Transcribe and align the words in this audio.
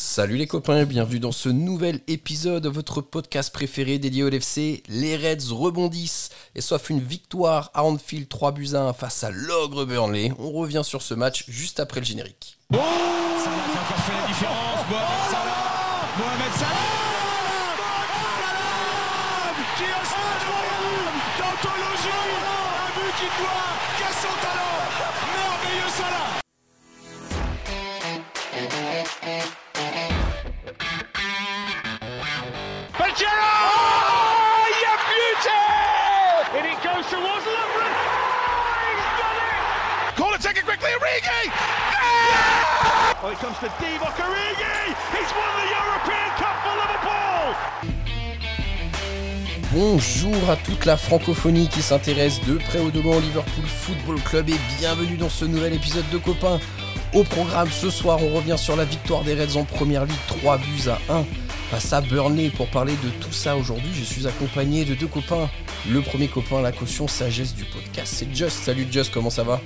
Salut 0.00 0.36
les 0.36 0.46
copains, 0.46 0.84
bienvenue 0.84 1.18
dans 1.18 1.32
ce 1.32 1.48
nouvel 1.48 1.98
épisode 2.06 2.62
de 2.62 2.68
votre 2.68 3.00
podcast 3.00 3.52
préféré 3.52 3.98
dédié 3.98 4.22
au 4.22 4.28
LFC. 4.28 4.84
Les 4.88 5.16
Reds 5.16 5.52
rebondissent 5.52 6.30
et 6.54 6.60
sauf 6.60 6.88
une 6.88 7.00
victoire 7.00 7.72
à 7.74 7.82
Anfield 7.82 8.28
3 8.28 8.52
buts 8.52 8.68
à 8.74 8.82
1 8.82 8.92
face 8.92 9.24
à 9.24 9.32
l'ogre 9.32 9.84
Burnley. 9.86 10.32
On 10.38 10.52
revient 10.52 10.82
sur 10.84 11.02
ce 11.02 11.14
match 11.14 11.46
juste 11.48 11.80
après 11.80 11.98
le 11.98 12.06
générique. 12.06 12.60
Oh. 12.72 12.76
Mohamed 12.76 12.92
Mohamed 16.16 16.52
Salah 16.54 16.78
qui 19.76 19.82
a 19.82 19.98
qui 23.18 23.26
doit 23.42 24.12
son 24.22 24.34
talent 24.46 24.77
Bonjour 49.72 50.50
à 50.50 50.54
toute 50.54 50.84
la 50.84 50.96
francophonie 50.96 51.68
qui 51.68 51.82
s'intéresse 51.82 52.40
de 52.44 52.58
près 52.58 52.78
ou 52.78 52.92
de 52.92 53.00
loin 53.00 53.16
au 53.16 53.20
Liverpool 53.20 53.64
Football 53.66 54.20
Club 54.20 54.48
et 54.50 54.56
bienvenue 54.78 55.16
dans 55.16 55.28
ce 55.28 55.44
nouvel 55.44 55.74
épisode 55.74 56.08
de 56.10 56.18
Copains. 56.18 56.60
Au 57.12 57.24
programme 57.24 57.70
ce 57.72 57.90
soir, 57.90 58.22
on 58.22 58.36
revient 58.36 58.56
sur 58.56 58.76
la 58.76 58.84
victoire 58.84 59.24
des 59.24 59.34
Reds 59.34 59.56
en 59.56 59.64
première 59.64 60.04
ligue, 60.04 60.26
3 60.28 60.58
buts 60.58 60.88
à 60.88 61.12
1 61.12 61.24
face 61.70 61.92
à 61.92 62.00
Burnley. 62.00 62.50
Pour 62.50 62.68
parler 62.68 62.94
de 63.02 63.08
tout 63.20 63.32
ça 63.32 63.56
aujourd'hui, 63.56 63.90
je 63.94 64.04
suis 64.04 64.28
accompagné 64.28 64.84
de 64.84 64.94
deux 64.94 65.08
copains. 65.08 65.50
Le 65.90 66.02
premier 66.02 66.28
copain, 66.28 66.60
la 66.60 66.70
caution 66.70 67.08
sagesse 67.08 67.54
du 67.56 67.64
podcast, 67.64 68.14
c'est 68.16 68.32
Just. 68.32 68.62
Salut 68.62 68.86
Just, 68.88 69.12
comment 69.12 69.30
ça 69.30 69.42
va? 69.42 69.60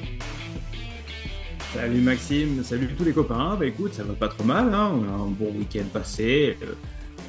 Salut 1.75 2.01
Maxime, 2.03 2.62
salut 2.65 2.95
tous 2.97 3.05
les 3.05 3.12
copains. 3.15 3.56
Bah 3.56 3.67
écoute, 3.67 3.95
ça 3.95 4.05
va 4.05 4.15
pas 4.15 4.28
trop 4.28 4.45
mal, 4.45 4.75
hein. 4.75 4.91
on 4.95 5.05
a 5.05 5.12
un 5.12 5.27
bon 5.31 5.51
week-end 5.56 5.87
passé. 5.92 6.59
Euh, 6.62 6.75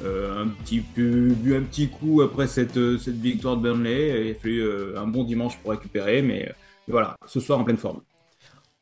euh, 0.02 0.42
un 0.44 0.48
petit 0.48 0.80
peu 0.80 1.34
bu 1.34 1.56
un 1.56 1.62
petit 1.62 1.88
coup 1.90 2.20
après 2.22 2.46
cette, 2.48 2.76
euh, 2.76 2.98
cette 2.98 3.16
victoire 3.16 3.56
de 3.56 3.62
Burnley. 3.62 4.26
Il 4.28 4.32
a 4.32 4.34
fallu 4.34 4.60
euh, 4.60 4.98
un 5.00 5.06
bon 5.06 5.24
dimanche 5.24 5.58
pour 5.60 5.70
récupérer, 5.70 6.20
mais, 6.22 6.48
euh, 6.48 6.52
mais 6.88 6.92
voilà, 6.92 7.16
ce 7.26 7.40
soir 7.40 7.58
en 7.60 7.64
pleine 7.64 7.78
forme. 7.78 8.02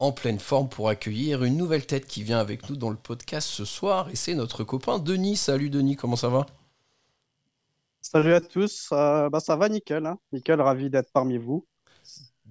en 0.01 0.13
pleine 0.13 0.39
forme 0.39 0.69
pour 0.69 0.91
accueillir 0.91 1.45
une 1.45 1.57
nouvelle 1.57 1.87
tête 1.87 2.07
qui 2.07 2.23
vient 2.23 2.39
avec 2.41 2.69
nous 2.69 2.77
dans 2.77 2.91
le 2.91 2.97
podcast 2.97 3.49
ce 3.49 3.65
soir 3.65 4.11
et 4.11 4.17
c'est 4.17 4.35
notre 4.35 4.65
copain 4.65 4.99
Denis. 4.99 5.37
Salut 5.37 5.71
Denis, 5.71 5.97
comment 5.97 6.17
ça 6.17 6.29
va? 6.29 6.45
Salut 8.01 8.35
à 8.35 8.41
tous, 8.41 8.91
Euh, 8.93 9.29
bah, 9.31 9.41
ça 9.41 9.57
va 9.57 9.69
nickel, 9.69 10.05
hein. 10.07 10.19
Nickel, 10.33 10.61
ravi 10.61 10.91
d'être 10.91 11.11
parmi 11.13 11.39
vous. 11.39 11.67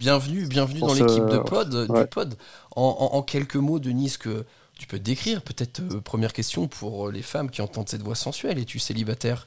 Bienvenue, 0.02 0.48
bienvenue 0.48 0.80
dans 0.80 0.94
l'équipe 0.96 1.26
de 1.26 1.38
pod, 1.38 1.86
du 2.02 2.08
pod. 2.08 2.36
En, 2.76 2.82
en- 3.14 3.18
en 3.18 3.22
quelques 3.22 3.56
mots, 3.56 3.78
Denis, 3.78 4.10
ce 4.10 4.18
que 4.18 4.46
tu 4.80 4.88
peux 4.88 4.98
décrire 4.98 5.44
peut-être 5.44 5.80
euh, 5.82 6.02
première 6.02 6.34
question 6.34 6.68
pour 6.68 7.08
euh, 7.08 7.12
les 7.12 7.22
femmes 7.22 7.52
qui 7.52 7.62
entendent 7.62 7.88
cette 7.88 8.02
voix 8.02 8.16
sensuelle. 8.16 8.58
Es-tu 8.58 8.80
célibataire? 8.80 9.46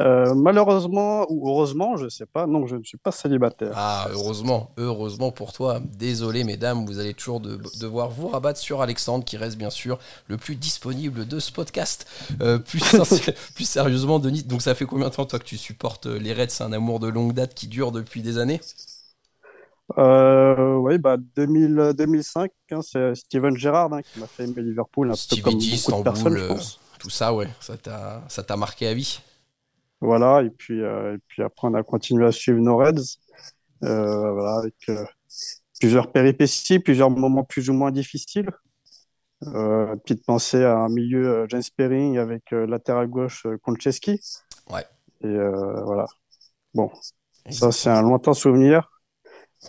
Euh, 0.00 0.34
malheureusement 0.34 1.24
ou 1.30 1.48
heureusement, 1.48 1.96
je 1.96 2.08
sais 2.10 2.26
pas, 2.26 2.46
non, 2.46 2.66
je 2.66 2.76
ne 2.76 2.82
suis 2.82 2.98
pas 2.98 3.12
célibataire. 3.12 3.72
Ah, 3.74 4.08
heureusement, 4.12 4.70
heureusement 4.76 5.30
pour 5.30 5.54
toi. 5.54 5.80
Désolé, 5.98 6.44
mesdames, 6.44 6.84
vous 6.84 6.98
allez 6.98 7.14
toujours 7.14 7.40
de- 7.40 7.58
devoir 7.80 8.10
vous 8.10 8.28
rabattre 8.28 8.60
sur 8.60 8.82
Alexandre, 8.82 9.24
qui 9.24 9.38
reste 9.38 9.56
bien 9.56 9.70
sûr 9.70 9.98
le 10.28 10.36
plus 10.36 10.54
disponible 10.56 11.26
de 11.26 11.38
ce 11.40 11.50
podcast. 11.50 12.06
Euh, 12.42 12.58
plus, 12.58 12.80
sérieusement, 13.64 14.18
Denis, 14.18 14.42
donc 14.42 14.60
ça 14.60 14.74
fait 14.74 14.84
combien 14.84 15.08
de 15.08 15.14
temps 15.14 15.24
toi 15.24 15.38
que 15.38 15.44
tu 15.44 15.56
supportes 15.56 16.06
les 16.06 16.34
Reds? 16.34 16.50
C'est 16.50 16.64
un 16.64 16.72
amour 16.72 17.00
de 17.00 17.08
longue 17.08 17.32
date 17.32 17.54
qui 17.54 17.66
dure 17.66 17.90
depuis 17.90 18.20
des 18.20 18.36
années? 18.36 18.60
Euh, 19.98 20.74
oui, 20.76 20.98
bah 20.98 21.16
2000, 21.36 21.92
2005, 21.96 22.50
hein, 22.72 22.80
c'est 22.82 23.14
Steven 23.14 23.56
Gerrard 23.56 23.92
hein, 23.94 24.02
qui 24.02 24.18
m'a 24.18 24.26
fait 24.26 24.44
aimer 24.44 24.62
Liverpool, 24.62 25.12
un 25.12 25.16
peu 25.16 25.16
Stevie 25.16 25.42
comme 25.42 25.60
G, 25.60 25.76
beaucoup 25.76 25.92
de 25.92 25.98
personnes, 26.02 26.34
Istanbul, 26.34 26.38
je 26.38 26.42
euh, 26.42 26.48
pense. 26.48 26.80
tout 26.98 27.10
ça, 27.10 27.32
ouais, 27.32 27.48
ça 27.60 27.76
t'a 27.76 28.24
ça 28.28 28.42
t'a 28.42 28.56
marqué 28.56 28.88
à 28.88 28.94
vie? 28.94 29.20
Voilà, 30.00 30.42
et 30.42 30.50
puis, 30.50 30.82
euh, 30.82 31.14
et 31.14 31.18
puis 31.26 31.42
après, 31.42 31.68
on 31.68 31.74
a 31.74 31.82
continué 31.82 32.26
à 32.26 32.32
suivre 32.32 32.58
nos 32.58 32.76
Reds, 32.76 33.18
euh, 33.84 34.32
voilà, 34.32 34.58
avec 34.58 34.74
euh, 34.88 35.04
plusieurs 35.80 36.12
péripéties, 36.12 36.78
plusieurs 36.78 37.10
moments 37.10 37.44
plus 37.44 37.70
ou 37.70 37.72
moins 37.72 37.90
difficiles. 37.90 38.50
Euh, 39.42 39.94
petite 39.96 40.24
pensée 40.24 40.64
à 40.64 40.76
un 40.76 40.88
milieu 40.88 41.28
euh, 41.28 41.46
James 41.48 41.62
Spearing 41.62 42.16
avec 42.16 42.52
euh, 42.54 42.66
latéral 42.66 43.06
gauche 43.08 43.44
euh, 43.44 43.58
Konchesky. 43.58 44.18
Ouais. 44.70 44.84
Et 45.22 45.26
euh, 45.26 45.82
voilà. 45.84 46.06
Bon, 46.72 46.90
ça 47.50 47.70
c'est 47.70 47.90
un 47.90 48.02
lointain 48.02 48.32
souvenir. 48.32 48.90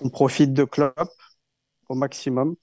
On 0.01 0.09
profite 0.09 0.53
de 0.53 0.63
Klopp 0.63 1.09
au 1.89 1.95
maximum. 1.95 2.55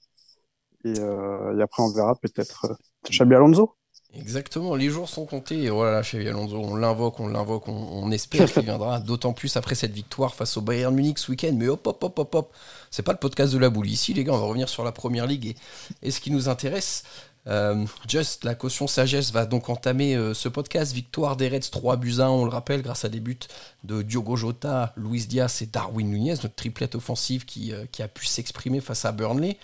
Et, 0.83 0.99
euh, 0.99 1.57
et 1.57 1.61
après, 1.61 1.83
on 1.83 1.91
verra 1.91 2.15
peut-être 2.15 2.65
euh, 2.65 2.75
Xabi 3.09 3.35
Alonso. 3.35 3.75
Exactement, 4.17 4.75
les 4.75 4.89
jours 4.89 5.09
sont 5.09 5.25
comptés. 5.25 5.63
Et 5.63 5.69
voilà, 5.69 6.01
chez 6.01 6.27
Alonso, 6.27 6.57
on 6.57 6.75
l'invoque, 6.75 7.19
on 7.19 7.27
l'invoque, 7.27 7.67
on, 7.67 8.11
espère 8.11 8.51
qu'il 8.51 8.63
viendra. 8.63 8.99
D'autant 9.01 9.33
plus 9.33 9.55
après 9.57 9.75
cette 9.75 9.91
victoire 9.91 10.33
face 10.33 10.57
au 10.57 10.61
Bayern 10.61 10.93
Munich 10.93 11.19
ce 11.19 11.31
week-end. 11.31 11.53
Mais 11.55 11.67
hop, 11.67 11.85
hop, 11.85 12.03
hop, 12.03 12.19
hop, 12.19 12.35
hop. 12.35 12.53
C'est 12.91 13.03
pas 13.03 13.11
le 13.11 13.17
podcast 13.17 13.53
de 13.53 13.57
la 13.57 13.69
boule. 13.69 13.89
Ici, 13.89 14.13
les 14.13 14.23
gars, 14.23 14.33
on 14.33 14.37
va 14.37 14.45
revenir 14.45 14.69
sur 14.69 14.83
la 14.83 14.91
première 14.91 15.27
ligue 15.27 15.55
et, 16.01 16.11
ce 16.11 16.19
qui 16.19 16.31
nous 16.31 16.47
intéresse. 16.49 17.03
Euh, 17.47 17.85
Just, 18.07 18.43
la 18.43 18.55
caution 18.55 18.87
sagesse 18.87 19.31
va 19.31 19.45
donc 19.45 19.69
entamer 19.69 20.15
euh, 20.15 20.33
ce 20.33 20.49
podcast. 20.49 20.93
Victoire 20.93 21.35
des 21.35 21.47
Reds 21.49 21.69
3 21.71 21.97
buts 21.97 22.15
à 22.19 22.25
1, 22.25 22.29
on 22.29 22.45
le 22.45 22.49
rappelle, 22.49 22.81
grâce 22.81 23.05
à 23.05 23.09
des 23.09 23.19
buts 23.19 23.37
de 23.83 24.01
Diogo 24.01 24.35
Jota, 24.35 24.93
Luis 24.95 25.27
Diaz 25.27 25.61
et 25.61 25.67
Darwin 25.67 26.09
Nunez, 26.09 26.31
notre 26.31 26.55
triplette 26.55 26.95
offensive 26.95 27.45
euh, 27.69 27.85
qui 27.91 28.01
a 28.01 28.07
pu 28.07 28.25
s'exprimer 28.25 28.81
face 28.81 29.05
à 29.05 29.11
Burnley. 29.11 29.57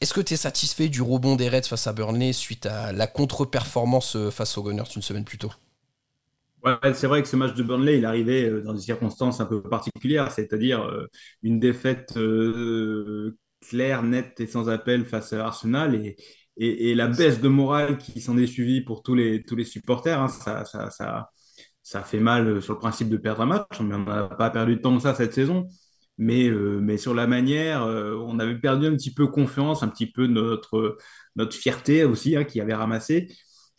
Est-ce 0.00 0.12
que 0.12 0.20
tu 0.20 0.34
es 0.34 0.36
satisfait 0.36 0.88
du 0.88 1.00
rebond 1.00 1.36
des 1.36 1.48
Reds 1.48 1.62
face 1.62 1.86
à 1.86 1.92
Burnley 1.92 2.32
suite 2.34 2.66
à 2.66 2.92
la 2.92 3.06
contre-performance 3.06 4.16
euh, 4.16 4.30
face 4.30 4.58
aux 4.58 4.62
Gunners 4.62 4.84
une 4.94 5.02
semaine 5.02 5.24
plus 5.24 5.38
tôt? 5.38 5.52
Ouais, 6.62 6.92
c'est 6.92 7.06
vrai 7.06 7.22
que 7.22 7.28
ce 7.28 7.36
match 7.36 7.54
de 7.54 7.62
Burnley, 7.62 7.98
il 7.98 8.04
arrivait 8.04 8.50
euh, 8.50 8.60
dans 8.60 8.74
des 8.74 8.80
circonstances 8.80 9.40
un 9.40 9.46
peu 9.46 9.62
particulières, 9.62 10.30
c'est-à-dire 10.30 10.82
euh, 10.82 11.06
une 11.42 11.60
défaite 11.60 12.12
claire, 13.66 14.02
nette 14.02 14.38
et 14.40 14.46
sans 14.46 14.68
appel 14.68 15.06
face 15.06 15.32
à 15.32 15.46
Arsenal 15.46 15.94
et, 15.94 16.94
la 16.94 17.06
baisse 17.06 17.40
de 17.40 17.48
morale 17.48 17.98
qui 17.98 18.20
s'en 18.20 18.38
est 18.38 18.46
suivie 18.46 18.80
pour 18.80 19.02
tous 19.02 19.14
les, 19.14 19.42
tous 19.42 19.56
les 19.56 19.64
supporters. 19.64 20.20
hein. 20.20 20.28
ça, 20.28 20.64
ça, 20.64 20.90
ça, 20.90 21.30
ça 21.82 22.02
fait 22.02 22.20
mal 22.20 22.62
sur 22.62 22.74
le 22.74 22.78
principe 22.78 23.08
de 23.10 23.16
perdre 23.16 23.42
un 23.42 23.46
match, 23.46 23.80
mais 23.80 23.94
on 23.94 24.04
n'a 24.04 24.24
pas 24.24 24.50
perdu 24.50 24.80
tant 24.80 24.96
que 24.96 25.02
ça 25.02 25.14
cette 25.14 25.34
saison. 25.34 25.66
Mais, 26.18 26.48
euh, 26.48 26.80
mais 26.80 26.96
sur 26.98 27.14
la 27.14 27.26
manière, 27.26 27.82
euh, 27.84 28.16
on 28.26 28.38
avait 28.38 28.58
perdu 28.58 28.86
un 28.86 28.96
petit 28.96 29.12
peu 29.12 29.26
confiance, 29.26 29.82
un 29.82 29.88
petit 29.88 30.06
peu 30.10 30.26
notre, 30.26 30.96
notre 31.36 31.54
fierté 31.54 32.04
aussi, 32.04 32.36
hein, 32.36 32.44
qui 32.44 32.60
avait 32.60 32.74
ramassé. 32.74 33.28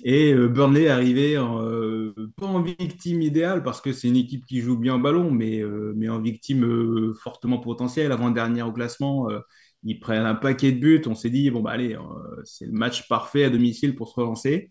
Et 0.04 0.32
euh, 0.34 0.48
Burnley 0.48 0.88
arrivé 0.90 1.38
en, 1.40 1.64
euh, 1.66 2.14
pas 2.38 2.46
en 2.46 2.62
victime 2.62 3.22
idéale 3.24 3.64
parce 3.64 3.82
que 3.82 3.92
c'est 3.92 4.08
une 4.08 4.16
équipe 4.18 4.46
qui 4.46 4.62
joue 4.62 4.78
bien 4.78 4.96
au 4.96 5.00
ballon, 5.00 5.32
mais, 5.32 5.64
mais 5.96 6.10
en 6.10 6.22
victime 6.22 7.14
fortement 7.24 7.58
potentielle. 7.60 8.12
Avant-dernière 8.12 8.68
au 8.68 8.72
classement, 8.74 9.28
ils 9.84 10.00
prennent 10.00 10.26
un 10.26 10.36
paquet 10.36 10.72
de 10.72 10.80
buts. 10.80 11.02
On 11.08 11.16
s'est 11.16 11.30
dit, 11.32 11.50
bon, 11.50 11.62
bah 11.62 11.72
allez, 11.72 11.98
c'est 12.46 12.66
le 12.68 12.72
match 12.74 13.08
parfait 13.08 13.44
à 13.46 13.50
domicile 13.50 13.96
pour 13.96 14.10
se 14.10 14.16
relancer. 14.20 14.70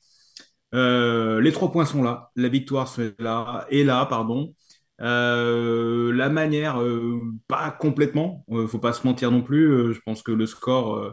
Les 0.72 1.53
trois 1.53 1.72
points 1.72 1.87
sont 1.87 2.03
là, 2.03 2.31
la 2.37 2.49
victoire 2.49 2.93
est 3.00 3.21
là, 3.21 3.66
est 3.71 3.84
là, 3.84 4.06
pardon. 4.06 4.55
Euh, 5.03 6.12
la 6.12 6.31
manière, 6.31 6.81
euh, 6.81 7.21
pas 7.49 7.71
complètement, 7.71 8.45
euh, 8.51 8.67
faut 8.67 8.79
pas 8.79 8.93
se 8.93 9.07
mentir 9.07 9.31
non 9.31 9.43
plus. 9.43 9.71
Euh, 9.71 9.93
je 9.93 10.01
pense 10.01 10.23
que 10.23 10.33
le 10.33 10.47
score 10.47 10.97
euh, 10.97 11.11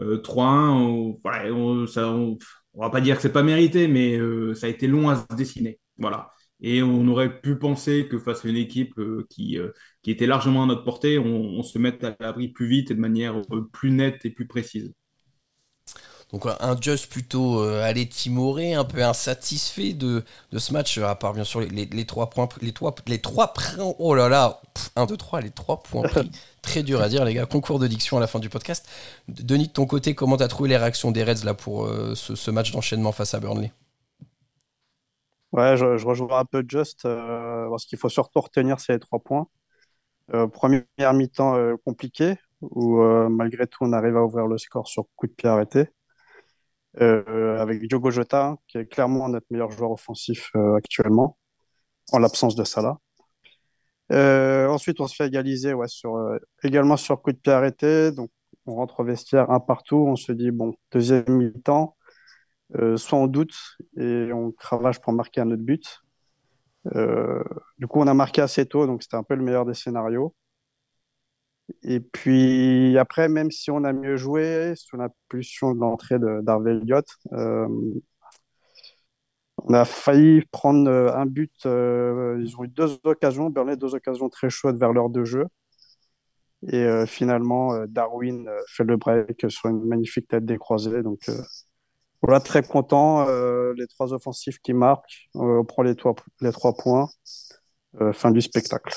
euh, 0.00 0.18
3-1, 0.22 0.70
on, 1.52 1.86
ça, 1.86 2.08
on, 2.10 2.38
on 2.74 2.80
va 2.82 2.90
pas 2.90 3.00
dire 3.00 3.16
que 3.16 3.22
c'est 3.22 3.32
pas 3.32 3.42
mérité, 3.42 3.88
mais 3.88 4.18
ça 4.54 4.66
a 4.66 4.70
été 4.70 4.86
long 4.86 5.08
à 5.08 5.16
se 5.16 5.36
dessiner. 5.36 5.80
Voilà. 5.98 6.30
Et 6.60 6.82
on 6.82 7.06
aurait 7.08 7.40
pu 7.40 7.56
penser 7.58 8.08
que 8.08 8.18
face 8.18 8.44
à 8.44 8.48
une 8.48 8.56
équipe 8.56 8.94
qui, 9.30 9.58
était 10.06 10.26
largement 10.26 10.64
à 10.64 10.66
notre 10.66 10.84
portée, 10.84 11.18
on, 11.18 11.24
on 11.26 11.62
se 11.62 11.78
mette 11.78 12.04
à 12.04 12.16
l'abri 12.20 12.48
plus 12.48 12.66
vite 12.68 12.90
et 12.90 12.94
de 12.94 13.00
manière 13.00 13.42
plus 13.72 13.90
nette 13.90 14.24
et 14.24 14.30
plus 14.30 14.46
précise. 14.46 14.92
Donc 16.32 16.44
un- 16.46 16.76
Just 16.80 17.06
plutôt 17.10 17.60
euh, 17.62 17.82
allé 17.82 18.06
timoré, 18.08 18.74
un 18.74 18.84
peu 18.84 19.02
insatisfait 19.02 19.94
de, 19.94 20.24
de 20.52 20.58
ce 20.58 20.72
match, 20.74 20.98
à 20.98 21.14
part 21.14 21.32
bien 21.32 21.44
sûr 21.44 21.60
les, 21.60 21.68
les, 21.68 21.86
les 21.86 22.04
trois 22.06 22.28
points, 22.30 22.48
les 22.60 22.72
trois, 22.72 22.94
les 23.06 23.18
trois 23.20 23.52
points, 23.54 23.94
oh 23.98 24.14
là 24.14 24.28
là, 24.28 24.60
1, 24.96 25.06
2, 25.06 25.16
3, 25.16 25.40
les 25.40 25.50
trois 25.50 25.82
points 25.82 26.04
pris. 26.04 26.30
Très 26.62 26.82
dur 26.82 27.00
à 27.00 27.08
dire 27.08 27.24
les 27.24 27.32
gars, 27.34 27.46
concours 27.46 27.78
de 27.78 27.86
diction 27.86 28.18
à 28.18 28.20
la 28.20 28.26
fin 28.26 28.40
du 28.40 28.50
podcast. 28.50 28.86
Denis, 29.28 29.68
de 29.68 29.72
ton 29.72 29.86
côté, 29.86 30.14
comment 30.14 30.36
t'as 30.36 30.48
trouvé 30.48 30.68
les 30.68 30.76
réactions 30.76 31.10
des 31.12 31.24
Reds 31.24 31.44
là 31.44 31.54
pour 31.54 31.86
euh, 31.86 32.14
ce, 32.14 32.34
ce 32.34 32.50
match 32.50 32.72
d'enchaînement 32.72 33.12
face 33.12 33.32
à 33.34 33.40
Burnley? 33.40 33.72
Ouais, 35.52 35.76
je, 35.76 35.96
je 35.96 36.06
rejoins 36.06 36.40
un 36.40 36.44
peu 36.44 36.62
Just, 36.66 37.04
euh, 37.06 37.68
parce 37.70 37.86
qu'il 37.86 37.98
faut 37.98 38.08
surtout 38.10 38.40
retenir 38.40 38.80
ces 38.80 38.98
trois 38.98 39.18
points. 39.20 39.46
Euh, 40.34 40.48
première 40.48 41.14
mi-temps 41.14 41.56
euh, 41.56 41.76
compliqué, 41.84 42.36
où 42.62 43.00
euh, 43.02 43.28
malgré 43.30 43.66
tout 43.66 43.80
on 43.84 43.92
arrive 43.92 44.16
à 44.16 44.24
ouvrir 44.24 44.46
le 44.48 44.58
score 44.58 44.88
sur 44.88 45.06
coup 45.16 45.26
de 45.28 45.32
pied 45.32 45.48
arrêté. 45.48 45.88
Avec 47.00 47.86
Diogo 47.86 48.10
Jota, 48.10 48.56
qui 48.66 48.78
est 48.78 48.86
clairement 48.86 49.28
notre 49.28 49.46
meilleur 49.50 49.70
joueur 49.70 49.92
offensif 49.92 50.50
actuellement, 50.76 51.38
en 52.12 52.18
l'absence 52.18 52.56
de 52.56 52.64
Salah. 52.64 52.98
ensuite, 54.10 55.00
on 55.00 55.06
se 55.06 55.14
fait 55.14 55.26
égaliser 55.26 55.74
ouais, 55.74 55.88
sur, 55.88 56.18
également 56.62 56.96
sur 56.96 57.20
coup 57.22 57.32
de 57.32 57.38
pied 57.38 57.52
arrêté. 57.52 58.12
Donc, 58.12 58.30
on 58.66 58.74
rentre 58.74 59.00
au 59.00 59.04
vestiaire 59.04 59.50
un 59.50 59.60
partout. 59.60 60.04
On 60.08 60.16
se 60.16 60.32
dit, 60.32 60.50
bon, 60.50 60.74
deuxième 60.92 61.24
mi-temps, 61.28 61.96
soit 62.96 63.18
on 63.18 63.26
doute 63.26 63.54
et 63.96 64.32
on 64.32 64.50
cravache 64.52 65.00
pour 65.00 65.12
marquer 65.12 65.40
un 65.40 65.50
autre 65.50 65.62
but. 65.62 66.02
Euh, 66.94 67.42
du 67.78 67.86
coup, 67.86 68.00
on 68.00 68.06
a 68.06 68.14
marqué 68.14 68.40
assez 68.40 68.66
tôt, 68.66 68.86
donc 68.86 69.02
c'était 69.02 69.16
un 69.16 69.22
peu 69.22 69.34
le 69.34 69.42
meilleur 69.42 69.64
des 69.64 69.74
scénarios. 69.74 70.34
Et 71.82 72.00
puis 72.00 72.96
après, 72.98 73.28
même 73.28 73.50
si 73.50 73.70
on 73.70 73.84
a 73.84 73.92
mieux 73.92 74.16
joué, 74.16 74.74
sous 74.76 74.96
l'impulsion 74.96 75.74
de 75.74 75.80
l'entrée 75.80 76.18
d'Harvey 76.18 76.72
Elliott, 76.76 77.06
euh, 77.32 77.68
on 79.64 79.74
a 79.74 79.84
failli 79.84 80.42
prendre 80.50 80.88
euh, 80.88 81.12
un 81.14 81.26
but. 81.26 81.52
ils 81.64 82.54
ont 82.58 82.64
eu 82.64 82.68
deux 82.68 82.98
occasions, 83.04 83.50
Burnley, 83.50 83.76
deux 83.76 83.94
occasions 83.94 84.28
très 84.28 84.50
chaudes 84.50 84.78
vers 84.78 84.92
l'heure 84.92 85.10
de 85.10 85.24
jeu. 85.24 85.46
Et 86.72 87.06
finalement, 87.06 87.86
Darwin 87.86 88.50
fait 88.66 88.82
le 88.82 88.96
break 88.96 89.46
sur 89.48 89.68
une 89.68 89.84
magnifique 89.84 90.26
tête 90.26 90.44
décroisée. 90.44 91.04
Donc 91.04 91.28
voilà, 92.22 92.40
très 92.40 92.62
content. 92.62 93.28
Euh, 93.28 93.72
les 93.76 93.86
trois 93.86 94.12
offensifs 94.12 94.58
qui 94.58 94.72
marquent. 94.72 95.28
Euh, 95.36 95.60
on 95.60 95.64
prend 95.64 95.82
les 95.82 95.94
trois, 95.94 96.14
points. 96.76 97.08
Euh, 98.00 98.12
fin 98.12 98.30
du 98.30 98.40
spectacle. 98.40 98.94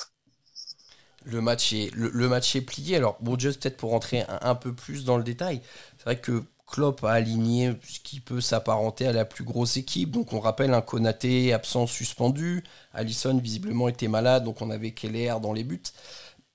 Le 1.26 1.42
match 1.42 1.74
est, 1.74 1.92
le, 1.94 2.28
match 2.28 2.56
est 2.56 2.62
plié. 2.62 2.96
Alors, 2.96 3.18
bon, 3.22 3.38
juste 3.38 3.62
peut-être 3.62 3.78
pour 3.78 3.92
rentrer 3.92 4.24
un, 4.28 4.56
peu 4.56 4.74
plus 4.74 5.06
dans 5.06 5.18
le 5.18 5.24
détail, 5.24 5.62
c'est 5.98 6.06
vrai 6.06 6.20
que 6.20 6.44
Klopp 6.68 7.04
a 7.04 7.12
aligné 7.12 7.74
ce 7.88 8.00
qui 8.00 8.20
peut 8.20 8.42
s'apparenter 8.42 9.06
à 9.06 9.14
la 9.14 9.26
plus 9.26 9.44
grosse 9.44 9.78
équipe. 9.78 10.12
Donc, 10.12 10.34
on 10.34 10.40
rappelle 10.40 10.74
un 10.74 10.82
Konaté 10.82 11.54
absent 11.54 11.86
suspendu. 11.86 12.64
Allison, 12.94 13.38
visiblement, 13.38 13.88
était 13.88 14.08
malade. 14.08 14.46
Donc, 14.46 14.62
on 14.62 14.72
avait 14.72 14.92
Keller 14.92 15.36
dans 15.42 15.54
les 15.54 15.64
buts. 15.64 15.84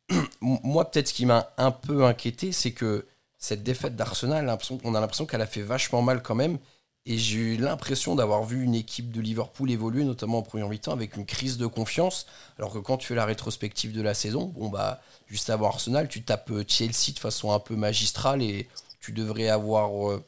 Moi, 0.40 0.90
peut-être 0.90 1.08
ce 1.08 1.14
qui 1.14 1.26
m'a 1.26 1.52
un 1.58 1.70
peu 1.70 2.04
inquiété, 2.04 2.52
c'est 2.52 2.72
que 2.72 3.06
cette 3.38 3.62
défaite 3.62 3.94
d'Arsenal, 3.94 4.56
on 4.84 4.94
a 4.94 5.00
l'impression 5.00 5.26
qu'elle 5.26 5.42
a 5.42 5.46
fait 5.46 5.62
vachement 5.62 6.02
mal 6.02 6.22
quand 6.22 6.34
même. 6.34 6.58
Et 7.08 7.18
j'ai 7.18 7.38
eu 7.38 7.56
l'impression 7.56 8.16
d'avoir 8.16 8.42
vu 8.44 8.64
une 8.64 8.74
équipe 8.74 9.12
de 9.12 9.20
Liverpool 9.20 9.70
évoluer, 9.70 10.02
notamment 10.04 10.38
en 10.38 10.42
premier 10.42 10.68
mi-temps, 10.68 10.92
avec 10.92 11.16
une 11.16 11.24
crise 11.24 11.56
de 11.56 11.66
confiance. 11.66 12.26
Alors 12.58 12.72
que 12.72 12.78
quand 12.78 12.96
tu 12.96 13.06
fais 13.06 13.14
la 13.14 13.24
rétrospective 13.24 13.92
de 13.92 14.02
la 14.02 14.12
saison, 14.12 14.52
bon 14.56 14.68
bah, 14.68 15.00
juste 15.28 15.48
avant 15.48 15.68
Arsenal, 15.68 16.08
tu 16.08 16.22
tapes 16.22 16.50
euh, 16.50 16.64
Chelsea 16.66 17.12
de 17.14 17.20
façon 17.20 17.52
un 17.52 17.60
peu 17.60 17.76
magistrale 17.76 18.42
et 18.42 18.68
tu 19.00 19.12
devrais 19.12 19.48
avoir 19.48 20.10
euh, 20.10 20.24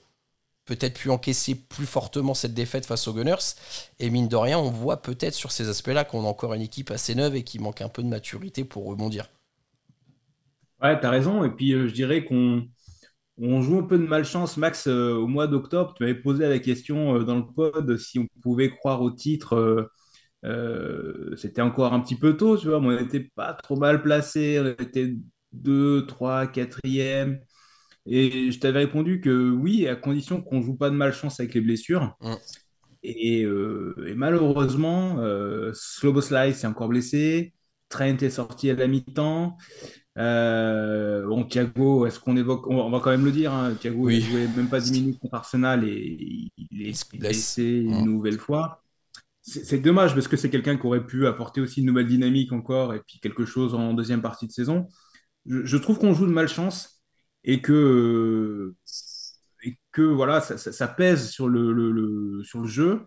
peut-être 0.67 1.01
pu 1.01 1.11
encaisser 1.11 1.57
plus 1.57 1.87
fortement 1.87 2.35
cette 2.35 2.55
défaite 2.55 2.87
face 2.87 3.09
aux 3.09 3.13
Gunners. 3.13 3.57
Et 3.99 4.09
mine 4.11 4.29
de 4.29 4.37
rien, 4.37 4.59
on 4.59 4.71
voit 4.71 5.03
peut-être 5.03 5.35
sur 5.35 5.51
ces 5.51 5.69
aspects-là 5.69 6.05
qu'on 6.05 6.25
a 6.25 6.29
encore 6.29 6.55
une 6.55 6.63
équipe 6.63 6.93
assez 6.93 7.17
neuve 7.17 7.35
et 7.35 7.43
qui 7.43 7.59
manque 7.59 7.81
un 7.81 7.89
peu 7.89 8.05
de 8.05 8.09
maturité 8.09 8.63
pour 8.65 8.87
rebondir. 8.87 9.29
Ouais, 10.81 10.99
t'as 11.01 11.11
raison. 11.11 11.43
Et 11.45 11.51
puis 11.51 11.73
euh, 11.73 11.89
je 11.89 11.93
dirais 11.93 12.25
qu'on 12.25 12.69
on 13.41 13.63
joue 13.63 13.79
un 13.79 13.83
peu 13.83 13.99
de 13.99 14.07
malchance, 14.07 14.57
Max, 14.57 14.87
euh, 14.87 15.15
au 15.15 15.27
mois 15.27 15.47
d'octobre. 15.47 15.95
Tu 15.95 16.03
m'avais 16.03 16.15
posé 16.15 16.49
la 16.49 16.59
question 16.59 17.17
euh, 17.17 17.25
dans 17.25 17.37
le 17.37 17.47
pod 17.47 17.97
si 17.97 18.19
on 18.19 18.27
pouvait 18.41 18.71
croire 18.71 19.03
au 19.03 19.11
titre. 19.11 19.91
Euh, 20.45 21.37
c'était 21.37 21.63
encore 21.63 21.93
un 21.93 22.01
petit 22.01 22.17
peu 22.17 22.37
tôt, 22.37 22.57
tu 22.57 22.69
vois, 22.69 22.81
mais 22.81 22.89
on 22.89 23.01
n'était 23.01 23.29
pas 23.35 23.55
trop 23.55 23.77
mal 23.77 24.03
placé. 24.03 24.59
On 24.61 24.67
était 24.67 25.15
2, 25.53 26.07
3, 26.07 26.47
4e. 26.47 27.39
Et 28.07 28.51
je 28.51 28.59
t'avais 28.59 28.81
répondu 28.81 29.21
que 29.21 29.51
oui, 29.51 29.87
à 29.87 29.95
condition 29.95 30.43
qu'on 30.43 30.59
ne 30.59 30.65
joue 30.65 30.77
pas 30.77 30.91
de 30.91 30.97
malchance 30.97 31.39
avec 31.41 31.55
les 31.55 31.61
blessures. 31.61 32.17
Mm. 32.21 32.35
Et, 33.05 33.47
malheureusement, 34.17 35.19
Sloboslai 35.73 36.53
s'est 36.53 36.67
encore 36.67 36.89
blessé. 36.89 37.55
Trent 37.89 38.17
est 38.21 38.31
sorti 38.31 38.71
à 38.71 38.75
la 38.75 38.89
mi-temps. 38.89 39.57
Euh, 40.19 41.25
bon, 41.27 41.45
Thiago, 41.45 42.07
est-ce 42.07 42.19
qu'on 42.19 42.37
évoque 42.37 42.67
on, 42.67 42.91
va 42.91 43.01
quand 43.01 43.11
même 43.11 43.25
le 43.25 43.31
dire. 43.31 43.53
Hein, 43.53 43.75
Thiago, 43.75 44.11
il 44.11 44.21
jouait 44.21 44.49
même 44.49 44.69
pas 44.69 44.81
10 44.81 44.93
minutes 44.93 45.19
contre 45.21 45.35
Arsenal 45.35 45.85
et 45.85 46.51
il 46.57 46.83
est 46.83 47.17
blessé 47.17 47.63
une 47.63 48.05
nouvelle 48.05 48.39
fois. 48.39 48.83
C'est 49.43 49.79
dommage 49.79 50.15
parce 50.15 50.29
que 50.29 50.37
c'est 50.37 50.51
quelqu'un 50.51 50.77
qui 50.77 50.87
aurait 50.87 51.07
pu 51.07 51.27
apporter 51.27 51.61
aussi 51.61 51.81
une 51.81 51.87
nouvelle 51.87 52.07
dynamique 52.07 52.53
encore 52.53 52.93
et 52.93 53.01
puis 53.01 53.19
quelque 53.21 53.47
chose 53.47 53.75
en 53.75 53.95
deuxième 53.95 54.21
partie 54.21 54.47
de 54.47 54.53
saison. 54.53 54.89
Je, 55.47 55.77
trouve 55.79 55.99
qu'on 55.99 56.13
joue 56.13 56.27
de 56.27 56.33
malchance 56.33 57.03
et 57.45 57.63
que, 57.63 58.75
et 59.63 59.79
que 59.93 60.03
voilà, 60.03 60.43
ça, 60.43 60.89
pèse 60.89 61.31
sur 61.31 61.49
le, 61.49 61.73
le, 61.73 62.43
sur 62.45 62.61
le 62.61 62.67
jeu. 62.67 63.07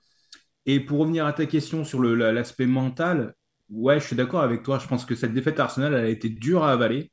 Et 0.65 0.79
pour 0.79 0.99
revenir 0.99 1.25
à 1.27 1.33
ta 1.33 1.45
question 1.45 1.83
sur 1.83 2.01
l'aspect 2.01 2.65
mental, 2.65 3.35
ouais, 3.71 3.99
je 3.99 4.05
suis 4.07 4.15
d'accord 4.15 4.41
avec 4.41 4.63
toi. 4.63 4.79
Je 4.79 4.87
pense 4.87 5.05
que 5.05 5.15
cette 5.15 5.33
défaite 5.33 5.59
Arsenal, 5.59 5.93
elle 5.93 6.05
a 6.05 6.09
été 6.09 6.29
dure 6.29 6.63
à 6.63 6.71
avaler. 6.71 7.11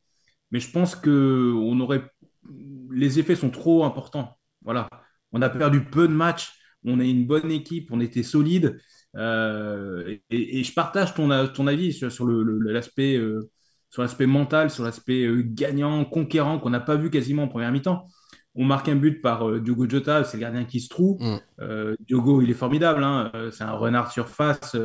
Mais 0.50 0.60
je 0.60 0.70
pense 0.70 0.96
que 0.96 1.52
on 1.56 1.78
aurait... 1.80 2.02
les 2.90 3.18
effets 3.18 3.36
sont 3.36 3.50
trop 3.50 3.84
importants. 3.84 4.38
Voilà. 4.62 4.88
On 5.32 5.42
a 5.42 5.50
perdu 5.50 5.84
peu 5.84 6.08
de 6.08 6.12
matchs. 6.12 6.52
On 6.84 7.00
est 7.00 7.10
une 7.10 7.26
bonne 7.26 7.50
équipe. 7.50 7.90
On 7.92 8.00
était 8.00 8.22
solide. 8.22 8.78
Euh, 9.16 10.16
et, 10.30 10.62
je 10.62 10.72
partage 10.74 11.14
ton, 11.14 11.48
ton 11.48 11.66
avis 11.66 11.92
sur, 11.92 12.08
euh, 12.26 12.72
l'aspect 13.98 14.26
mental, 14.26 14.70
sur 14.70 14.84
l'aspect 14.84 15.24
euh, 15.24 15.42
gagnant, 15.44 16.04
conquérant 16.04 16.58
qu'on 16.58 16.70
n'a 16.70 16.80
pas 16.80 16.96
vu 16.96 17.10
quasiment 17.10 17.44
en 17.44 17.48
première 17.48 17.72
mi-temps. 17.72 18.06
On 18.58 18.64
marque 18.64 18.88
un 18.88 18.96
but 18.96 19.22
par 19.22 19.60
Diogo 19.60 19.88
Jota, 19.88 20.24
c'est 20.24 20.36
le 20.36 20.42
gardien 20.42 20.64
qui 20.64 20.80
se 20.80 20.88
trouve. 20.88 21.22
Mm. 21.22 21.94
Diogo, 22.00 22.42
il 22.42 22.50
est 22.50 22.54
formidable. 22.54 23.04
Hein. 23.04 23.30
c'est 23.52 23.64
un 23.64 23.72
renard 23.72 24.10
surface 24.12 24.76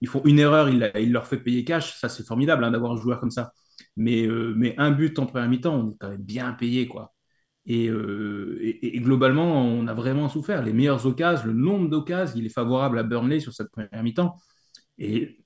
ils 0.00 0.08
font 0.08 0.22
une 0.24 0.38
erreur, 0.38 0.68
il, 0.68 1.12
leur 1.12 1.26
fait 1.26 1.38
payer 1.38 1.64
cash. 1.64 1.98
Ça, 1.98 2.08
c'est 2.08 2.26
formidable 2.26 2.64
hein, 2.64 2.70
d'avoir 2.70 2.92
un 2.92 2.96
joueur 2.96 3.20
comme 3.20 3.30
ça. 3.30 3.52
Mais, 3.96 4.26
euh, 4.26 4.54
mais 4.56 4.74
un 4.78 4.90
but 4.90 5.18
en 5.18 5.26
première 5.26 5.48
mi-temps, 5.48 5.74
on 5.74 5.90
est 5.92 5.96
quand 5.98 6.10
même 6.10 6.22
bien 6.22 6.52
payé. 6.52 6.88
quoi. 6.88 7.14
Euh, 7.68 8.58
et, 8.62 8.98
globalement, 9.00 9.62
on 9.64 9.86
a 9.86 9.94
vraiment 9.94 10.28
souffert. 10.28 10.62
Les 10.62 10.72
meilleures 10.72 11.04
occasions, 11.06 11.46
le 11.46 11.52
nombre 11.52 11.88
d'occasions, 11.90 12.36
il 12.38 12.46
est 12.46 12.50
favorable 12.50 12.98
à 12.98 13.02
Burnley 13.02 13.40
sur 13.40 13.52
cette 13.52 13.70
première 13.70 14.02
mi-temps. 14.02 14.34
Et 14.98 15.44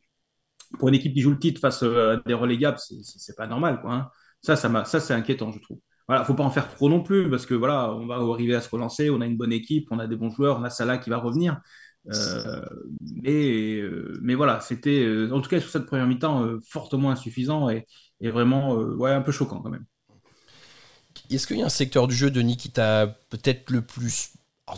pour 0.78 0.88
une 0.88 0.94
équipe 0.94 1.14
qui 1.14 1.20
joue 1.20 1.30
le 1.30 1.38
titre 1.38 1.60
face 1.60 1.82
à 1.82 2.16
des 2.24 2.34
relégables, 2.34 2.78
c'est 2.78 3.36
pas 3.36 3.46
normal. 3.46 3.80
Quoi, 3.80 3.94
hein. 3.94 4.10
Ça, 4.40 4.56
ça, 4.56 4.84
ça 4.84 5.00
c'est 5.00 5.14
inquiétant, 5.14 5.50
je 5.52 5.60
trouve. 5.60 5.80
Voilà, 6.06 6.24
faut 6.24 6.34
pas 6.34 6.44
en 6.44 6.50
faire 6.50 6.68
trop 6.74 6.88
non 6.88 7.02
plus 7.02 7.30
parce 7.30 7.46
que 7.46 7.54
voilà, 7.54 7.94
on 7.94 8.06
va 8.06 8.16
arriver 8.16 8.54
à 8.54 8.60
se 8.60 8.68
relancer. 8.68 9.08
On 9.10 9.20
a 9.20 9.26
une 9.26 9.36
bonne 9.36 9.52
équipe, 9.52 9.88
on 9.90 9.98
a 9.98 10.06
des 10.06 10.16
bons 10.16 10.30
joueurs, 10.30 10.58
on 10.58 10.64
a 10.64 10.70
Salah 10.70 10.98
qui 10.98 11.10
va 11.10 11.16
revenir. 11.16 11.60
Euh, 12.12 12.60
mais, 13.22 13.76
euh, 13.76 14.18
mais 14.22 14.34
voilà, 14.34 14.60
c'était 14.60 15.02
euh, 15.02 15.32
en 15.32 15.40
tout 15.40 15.48
cas 15.48 15.58
sur 15.60 15.70
cette 15.70 15.86
première 15.86 16.06
mi-temps 16.06 16.58
fortement 16.68 17.10
insuffisant 17.10 17.70
et, 17.70 17.86
vraiment 18.20 18.74
ouais, 18.74 19.12
un 19.12 19.20
peu 19.20 19.32
choquant 19.32 19.60
quand 19.60 19.70
même. 19.70 19.84
Est-ce 21.30 21.46
qu'il 21.46 21.58
y 21.58 21.62
a 21.62 21.66
un 21.66 21.70
secteur 21.70 22.06
du 22.06 22.14
jeu, 22.14 22.30
Denis, 22.30 22.56
qui 22.56 22.70
t'a 22.70 23.06
peut-être 23.30 23.70
le 23.70 23.82
plus 23.82 24.32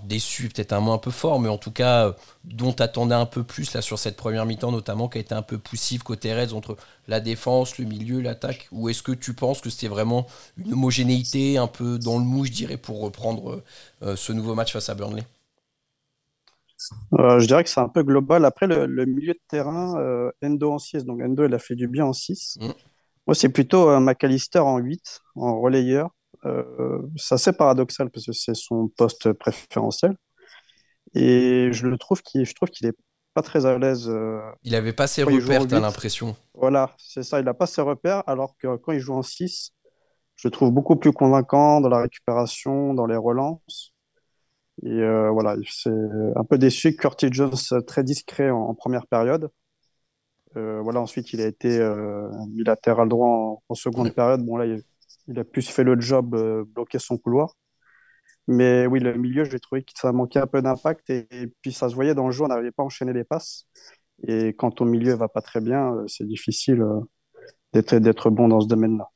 déçu, 0.05 0.49
peut-être 0.49 0.73
un 0.73 0.81
mot 0.81 0.93
un 0.93 0.99
peu 0.99 1.11
fort, 1.11 1.41
mais 1.41 1.49
en 1.49 1.59
tout 1.59 1.71
cas 1.71 2.15
dont 2.45 2.73
t'attendais 2.73 3.15
un 3.15 3.27
peu 3.27 3.45
plus 3.45 3.73
là 3.73 3.83
sur 3.83 3.99
cette 3.99 4.17
première 4.17 4.45
mi-temps, 4.47 4.73
notamment 4.73 5.09
qui 5.09 5.19
a 5.19 5.21
été 5.21 5.35
un 5.35 5.43
peu 5.43 5.59
poussif 5.59 6.03
côté 6.03 6.35
Reds 6.35 6.55
entre 6.55 6.77
la 7.09 7.21
défense, 7.21 7.79
le 7.79 7.85
milieu, 7.85 8.21
l'attaque 8.21 8.69
Ou 8.73 8.89
est-ce 8.89 9.03
que 9.03 9.13
tu 9.13 9.33
penses 9.35 9.61
que 9.61 9.71
c'était 9.71 9.89
vraiment 9.89 10.27
une 10.57 10.73
homogénéité 10.73 11.59
un 11.59 11.69
peu 11.69 11.99
dans 11.99 12.19
le 12.19 12.25
mou, 12.25 12.45
je 12.45 12.53
dirais, 12.53 12.77
pour 12.77 13.01
reprendre 13.01 13.63
ce 14.03 14.33
nouveau 14.33 14.55
match 14.55 14.73
face 14.73 14.89
à 14.89 14.95
Burnley? 14.95 15.25
Euh, 17.15 17.39
je 17.41 17.47
dirais 17.47 17.65
que 17.65 17.71
c'est 17.71 17.81
un 17.81 17.89
peu 17.89 18.03
global. 18.03 18.45
Après, 18.45 18.67
le, 18.67 19.07
milieu 19.07 19.33
de 19.33 19.41
terrain, 19.49 19.99
euh, 19.99 20.31
Endo 20.43 20.73
en 20.73 20.79
6, 20.79 21.05
donc 21.05 21.21
Endo, 21.23 21.45
il 21.47 21.55
a 21.55 21.59
fait 21.59 21.75
du 21.75 21.89
bien 21.89 22.05
en 22.07 22.13
6. 22.13 22.59
Mm. 22.61 22.67
Moi, 23.27 23.35
c'est 23.35 23.49
plutôt 23.49 23.89
euh, 23.89 24.01
McAllister 24.01 24.61
en 24.61 24.79
8, 24.79 25.23
en 25.37 25.61
relayeur. 25.61 26.11
C'est 27.17 27.35
assez 27.35 27.53
paradoxal 27.53 28.11
parce 28.11 28.27
que 28.27 28.33
c'est 28.33 28.55
son 28.55 28.89
poste 28.89 29.33
préférentiel. 29.33 30.17
Et 31.15 31.71
je 31.73 31.87
le 31.87 31.97
trouve 31.99 32.23
qu'il, 32.23 32.45
je 32.45 32.55
trouve 32.55 32.69
qu'il 32.71 32.87
est 32.87 32.97
pas 33.35 33.43
très 33.43 33.67
à 33.67 33.79
l'aise. 33.79 34.11
il 34.65 34.75
avait 34.75 34.93
pas 34.93 35.07
ses 35.07 35.23
repères, 35.23 35.67
t'as 35.67 35.81
l'impression. 35.81 36.37
Voilà, 36.55 36.95
c'est 36.99 37.23
ça, 37.23 37.39
il 37.39 37.45
n'a 37.45 37.55
pas 37.55 37.67
ses 37.67 37.83
repères, 37.83 38.23
alors 38.27 38.57
que 38.57 38.77
quand 38.77 38.93
il 38.93 39.01
joue 39.01 39.15
en 39.15 39.23
6, 39.23 39.73
je 40.37 40.49
le 40.49 40.53
trouve 40.53 40.71
beaucoup 40.71 40.97
plus 40.97 41.13
convaincant 41.13 41.81
dans 41.81 41.89
la 41.89 42.01
récupération, 42.01 42.95
dans 42.95 43.07
les 43.07 43.17
relances. 43.17 43.95
Et 44.83 44.89
euh, 44.89 45.31
voilà, 45.31 45.57
c'est 45.69 45.91
un 45.91 46.45
peu 46.45 46.59
déçu. 46.59 46.95
Curtis 46.97 47.29
Jones, 47.33 47.55
très 47.87 48.05
discret 48.05 48.51
en, 48.51 48.75
première 48.75 49.07
période. 49.07 49.51
Euh, 50.57 50.81
voilà, 50.83 51.01
ensuite, 51.01 51.33
il 51.33 51.41
a 51.41 51.47
été 51.47 51.79
euh, 51.79 52.29
bilatéral 52.49 53.09
droit 53.09 53.63
en, 53.69 53.75
seconde 53.75 54.13
période. 54.13 54.45
Bon, 54.45 54.57
là, 54.57 54.67
il, 54.67 54.83
a 55.35 55.45
plus 55.45 55.69
fait 55.69 55.85
le 55.85 56.01
job, 56.01 56.37
bloquer 56.75 56.99
son 56.99 57.19
couloir. 57.19 57.55
Mais 58.49 58.87
oui, 58.87 59.01
le 59.01 59.15
milieu, 59.15 59.45
j'ai 59.45 59.59
trouvé 59.59 59.83
que 59.83 59.93
ça 59.95 60.13
manquait 60.13 60.39
un 60.39 60.47
peu 60.47 60.63
d'impact. 60.63 61.11
Et, 61.11 61.27
puis, 61.63 61.73
ça 61.73 61.89
se 61.89 61.95
voyait 61.95 62.15
dans 62.15 62.27
le 62.27 62.33
jeu, 62.33 62.45
on 62.45 62.49
n'arrivait 62.49 62.71
pas 62.71 62.83
à 62.83 62.87
enchaîner 62.87 63.13
les 63.13 63.25
passes. 63.25 63.67
Et 64.27 64.49
quand 64.51 64.71
ton 64.71 64.85
milieu 64.85 65.15
va 65.15 65.29
pas 65.29 65.43
très 65.43 65.61
bien, 65.61 65.95
c'est 66.07 66.27
difficile 66.27 66.85
d'être 67.73 68.31
bon 68.31 68.49
dans 68.49 68.61
ce 68.61 68.69
domaine-là. 68.69 69.11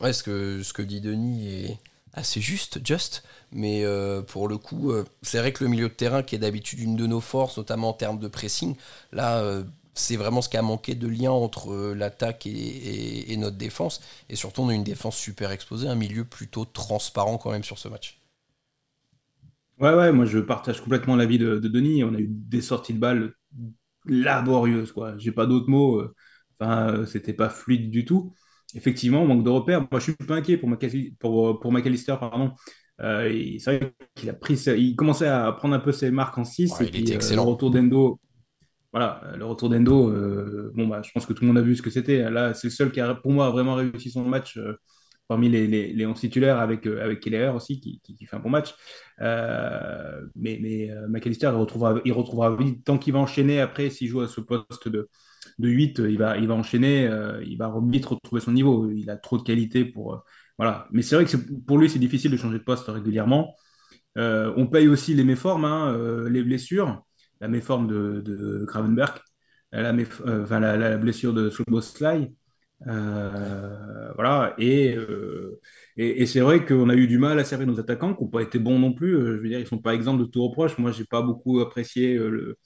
Ouais, 0.00 0.12
ce 0.12 0.22
que, 0.22 0.62
ce 0.62 0.72
que 0.72 0.82
dit 0.82 1.00
Denis 1.00 1.48
est 1.48 1.78
assez 2.14 2.40
juste, 2.40 2.84
just. 2.84 3.22
Mais 3.50 3.84
euh, 3.84 4.22
pour 4.22 4.48
le 4.48 4.58
coup, 4.58 4.90
euh, 4.90 5.04
c'est 5.22 5.38
vrai 5.38 5.52
que 5.52 5.64
le 5.64 5.70
milieu 5.70 5.88
de 5.88 5.94
terrain, 5.94 6.22
qui 6.22 6.34
est 6.34 6.38
d'habitude 6.38 6.80
une 6.80 6.96
de 6.96 7.06
nos 7.06 7.20
forces, 7.20 7.56
notamment 7.58 7.90
en 7.90 7.92
termes 7.92 8.18
de 8.18 8.28
pressing, 8.28 8.76
là, 9.12 9.40
euh, 9.40 9.64
c'est 9.94 10.16
vraiment 10.16 10.42
ce 10.42 10.48
qui 10.48 10.56
a 10.56 10.62
manqué 10.62 10.94
de 10.94 11.06
lien 11.06 11.30
entre 11.30 11.92
l'attaque 11.94 12.46
et, 12.46 13.36
notre 13.36 13.56
défense. 13.56 14.00
Et 14.28 14.36
surtout, 14.36 14.62
on 14.62 14.68
a 14.68 14.74
une 14.74 14.84
défense 14.84 15.16
super 15.16 15.50
exposée, 15.50 15.88
un 15.88 15.94
milieu 15.94 16.24
plutôt 16.24 16.64
transparent 16.64 17.38
quand 17.38 17.50
même 17.50 17.64
sur 17.64 17.78
ce 17.78 17.88
match. 17.88 18.20
Ouais, 19.80 19.94
ouais, 19.94 20.12
moi 20.12 20.26
je 20.26 20.38
partage 20.38 20.80
complètement 20.80 21.16
l'avis 21.16 21.38
de, 21.38 21.58
de 21.58 21.68
Denis. 21.68 22.04
On 22.04 22.14
a 22.14 22.18
eu 22.18 22.28
des 22.28 22.60
sorties 22.60 22.94
de 22.94 22.98
balles 22.98 23.34
laborieuses, 24.06 24.92
quoi. 24.92 25.16
J'ai 25.18 25.32
pas 25.32 25.46
d'autres 25.46 25.68
mots. 25.68 26.02
Enfin, 26.60 27.04
c'était 27.06 27.32
pas 27.32 27.48
fluide 27.48 27.90
du 27.90 28.04
tout 28.04 28.32
effectivement, 28.74 29.24
manque 29.26 29.44
de 29.44 29.50
repères. 29.50 29.86
Moi, 29.90 30.00
je 30.00 30.04
suis 30.04 30.14
pas 30.14 30.36
inquiet 30.36 30.56
pour, 30.56 30.70
pour, 31.18 31.60
pour 31.60 31.72
McAllister, 31.72 32.16
pardon. 32.18 32.52
Euh, 33.00 33.56
c'est 33.58 33.78
vrai 33.78 33.92
qu'il 34.14 34.30
a 34.30 34.34
pris, 34.34 34.54
il 34.54 34.94
commençait 34.96 35.26
à 35.26 35.50
prendre 35.52 35.74
un 35.74 35.80
peu 35.80 35.92
ses 35.92 36.10
marques 36.10 36.38
en 36.38 36.44
6 36.44 36.80
et 36.80 36.84
il 36.84 37.00
était 37.00 37.12
euh, 37.12 37.16
excellent. 37.16 37.44
le 37.44 37.50
retour 37.50 37.70
d'Endo, 37.70 38.20
voilà, 38.92 39.22
le 39.36 39.44
retour 39.44 39.68
d'Endo, 39.70 40.10
euh, 40.10 40.70
bon 40.74 40.86
bah, 40.86 41.00
je 41.02 41.10
pense 41.12 41.26
que 41.26 41.32
tout 41.32 41.42
le 41.42 41.48
monde 41.48 41.58
a 41.58 41.62
vu 41.62 41.76
ce 41.76 41.82
que 41.82 41.90
c'était. 41.90 42.30
Là, 42.30 42.54
c'est 42.54 42.66
le 42.68 42.70
seul 42.72 42.92
qui 42.92 43.00
a, 43.00 43.14
pour 43.14 43.32
moi, 43.32 43.50
vraiment 43.50 43.74
réussi 43.74 44.10
son 44.10 44.24
match 44.24 44.58
parmi 45.28 45.48
les, 45.48 45.66
les, 45.66 45.92
les 45.92 46.06
11 46.06 46.18
titulaires 46.18 46.58
avec 46.58 46.86
avec 46.86 47.20
Keller 47.20 47.48
aussi 47.54 47.80
qui, 47.80 48.00
qui, 48.02 48.26
fait 48.26 48.36
un 48.36 48.40
bon 48.40 48.50
match. 48.50 48.74
mais 49.18 50.58
mais 50.60 50.90
McAllister, 51.08 51.48
il 51.48 51.56
retrouvera, 51.56 52.00
il 52.04 52.12
retrouvera 52.12 52.54
vite 52.56 52.84
tant 52.84 52.98
qu'il 52.98 53.12
va 53.14 53.20
enchaîner 53.20 53.60
après 53.60 53.90
s'il 53.90 54.08
joue 54.08 54.20
à 54.20 54.28
ce 54.28 54.40
poste 54.40 54.88
de 54.88 55.08
de 55.58 55.68
8, 55.68 55.98
il 56.00 56.18
va, 56.18 56.36
il 56.38 56.46
va 56.48 56.54
enchaîner, 56.54 57.06
euh, 57.06 57.42
il 57.44 57.56
va 57.58 57.72
vite 57.88 58.06
retrouver 58.06 58.40
son 58.40 58.52
niveau. 58.52 58.90
Il 58.90 59.10
a 59.10 59.16
trop 59.16 59.38
de 59.38 59.42
qualité 59.42 59.84
pour. 59.84 60.14
Euh, 60.14 60.18
voilà. 60.58 60.88
Mais 60.92 61.02
c'est 61.02 61.16
vrai 61.16 61.24
que 61.24 61.36
pour 61.66 61.78
lui, 61.78 61.90
c'est 61.90 61.98
difficile 61.98 62.30
de 62.30 62.36
changer 62.36 62.58
de 62.58 62.64
poste 62.64 62.86
régulièrement. 62.88 63.54
Euh, 64.18 64.52
on 64.56 64.66
paye 64.66 64.88
aussi 64.88 65.14
les 65.14 65.24
méformes, 65.24 65.64
hein, 65.64 65.96
les 66.28 66.42
blessures. 66.42 67.02
La 67.42 67.48
méforme 67.48 67.86
de, 67.86 68.22
de 68.22 68.64
Gravenberg, 68.64 69.18
la, 69.72 69.94
enfin, 70.26 70.60
la, 70.60 70.96
blessure 70.96 71.34
de 71.34 71.50
Sloboslai. 71.50 72.32
voilà. 72.86 74.54
Et, 74.58 74.96
et, 75.96 76.26
c'est 76.26 76.40
vrai 76.40 76.64
qu'on 76.64 76.88
a 76.88 76.94
eu 76.94 77.06
du 77.06 77.18
mal 77.18 77.38
à 77.38 77.44
servir 77.44 77.66
nos 77.66 77.80
attaquants, 77.80 78.14
qui 78.14 78.22
n'ont 78.24 78.30
pas 78.30 78.42
été 78.42 78.58
bons 78.58 78.78
non 78.78 78.94
plus. 78.94 79.12
je 79.12 79.40
veux 79.40 79.48
dire, 79.48 79.58
ils 79.58 79.64
ne 79.64 79.68
sont 79.68 79.78
pas 79.78 79.94
exempts 79.94 80.16
de 80.16 80.24
tout 80.24 80.42
reproche. 80.42 80.78
Moi, 80.78 80.92
j'ai 80.92 81.04
pas 81.04 81.22
beaucoup 81.22 81.60
apprécié 81.60 82.14
le 82.16 82.58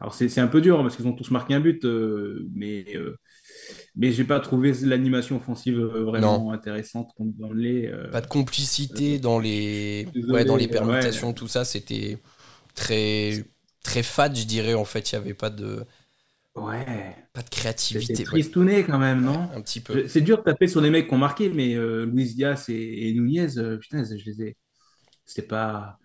alors 0.00 0.12
c'est 0.12 0.38
un 0.38 0.48
peu 0.48 0.60
dur 0.60 0.78
hein, 0.78 0.82
parce 0.82 0.96
qu'ils 0.96 1.06
ont 1.06 1.12
tous 1.12 1.30
marqué 1.30 1.54
un 1.54 1.60
but, 1.60 1.84
euh, 1.84 2.48
mais, 2.52 2.84
euh, 2.96 3.16
mais 3.94 4.10
j'ai 4.10 4.24
pas 4.24 4.40
trouvé 4.40 4.72
l'animation 4.82 5.36
offensive 5.36 5.78
euh, 5.78 6.02
vraiment 6.04 6.50
intéressante 6.50 7.12
contre 7.16 7.32
Burnley. 7.36 7.92
pas 8.10 8.20
de 8.20 8.26
complicité 8.26 9.18
dans 9.18 9.38
les, 9.38 10.08
ouais, 10.28 10.44
dans 10.44 10.56
les 10.56 10.66
permutations, 10.66 11.32
tout 11.32 11.46
ça, 11.46 11.64
c'était 11.64 12.18
très, 12.74 13.44
très 13.84 14.02
fade, 14.02 14.36
je 14.36 14.44
dirais. 14.44 14.74
En 14.74 14.84
fait, 14.84 15.12
il 15.12 15.14
n'y 15.14 15.22
avait 15.22 15.34
pas 15.34 15.50
de. 15.50 15.84
Ouais. 16.56 17.16
Pas 17.32 17.42
de 17.42 17.50
créativité. 17.50 18.14
C'est 18.14 18.24
tristouné 18.24 18.84
quand 18.84 18.98
même, 18.98 19.22
non 19.22 19.48
Un 19.54 19.60
petit 19.60 19.80
peu. 19.80 20.08
C'est 20.08 20.20
dur 20.20 20.38
de 20.38 20.42
taper 20.42 20.66
sur 20.66 20.80
les 20.80 20.90
mecs 20.90 21.08
qui 21.08 21.14
ont 21.14 21.18
marqué, 21.18 21.48
mais 21.48 21.74
Luis 22.06 22.34
Diaz 22.34 22.68
et, 22.68 23.08
et 23.08 23.14
Nunez, 23.14 23.48
putain, 23.80 24.04
je 24.04 24.24
les 24.24 24.42
ai. 24.42 24.56
C'était 25.24 25.46
pas 25.46 25.98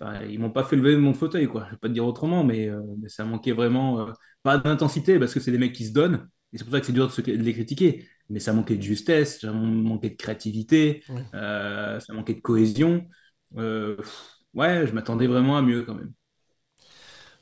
Enfin, 0.00 0.22
ils 0.24 0.38
m'ont 0.40 0.50
pas 0.50 0.64
fait 0.64 0.76
lever 0.76 0.92
de 0.92 0.98
mon 0.98 1.14
fauteuil, 1.14 1.46
quoi. 1.46 1.64
Je 1.66 1.72
vais 1.72 1.76
pas 1.76 1.88
te 1.88 1.92
dire 1.92 2.04
autrement, 2.06 2.42
mais, 2.44 2.68
euh, 2.68 2.80
ça 3.06 3.24
manquait 3.24 3.52
vraiment 3.52 4.00
euh, 4.00 4.12
pas 4.42 4.58
d'intensité 4.58 5.18
parce 5.18 5.32
que 5.32 5.40
c'est 5.40 5.52
des 5.52 5.58
mecs 5.58 5.72
qui 5.72 5.86
se 5.86 5.92
donnent. 5.92 6.28
Et 6.52 6.58
c'est 6.58 6.64
pour 6.64 6.72
ça 6.72 6.80
que 6.80 6.86
c'est 6.86 6.92
dur 6.92 7.08
de, 7.08 7.32
les 7.32 7.52
critiquer. 7.52 8.08
Mais 8.30 8.40
ça 8.40 8.52
manquait 8.52 8.76
de 8.76 8.82
justesse, 8.82 9.40
ça 9.40 9.52
manquait 9.52 10.10
de 10.10 10.16
créativité, 10.16 11.04
euh, 11.34 12.00
ça 12.00 12.12
manquait 12.14 12.34
de 12.34 12.40
cohésion. 12.40 13.06
ouais, 13.52 14.86
je 14.86 14.92
m'attendais 14.92 15.26
vraiment 15.26 15.56
à 15.56 15.62
mieux 15.62 15.82
quand 15.82 15.94
même. 15.94 16.12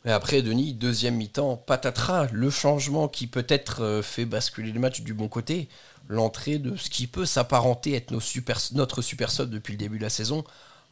Mais 0.05 0.13
après, 0.13 0.43
Denis, 0.43 0.75
deuxième 0.75 1.17
mi-temps, 1.17 1.57
patatras, 1.57 2.27
le 2.33 2.51
changement 2.51 3.09
qui 3.09 3.27
peut-être 3.27 4.01
fait 4.03 4.25
basculer 4.25 4.73
le 4.73 4.81
match 4.81 5.03
du 5.03 5.15
bon 5.15 5.29
côté, 5.29 5.69
l'entrée 6.09 6.59
de 6.59 6.77
ce 6.77 6.91
qui 6.91 7.07
peut 7.07 7.27
s'apparenter 7.27 7.95
être 7.95 8.11
notre 8.11 9.03
super 9.03 9.31
sub 9.31 9.51
depuis 9.51 9.73
le 9.73 9.79
début 9.79 9.99
de 9.99 10.03
la 10.03 10.11
saison, 10.11 10.45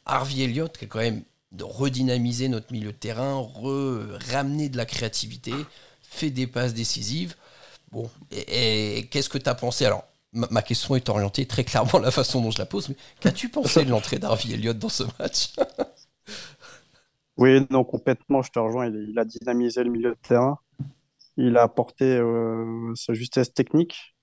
Harvey 0.07 0.43
Elliott, 0.43 0.77
qui 0.77 0.85
est 0.85 0.89
quand 0.89 1.01
même 1.01 1.23
de 1.53 1.65
redynamiser 1.65 2.49
notre 2.49 2.73
milieu 2.73 2.93
de 2.93 2.97
terrain, 2.97 3.47
ramener 4.31 4.69
de 4.69 4.77
la 4.77 4.87
créativité, 4.87 5.53
fait 6.03 6.31
des 6.31 6.47
passes 6.47 6.75
décisives. 6.75 7.35
Bon, 7.91 8.09
et, 8.31 9.09
qu'est-ce 9.11 9.29
que 9.29 9.39
tu 9.39 9.49
as 9.49 9.55
pensé? 9.55 9.85
Alors, 9.85 10.05
ma, 10.33 10.63
question 10.63 10.95
est 10.95 11.09
orientée 11.09 11.47
très 11.47 11.65
clairement 11.65 11.99
la 11.99 12.11
façon 12.11 12.41
dont 12.41 12.51
je 12.51 12.59
la 12.59 12.67
pose, 12.67 12.89
mais 12.89 12.97
qu'as-tu 13.21 13.49
pensé 13.49 13.85
de 13.85 13.91
l'entrée 13.91 14.19
d'Harvey 14.19 14.55
Elliott 14.55 14.79
dans 14.79 14.89
ce 14.89 15.05
match? 15.19 15.53
Oui, 17.41 17.67
non, 17.71 17.85
complètement, 17.85 18.43
je 18.43 18.51
te 18.51 18.59
rejoins. 18.59 18.89
Il, 18.89 19.19
a 19.19 19.25
dynamisé 19.25 19.83
le 19.83 19.91
milieu 19.91 20.11
de 20.11 20.19
terrain. 20.21 20.59
Il 21.39 21.57
a 21.57 21.63
apporté 21.63 22.05
euh, 22.05 22.93
sa 22.97 23.15
justesse 23.15 23.55
technique. 23.55 24.15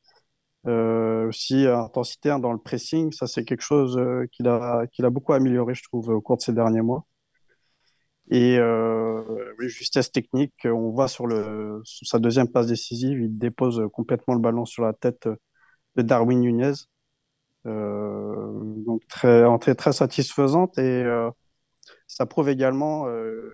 Euh, 0.68 1.28
aussi, 1.30 1.66
intensité 1.68 2.30
hein, 2.32 2.40
dans 2.40 2.54
le 2.54 2.60
pressing, 2.60 3.12
ça 3.14 3.28
c'est 3.28 3.46
quelque 3.46 3.62
chose 3.64 3.98
euh, 3.98 4.28
qu'il 4.32 4.48
a, 4.48 4.86
qu'il 4.88 5.06
a 5.06 5.10
beaucoup 5.10 5.34
amélioré, 5.34 5.74
je 5.76 5.84
trouve, 5.84 6.10
au 6.10 6.22
cours 6.22 6.38
de 6.38 6.44
ces 6.44 6.54
derniers 6.54 6.82
mois. 6.82 7.08
Et 8.30 8.58
justesse 9.68 10.12
technique, 10.12 10.54
on 10.66 10.92
voit 10.92 11.08
sur, 11.08 11.28
le, 11.28 11.82
sa 11.86 12.20
deuxième 12.20 12.50
passe 12.50 12.68
décisive, 12.68 13.20
il 13.22 13.38
dépose 13.38 13.82
complètement 13.94 14.34
le 14.36 14.42
ballon 14.42 14.66
sur 14.66 14.84
la 14.84 14.94
tête 14.94 15.28
de 15.96 16.02
Darwin 16.04 16.42
Nunez. 16.42 16.74
Donc 17.66 19.08
très, 19.08 19.44
entrée 19.46 19.76
très 19.76 19.94
satisfaisante 19.94 20.78
et 20.78 21.04
ça 22.08 22.26
prouve 22.26 22.50
également 22.50 23.08
euh, 23.08 23.54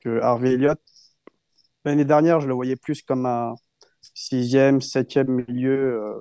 que 0.00 0.20
Harvey 0.20 0.54
Elliott, 0.54 0.80
l'année 1.84 2.04
dernière, 2.04 2.40
je 2.40 2.48
le 2.48 2.54
voyais 2.54 2.76
plus 2.76 3.02
comme 3.02 3.26
un 3.26 3.54
sixième, 4.14 4.80
septième 4.80 5.44
milieu, 5.48 6.02
euh, 6.02 6.20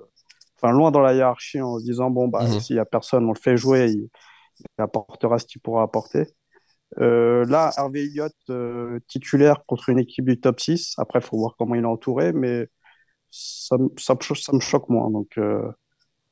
enfin 0.56 0.72
loin 0.72 0.91
dans 0.91 1.01
la 1.01 1.13
hiérarchie 1.13 1.62
en 1.62 1.79
se 1.79 1.86
disant 1.86 2.10
bon 2.10 2.27
bah 2.27 2.44
mhm. 2.44 2.60
s'il 2.60 2.75
y 2.75 2.79
a 2.79 2.86
personne, 2.86 3.25
on 3.25 3.34
le 3.34 3.39
fait 3.39 3.58
jouer, 3.58 3.91
il, 3.91 4.10
il 4.60 4.82
apportera 4.82 5.39
ce 5.39 5.46
qu'il 5.46 5.62
pourra 5.62 5.84
apporter. 5.84 6.27
Euh, 7.00 7.46
là, 7.46 7.72
Harvey 7.75 8.03
Elliott, 8.06 8.34
euh, 8.50 9.00
titulaire 9.08 9.63
contre 9.67 9.89
une 9.89 10.00
équipe 10.00 10.25
du 10.25 10.39
top 10.39 10.60
6. 10.60 10.96
Après, 10.98 11.20
il 11.20 11.25
faut 11.25 11.38
voir 11.38 11.56
comment 11.58 11.75
il 11.75 11.84
est 11.84 11.86
entouré, 11.86 12.34
mais 12.34 12.67
ça, 13.32 13.77
ça, 13.98 14.15
ça 14.22 14.53
me 14.53 14.60
choque 14.60 14.89
moins. 14.89 15.10
Donc, 15.12 15.38
euh, 15.38 15.70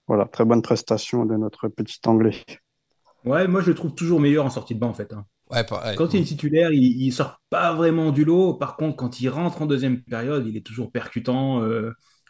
voilà, 0.08 0.26
très 0.26 0.46
bonne 0.46 0.62
prestation 0.62 1.26
de 1.26 1.36
notre 1.36 1.68
petit 1.68 2.00
Anglais. 2.08 2.44
Ouais, 3.26 3.48
moi, 3.48 3.62
je 3.62 3.70
le 3.70 3.76
trouve 3.76 3.96
toujours 3.96 4.20
meilleur 4.20 4.46
en 4.46 4.50
sortie 4.50 4.76
de 4.76 4.80
banc, 4.80 4.90
en 4.90 4.94
fait. 4.94 5.12
Hein. 5.14 5.26
Ouais, 5.52 5.66
Quand 5.96 6.14
il 6.14 6.22
est 6.22 6.26
titulaire, 6.26 6.72
il, 6.72 7.02
il 7.02 7.12
sort 7.12 7.42
pas 7.50 7.74
vraiment 7.74 8.12
du 8.12 8.26
lot. 8.26 8.56
Par 8.56 8.76
contre, 8.78 8.96
quand 8.96 9.20
il 9.20 9.30
rentre 9.30 9.62
en 9.62 9.66
deuxième 9.66 10.02
période, 10.02 10.46
il 10.48 10.58
est 10.58 10.66
toujours 10.66 10.92
percutant, 10.92 11.64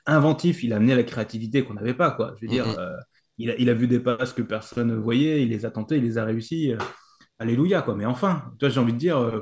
inventif. 0.06 0.64
Il 0.64 0.74
a 0.74 0.78
amené 0.78 0.96
la 0.96 1.04
créativité 1.04 1.64
qu'on 1.64 1.76
n'avait 1.76 1.94
pas, 1.94 2.12
quoi. 2.12 2.34
Je 2.36 2.46
veux 2.46 2.52
dire, 2.52 2.68
mm-hmm. 2.68 3.04
il, 3.38 3.52
a, 3.52 3.56
il, 3.58 3.70
a, 3.70 3.74
vu 3.74 3.88
des 3.88 4.00
passes 4.00 4.34
que 4.34 4.42
personne 4.42 4.88
ne 4.88 4.96
voyait, 4.96 5.44
il 5.44 5.50
les 5.50 5.66
a 5.66 5.72
tentés, 5.72 5.98
il 5.98 6.04
les 6.04 6.18
a 6.18 6.26
réussi. 6.26 6.74
Alléluia, 7.40 7.82
quoi. 7.82 7.96
Mais 7.96 8.06
enfin, 8.06 8.54
toi, 8.60 8.70
j'ai 8.70 8.80
envie 8.80 8.94
de 8.94 8.98
dire, 8.98 9.18
euh, 9.18 9.42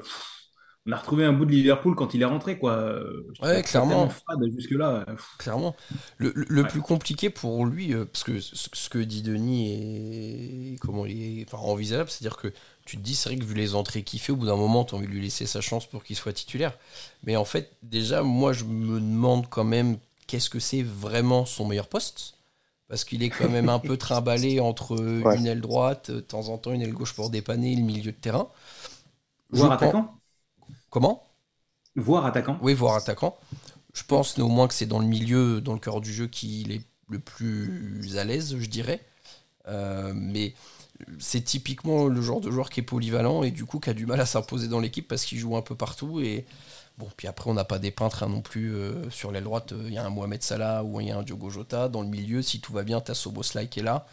on 0.85 0.91
a 0.91 0.97
retrouvé 0.97 1.23
un 1.23 1.31
bout 1.31 1.45
de 1.45 1.51
Liverpool 1.51 1.95
quand 1.95 2.13
il 2.13 2.21
est 2.21 2.25
rentré, 2.25 2.57
quoi. 2.57 2.99
Ouais, 3.41 3.61
clairement. 3.63 4.09
jusque-là. 4.53 5.05
Clairement. 5.37 5.75
Le, 6.17 6.63
plus 6.63 6.81
compliqué 6.81 7.29
pour 7.29 7.65
lui, 7.65 7.93
euh, 7.93 8.05
parce 8.05 8.23
que 8.23 8.39
ce, 8.41 8.89
que 8.89 8.99
dit 8.99 9.21
Denis 9.21 10.73
est, 10.73 10.79
comment 10.79 11.05
il 11.05 11.39
est 11.39 11.45
enfin, 11.53 11.63
envisageable, 11.63 12.09
c'est-à-dire 12.09 12.37
que 12.37 12.51
tu 12.85 12.97
te 12.97 13.01
dis, 13.01 13.15
c'est 13.15 13.29
vrai 13.29 13.37
que 13.37 13.45
vu 13.45 13.53
les 13.53 13.75
entrées 13.75 14.03
qu'il 14.03 14.19
fait, 14.19 14.33
au 14.33 14.35
bout 14.35 14.45
d'un 14.45 14.57
moment, 14.57 14.83
tu 14.83 14.93
as 14.93 14.97
envie 14.97 15.07
de 15.07 15.11
lui 15.11 15.21
laisser 15.21 15.45
sa 15.45 15.61
chance 15.61 15.85
pour 15.85 16.03
qu'il 16.03 16.17
soit 16.17 16.33
titulaire. 16.33 16.77
Mais 17.23 17.37
en 17.37 17.45
fait, 17.45 17.71
déjà, 17.81 18.21
moi, 18.21 18.51
je 18.51 18.65
me 18.65 18.99
demande 18.99 19.47
quand 19.49 19.63
même 19.63 19.97
qu'est-ce 20.27 20.49
que 20.49 20.59
c'est 20.59 20.83
vraiment 20.83 21.45
son 21.45 21.65
meilleur 21.65 21.87
poste 21.87 22.35
parce 22.89 23.05
qu'il 23.05 23.23
est 23.23 23.29
quand 23.29 23.49
même 23.49 23.69
un 23.69 23.79
peu 23.79 23.97
trimballé 23.97 24.59
entre 24.59 24.99
une 24.99 25.47
aile 25.47 25.61
droite, 25.61 26.11
de 26.11 26.19
temps 26.19 26.49
en 26.49 26.57
temps 26.57 26.73
une 26.73 26.81
aile 26.81 26.93
gauche 26.93 27.13
pour 27.13 27.29
dépanner 27.29 27.75
le 27.75 27.81
milieu 27.81 28.11
de 28.11 28.17
terrain. 28.17 28.49
Voir 29.49 29.71
attaquant? 29.71 30.13
Comment? 30.93 31.27
Voir 31.95 32.23
attaquant 32.23 32.59
Oui, 32.61 32.75
voir 32.75 32.93
attaquant. 32.93 33.35
Je 33.95 34.03
pense 34.03 34.37
néanmoins 34.37 34.67
que 34.67 34.75
c'est 34.75 34.85
dans 34.85 34.99
le 34.99 35.07
milieu, 35.07 35.59
dans 35.59 35.73
le 35.73 35.79
cœur 35.79 36.01
du 36.01 36.13
jeu, 36.13 36.27
qu'il 36.27 36.71
est 36.71 36.83
le 37.09 37.17
plus 37.17 38.15
à 38.15 38.23
l'aise, 38.23 38.55
je 38.59 38.67
dirais. 38.67 39.03
Euh, 39.67 40.13
mais 40.13 40.53
c'est 41.17 41.41
typiquement 41.41 42.05
le 42.05 42.21
genre 42.21 42.41
de 42.41 42.51
joueur 42.51 42.69
qui 42.69 42.81
est 42.81 42.83
polyvalent 42.83 43.41
et 43.41 43.49
du 43.49 43.65
coup 43.65 43.79
qui 43.79 43.89
a 43.89 43.95
du 43.95 44.05
mal 44.05 44.21
à 44.21 44.27
s'imposer 44.27 44.67
dans 44.67 44.79
l'équipe 44.79 45.07
parce 45.07 45.25
qu'il 45.25 45.39
joue 45.39 45.57
un 45.57 45.63
peu 45.63 45.73
partout 45.73 46.19
et 46.19 46.45
Bon, 46.99 47.09
puis 47.17 47.27
après, 47.27 47.49
on 47.49 47.55
n'a 47.55 47.63
pas 47.63 47.79
des 47.79 47.89
peintres 47.89 48.21
hein, 48.21 48.29
non 48.29 48.41
plus. 48.41 48.75
Euh, 48.75 49.09
sur 49.09 49.31
l'aile 49.31 49.45
droite, 49.45 49.73
il 49.75 49.87
euh, 49.87 49.89
y 49.89 49.97
a 49.97 50.05
un 50.05 50.09
Mohamed 50.09 50.43
Salah 50.43 50.83
ou 50.83 51.01
il 51.01 51.07
y 51.07 51.11
a 51.11 51.17
un 51.17 51.23
Diogo 51.23 51.49
Jota. 51.49 51.89
Dans 51.89 52.03
le 52.03 52.07
milieu, 52.07 52.41
si 52.43 52.59
tout 52.61 52.71
va 52.71 52.83
bien, 52.83 53.01
tu 53.01 53.09
as 53.09 53.15
Soboslai 53.15 53.67
qui 53.67 53.79
est 53.79 53.83
là. 53.83 54.05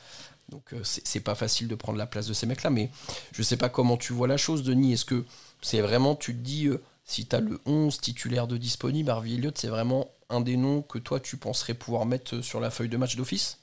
Donc, 0.50 0.72
euh, 0.72 0.80
c'est 0.82 1.20
pas 1.20 1.34
facile 1.34 1.68
de 1.68 1.74
prendre 1.74 1.98
la 1.98 2.06
place 2.06 2.26
de 2.26 2.32
ces 2.32 2.46
mecs-là. 2.46 2.70
Mais 2.70 2.90
je 3.32 3.42
sais 3.42 3.56
pas 3.56 3.68
comment 3.68 3.96
tu 3.96 4.12
vois 4.12 4.28
la 4.28 4.36
chose, 4.36 4.62
Denis. 4.62 4.94
Est-ce 4.94 5.04
que 5.04 5.24
c'est 5.62 5.80
vraiment, 5.80 6.14
tu 6.14 6.34
te 6.34 6.40
dis, 6.40 6.68
si 7.04 7.26
tu 7.26 7.36
as 7.36 7.40
le 7.40 7.60
11 7.66 8.00
titulaire 8.00 8.46
de 8.46 8.56
disponible, 8.56 9.10
Harvey 9.10 9.34
Elliott, 9.34 9.56
c'est 9.56 9.68
vraiment 9.68 10.08
un 10.28 10.40
des 10.40 10.56
noms 10.56 10.82
que 10.82 10.98
toi, 10.98 11.20
tu 11.20 11.36
penserais 11.36 11.74
pouvoir 11.74 12.06
mettre 12.06 12.40
sur 12.40 12.60
la 12.60 12.70
feuille 12.70 12.88
de 12.88 12.96
match 12.96 13.16
d'office? 13.16 13.60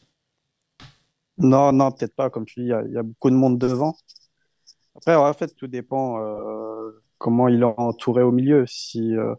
Non, 1.38 1.72
non, 1.72 1.92
peut-être 1.92 2.16
pas. 2.16 2.30
Comme 2.30 2.46
tu 2.46 2.62
dis, 2.62 2.68
il 2.68 2.94
y 2.94 2.98
a, 2.98 3.04
beaucoup 3.04 3.30
de 3.30 3.36
monde 3.36 3.58
devant. 3.58 3.96
Après, 4.96 5.16
en 5.16 5.34
fait, 5.34 5.56
tout 5.56 5.68
dépend 5.68 6.20
euh, 6.20 7.04
comment 7.18 7.48
il 7.48 7.62
est 7.62 7.74
entouré 7.78 8.24
au 8.24 8.32
milieu. 8.32 8.66
Si, 8.68 9.16
euh, 9.16 9.36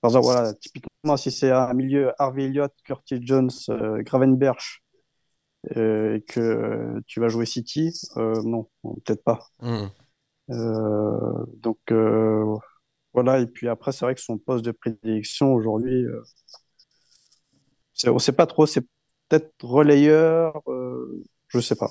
par 0.00 0.16
exemple, 0.16 0.58
typiquement, 0.60 1.16
si 1.16 1.30
c'est 1.30 1.50
un 1.50 1.72
milieu 1.74 2.12
Harvey 2.18 2.44
Elliott, 2.44 2.72
Curtis 2.84 3.20
Jones, 3.22 3.50
euh, 3.70 4.02
Gravenberch, 4.02 4.82
euh, 4.84 4.89
et 5.76 6.24
que 6.28 7.00
tu 7.06 7.20
vas 7.20 7.28
jouer 7.28 7.46
City, 7.46 7.92
euh, 8.16 8.42
non, 8.44 8.68
peut-être 8.82 9.22
pas. 9.24 9.40
Hmm. 9.60 9.92
Euh, 10.50 11.44
donc 11.58 11.78
euh, 11.92 12.56
voilà, 13.14 13.40
et 13.40 13.46
puis 13.46 13.68
après, 13.68 13.92
c'est 13.92 14.04
vrai 14.06 14.14
que 14.14 14.20
son 14.22 14.38
poste 14.38 14.64
de 14.64 14.72
prédilection 14.72 15.52
aujourd'hui, 15.54 16.04
euh, 16.06 16.22
c'est- 17.92 18.08
on 18.10 18.18
sait 18.18 18.32
pas 18.32 18.46
trop, 18.46 18.66
c'est 18.66 18.82
peut-être 19.28 19.52
relayeur, 19.62 20.60
euh, 20.68 21.22
je 21.48 21.60
sais 21.60 21.76
pas. 21.76 21.90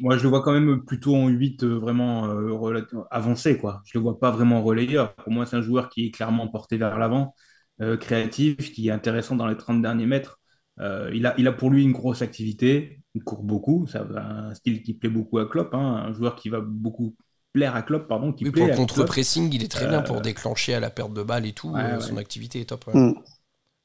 Moi, 0.00 0.18
je 0.18 0.22
le 0.24 0.28
vois 0.28 0.42
quand 0.42 0.52
même 0.52 0.84
plutôt 0.84 1.14
en 1.16 1.28
8 1.28 1.62
euh, 1.64 1.78
vraiment 1.78 2.26
euh, 2.28 2.82
avancé, 3.10 3.56
quoi. 3.58 3.82
Je 3.86 3.98
le 3.98 4.02
vois 4.02 4.18
pas 4.18 4.30
vraiment 4.30 4.62
relayeur. 4.62 5.14
Pour 5.16 5.32
moi, 5.32 5.46
c'est 5.46 5.56
un 5.56 5.62
joueur 5.62 5.88
qui 5.88 6.06
est 6.06 6.10
clairement 6.10 6.48
porté 6.48 6.76
vers 6.76 6.98
l'avant, 6.98 7.34
euh, 7.80 7.96
créatif, 7.96 8.72
qui 8.72 8.88
est 8.88 8.90
intéressant 8.90 9.36
dans 9.36 9.46
les 9.46 9.56
30 9.56 9.80
derniers 9.82 10.06
mètres. 10.06 10.38
Euh, 10.80 11.10
il 11.14 11.26
a, 11.26 11.34
il 11.38 11.46
a 11.48 11.52
pour 11.52 11.70
lui 11.70 11.82
une 11.84 11.92
grosse 11.92 12.22
activité, 12.22 13.00
il 13.14 13.22
court 13.24 13.42
beaucoup, 13.42 13.86
ça 13.86 14.06
un 14.16 14.54
style 14.54 14.82
qui 14.82 14.94
plaît 14.94 15.08
beaucoup 15.10 15.38
à 15.38 15.46
Klopp, 15.48 15.74
hein, 15.74 15.78
un 16.08 16.12
joueur 16.12 16.36
qui 16.36 16.48
va 16.50 16.60
beaucoup 16.60 17.16
plaire 17.52 17.74
à 17.76 17.82
Klopp, 17.82 18.08
pardon, 18.08 18.32
qui 18.32 18.44
Oui, 18.44 18.50
pour 18.50 18.66
plaît 18.66 18.66
le 18.66 18.72
à 18.72 18.76
Klopp. 18.76 18.86
contre-pressing, 18.88 19.52
il 19.52 19.62
est 19.62 19.68
très 19.70 19.86
bien 19.86 20.02
pour 20.02 20.16
Euh, 20.16 20.20
déclencher 20.22 20.74
à 20.74 20.80
la 20.80 20.90
perte 20.90 21.12
de 21.12 21.22
balle 21.22 21.46
et 21.46 21.52
tout. 21.52 21.68
ouais, 21.68 21.80
euh, 21.82 21.96
ouais. 21.96 22.00
son 22.00 22.16
activité 22.16 22.60
est 22.60 22.66
top. 22.66 22.86
ouais. 22.86 22.94
Hmm. 22.94 23.14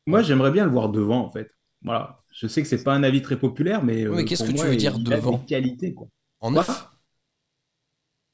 Moi, 0.07 0.21
j'aimerais 0.23 0.51
bien 0.51 0.65
le 0.65 0.71
voir 0.71 0.89
devant, 0.89 1.25
en 1.25 1.31
fait. 1.31 1.51
Voilà. 1.83 2.23
Je 2.31 2.47
sais 2.47 2.61
que 2.61 2.67
c'est 2.67 2.83
pas 2.83 2.93
un 2.95 3.03
avis 3.03 3.21
très 3.21 3.39
populaire, 3.39 3.83
mais 3.83 4.05
mais 4.09 4.25
qu'est-ce 4.25 4.43
pour 4.43 4.47
que 4.47 4.51
tu 4.51 4.65
veux 4.67 4.75
dire 4.75 4.97
il 4.97 5.03
devant 5.03 5.37
des 5.39 5.45
qualités, 5.45 5.93
quoi. 5.93 6.07
En 6.41 6.51
neuf? 6.51 6.87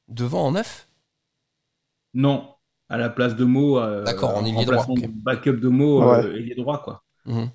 Devant 0.10 0.48
en 0.48 0.52
neuf? 0.52 0.86
Non, 2.14 2.54
à 2.90 2.98
la 2.98 3.10
place 3.10 3.36
de 3.36 3.46
Mo, 3.46 3.80
euh, 3.80 4.04
D'accord, 4.06 4.36
en 4.36 4.42
en 4.42 4.46
ailier 4.46 4.66
droit. 4.66 4.84
remplacement 4.84 4.94
ok. 4.94 5.02
de 5.02 5.08
backup 5.08 5.60
de 5.60 5.68
Mo, 5.70 6.02
Ouais. 6.02 6.26
euh, 6.26 6.36
ailier 6.38 6.56
droit, 6.56 6.82
quoi. 6.84 7.04
Mhm. 7.26 7.52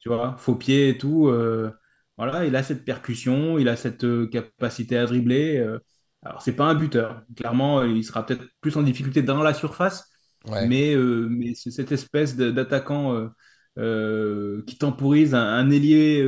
Tu 0.00 0.08
vois, 0.10 0.36
faux 0.38 0.56
pied 0.56 0.90
et 0.90 0.98
tout. 0.98 1.28
euh, 1.28 1.72
voilà, 2.18 2.44
il 2.46 2.56
a 2.56 2.62
cette 2.62 2.84
percussion, 2.84 3.58
il 3.58 3.68
a 3.68 3.76
cette 3.76 4.04
euh, 4.04 4.28
capacité 4.28 4.96
à 4.98 5.06
dribbler. 5.06 5.58
euh. 5.58 5.78
alors, 6.22 6.42
c'est 6.42 6.54
pas 6.56 6.64
un 6.66 6.74
buteur. 6.74 7.22
Clairement, 7.36 7.82
il 7.84 8.04
sera 8.04 8.26
peut-être 8.26 8.44
plus 8.60 8.76
en 8.76 8.82
difficulté 8.82 9.22
dans 9.22 9.42
la 9.42 9.54
surface, 9.54 10.08
Ouais. 10.46 10.68
mais, 10.68 10.94
mais 10.96 11.54
c'est 11.54 11.70
cette 11.70 11.92
espèce 11.92 12.36
d'attaquant 12.36 13.28
qui 14.66 14.78
temporise 14.78 15.34
un, 15.34 15.42
un 15.46 15.70
ailier, 15.70 16.22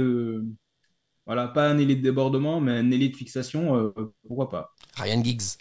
voilà, 1.27 1.49
pas 1.49 1.69
un 1.71 1.79
ailier 1.79 1.97
de 1.97 2.03
débordement, 2.03 2.61
mais 2.61 2.73
un 2.73 2.91
ailier 2.91 3.09
de 3.09 3.17
fixation, 3.17 3.77
euh, 3.77 3.93
pourquoi 4.27 4.49
pas. 4.49 4.73
Ryan 4.97 5.23
Giggs. 5.23 5.59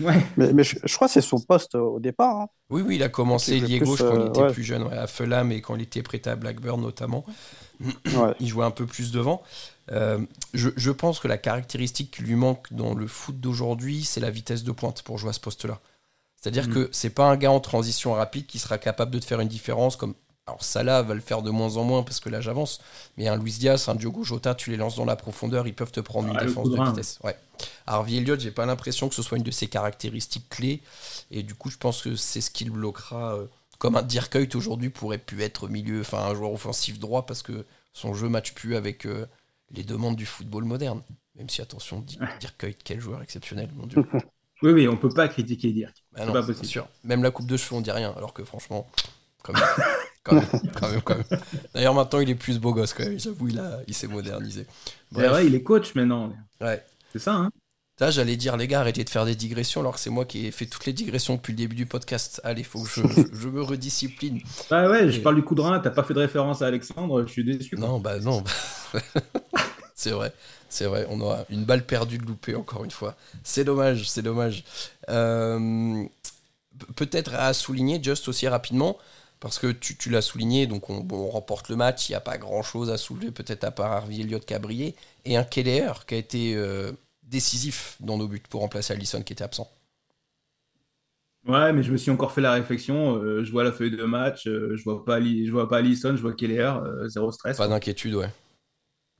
Ouais. 0.00 0.26
Mais, 0.36 0.52
mais 0.52 0.64
je, 0.64 0.76
je 0.82 0.94
crois 0.96 1.06
que 1.06 1.12
c'est 1.14 1.20
son 1.20 1.38
poste 1.40 1.74
au 1.76 2.00
départ. 2.00 2.36
hein. 2.36 2.48
Oui, 2.70 2.82
oui, 2.82 2.96
il 2.96 3.02
a 3.02 3.08
commencé 3.08 3.60
lié 3.60 3.78
gauche 3.80 4.00
quand 4.00 4.14
il 4.14 4.22
euh, 4.22 4.28
était 4.28 4.40
ouais. 4.40 4.52
plus 4.52 4.64
jeune, 4.64 4.82
ouais, 4.84 4.96
à 4.96 5.06
Fulham 5.06 5.52
et 5.52 5.60
quand 5.60 5.76
il 5.76 5.82
était 5.82 6.02
prêté 6.02 6.30
à 6.30 6.36
Blackburn 6.36 6.80
notamment. 6.80 7.24
Ouais. 8.16 8.34
Il 8.38 8.46
jouait 8.48 8.64
un 8.64 8.70
peu 8.70 8.86
plus 8.86 9.10
devant. 9.10 9.42
Euh, 9.90 10.18
je, 10.54 10.70
je 10.76 10.90
pense 10.92 11.18
que 11.18 11.26
la 11.28 11.38
caractéristique 11.38 12.12
qui 12.12 12.22
lui 12.22 12.36
manque 12.36 12.72
dans 12.72 12.94
le 12.94 13.06
foot 13.08 13.38
d'aujourd'hui, 13.40 14.04
c'est 14.04 14.20
la 14.20 14.30
vitesse 14.30 14.62
de 14.62 14.70
pointe 14.72 15.02
pour 15.02 15.18
jouer 15.18 15.30
à 15.30 15.32
ce 15.32 15.40
poste-là. 15.40 15.80
C'est-à-dire 16.40 16.68
Mm. 16.68 16.72
que 16.72 16.88
c'est 16.92 17.10
pas 17.10 17.26
un 17.30 17.36
gars 17.36 17.50
en 17.50 17.60
transition 17.60 18.12
rapide 18.14 18.46
qui 18.46 18.58
sera 18.60 18.78
capable 18.78 19.10
de 19.12 19.18
te 19.18 19.24
faire 19.24 19.40
une 19.40 19.48
différence 19.48 19.96
comme. 19.96 20.14
Alors 20.46 20.62
Salah 20.62 21.02
va 21.02 21.14
le 21.14 21.20
faire 21.20 21.42
de 21.42 21.50
moins 21.50 21.76
en 21.78 21.84
moins 21.84 22.02
parce 22.02 22.20
que 22.20 22.28
l'âge 22.28 22.48
avance, 22.48 22.80
mais 23.16 23.28
un 23.28 23.36
Luis 23.36 23.52
Diaz, 23.58 23.88
un 23.88 23.94
Diogo 23.96 24.24
Jota, 24.24 24.54
tu 24.54 24.70
les 24.70 24.76
lances 24.76 24.96
dans 24.96 25.06
la 25.06 25.16
profondeur, 25.16 25.66
ils 25.66 25.74
peuvent 25.74 25.92
te 25.92 26.00
prendre 26.00 26.28
une 26.28 26.36
Ah, 26.36 26.44
défense 26.44 26.70
de 26.70 26.78
vitesse. 26.78 27.18
Ouais. 27.24 27.36
Harvey 27.86 28.16
Elliott, 28.16 28.40
j'ai 28.40 28.50
pas 28.50 28.66
l'impression 28.66 29.08
que 29.08 29.14
ce 29.14 29.22
soit 29.22 29.38
une 29.38 29.44
de 29.44 29.50
ses 29.50 29.66
caractéristiques 29.68 30.48
clés, 30.48 30.82
et 31.30 31.42
du 31.42 31.54
coup 31.54 31.70
je 31.70 31.76
pense 31.78 32.02
que 32.02 32.16
c'est 32.16 32.40
ce 32.40 32.50
qui 32.50 32.64
le 32.64 32.72
bloquera. 32.72 33.34
euh, 33.36 33.46
comme 33.78 33.96
un 33.96 34.02
Dirk 34.02 34.36
aujourd'hui 34.54 34.88
pourrait 34.90 35.18
pu 35.18 35.42
être 35.42 35.68
milieu, 35.68 36.00
enfin 36.00 36.18
un 36.24 36.34
joueur 36.34 36.52
offensif 36.52 36.98
droit 36.98 37.26
parce 37.26 37.42
que 37.42 37.66
son 37.92 38.14
jeu 38.14 38.28
match 38.28 38.52
plus 38.54 38.76
avec 38.76 39.04
euh, 39.06 39.26
les 39.72 39.82
demandes 39.84 40.16
du 40.16 40.26
football 40.26 40.64
moderne. 40.64 41.02
Même 41.36 41.50
si 41.50 41.60
attention, 41.60 42.00
Di- 42.00 42.18
Dirk 42.40 42.64
quel 42.84 43.00
joueur 43.00 43.20
exceptionnel, 43.22 43.68
mon 43.74 43.86
dieu. 43.86 44.00
Oui, 44.62 44.72
oui, 44.72 44.88
on 44.88 44.96
peut 44.96 45.10
pas 45.12 45.28
critiquer 45.28 45.72
Dirk. 45.72 45.94
Ah 46.16 46.24
C'est 46.24 46.26
non, 46.26 46.32
pas 46.32 46.42
possible. 46.42 46.66
sûr. 46.68 46.88
Même 47.02 47.22
la 47.22 47.30
coupe 47.30 47.46
de 47.46 47.56
cheveux, 47.56 47.76
on 47.76 47.80
dit 47.80 47.90
rien, 47.90 48.12
alors 48.16 48.32
que 48.32 48.44
franchement, 48.44 48.88
quand 49.42 49.52
même, 49.52 49.62
quand 50.22 50.34
même, 50.36 50.46
quand 50.74 50.90
même, 50.90 51.02
quand 51.02 51.16
même. 51.16 51.40
D'ailleurs, 51.74 51.94
maintenant, 51.94 52.20
il 52.20 52.30
est 52.30 52.34
plus 52.34 52.58
beau 52.58 52.72
gosse 52.74 52.94
quand 52.94 53.04
même. 53.04 53.18
J'avoue, 53.18 53.48
il, 53.48 53.58
a, 53.58 53.80
il 53.86 53.94
s'est 53.94 54.06
modernisé. 54.08 54.66
Bref, 55.12 55.36
il 55.46 55.54
est 55.54 55.62
coach 55.62 55.94
maintenant. 55.94 56.32
ouais. 56.60 56.84
C'est 57.12 57.18
ça, 57.18 57.34
hein? 57.34 57.50
Ça, 57.98 58.10
j'allais 58.10 58.36
dire, 58.36 58.56
les 58.56 58.66
gars, 58.66 58.80
arrêtez 58.80 59.04
de 59.04 59.10
faire 59.10 59.24
des 59.24 59.36
digressions, 59.36 59.80
alors 59.80 59.94
que 59.94 60.00
c'est 60.00 60.10
moi 60.10 60.24
qui 60.24 60.46
ai 60.46 60.50
fait 60.50 60.66
toutes 60.66 60.84
les 60.84 60.92
digressions 60.92 61.34
depuis 61.36 61.52
le 61.52 61.58
début 61.58 61.76
du 61.76 61.86
podcast. 61.86 62.40
Allez, 62.42 62.64
faut 62.64 62.82
que 62.82 62.88
je, 62.88 63.02
je- 63.06 63.38
je 63.40 63.48
me 63.48 63.62
rediscipline. 63.62 64.40
Ouais, 64.70 64.86
ouais, 64.88 65.12
je 65.12 65.20
parle 65.20 65.36
du 65.36 65.44
coup 65.44 65.54
de 65.54 65.60
rein, 65.60 65.78
t'as 65.78 65.90
pas 65.90 66.02
fait 66.02 66.12
de 66.14 66.18
référence 66.18 66.60
à 66.62 66.66
Alexandre, 66.66 67.24
je 67.24 67.30
suis 67.30 67.44
déçu. 67.44 67.76
Non, 67.76 68.00
bah 68.00 68.18
non. 68.18 68.42
c'est 69.94 70.10
vrai, 70.10 70.32
c'est 70.68 70.86
vrai. 70.86 71.06
On 71.08 71.20
aura 71.20 71.44
une 71.50 71.64
balle 71.64 71.84
perdue 71.86 72.18
de 72.18 72.26
louper 72.26 72.54
encore 72.56 72.84
une 72.84 72.90
fois. 72.90 73.14
C'est 73.44 73.64
dommage, 73.64 74.08
c'est 74.08 74.22
dommage. 74.22 74.64
Euh, 75.08 76.04
pe- 76.78 76.92
Peut-être 76.96 77.34
à 77.34 77.52
souligner, 77.54 78.02
juste 78.02 78.26
aussi 78.28 78.48
rapidement, 78.48 78.98
parce 79.40 79.58
que 79.60 79.68
tu, 79.70 79.96
tu 79.96 80.10
l'as 80.10 80.22
souligné, 80.22 80.66
donc 80.66 80.90
on, 80.90 80.98
bon, 81.00 81.26
on 81.26 81.30
remporte 81.30 81.68
le 81.68 81.76
match, 81.76 82.08
il 82.08 82.12
n'y 82.12 82.16
a 82.16 82.20
pas 82.20 82.38
grand-chose 82.38 82.90
à 82.90 82.96
soulever, 82.98 83.30
peut-être 83.30 83.64
à 83.64 83.70
part 83.70 83.92
Harvey 83.92 84.16
Elliott 84.20 84.44
qui 84.44 84.54
a 84.54 84.58
brillé, 84.58 84.96
et 85.24 85.36
un 85.36 85.44
Keller 85.44 85.92
qui 86.08 86.14
a 86.14 86.18
été 86.18 86.54
euh, 86.56 86.92
décisif 87.34 87.96
dans 88.00 88.16
nos 88.18 88.28
buts 88.28 88.42
pour 88.48 88.62
remplacer 88.62 88.94
Allison 88.94 89.22
qui 89.22 89.34
était 89.34 89.44
absent. 89.44 89.70
Ouais, 91.46 91.74
mais 91.74 91.82
je 91.82 91.92
me 91.92 91.98
suis 91.98 92.10
encore 92.10 92.32
fait 92.32 92.40
la 92.40 92.52
réflexion. 92.52 93.16
euh, 93.22 93.44
je 93.44 93.50
vois 93.52 93.64
la 93.64 93.72
feuille 93.72 93.90
de 93.90 94.02
match, 94.04 94.46
euh, 94.46 94.74
je 94.76 94.82
vois 94.84 95.04
pas, 95.04 95.20
je 95.20 95.50
vois 95.50 95.68
pas 95.68 95.78
Alisson, 95.78 96.16
je 96.16 96.22
vois 96.22 96.32
Keller, 96.34 96.72
euh, 96.82 97.06
zéro 97.08 97.30
stress. 97.32 97.56
Pas 97.58 97.68
d'inquiétude, 97.68 98.14
ouais. 98.14 98.30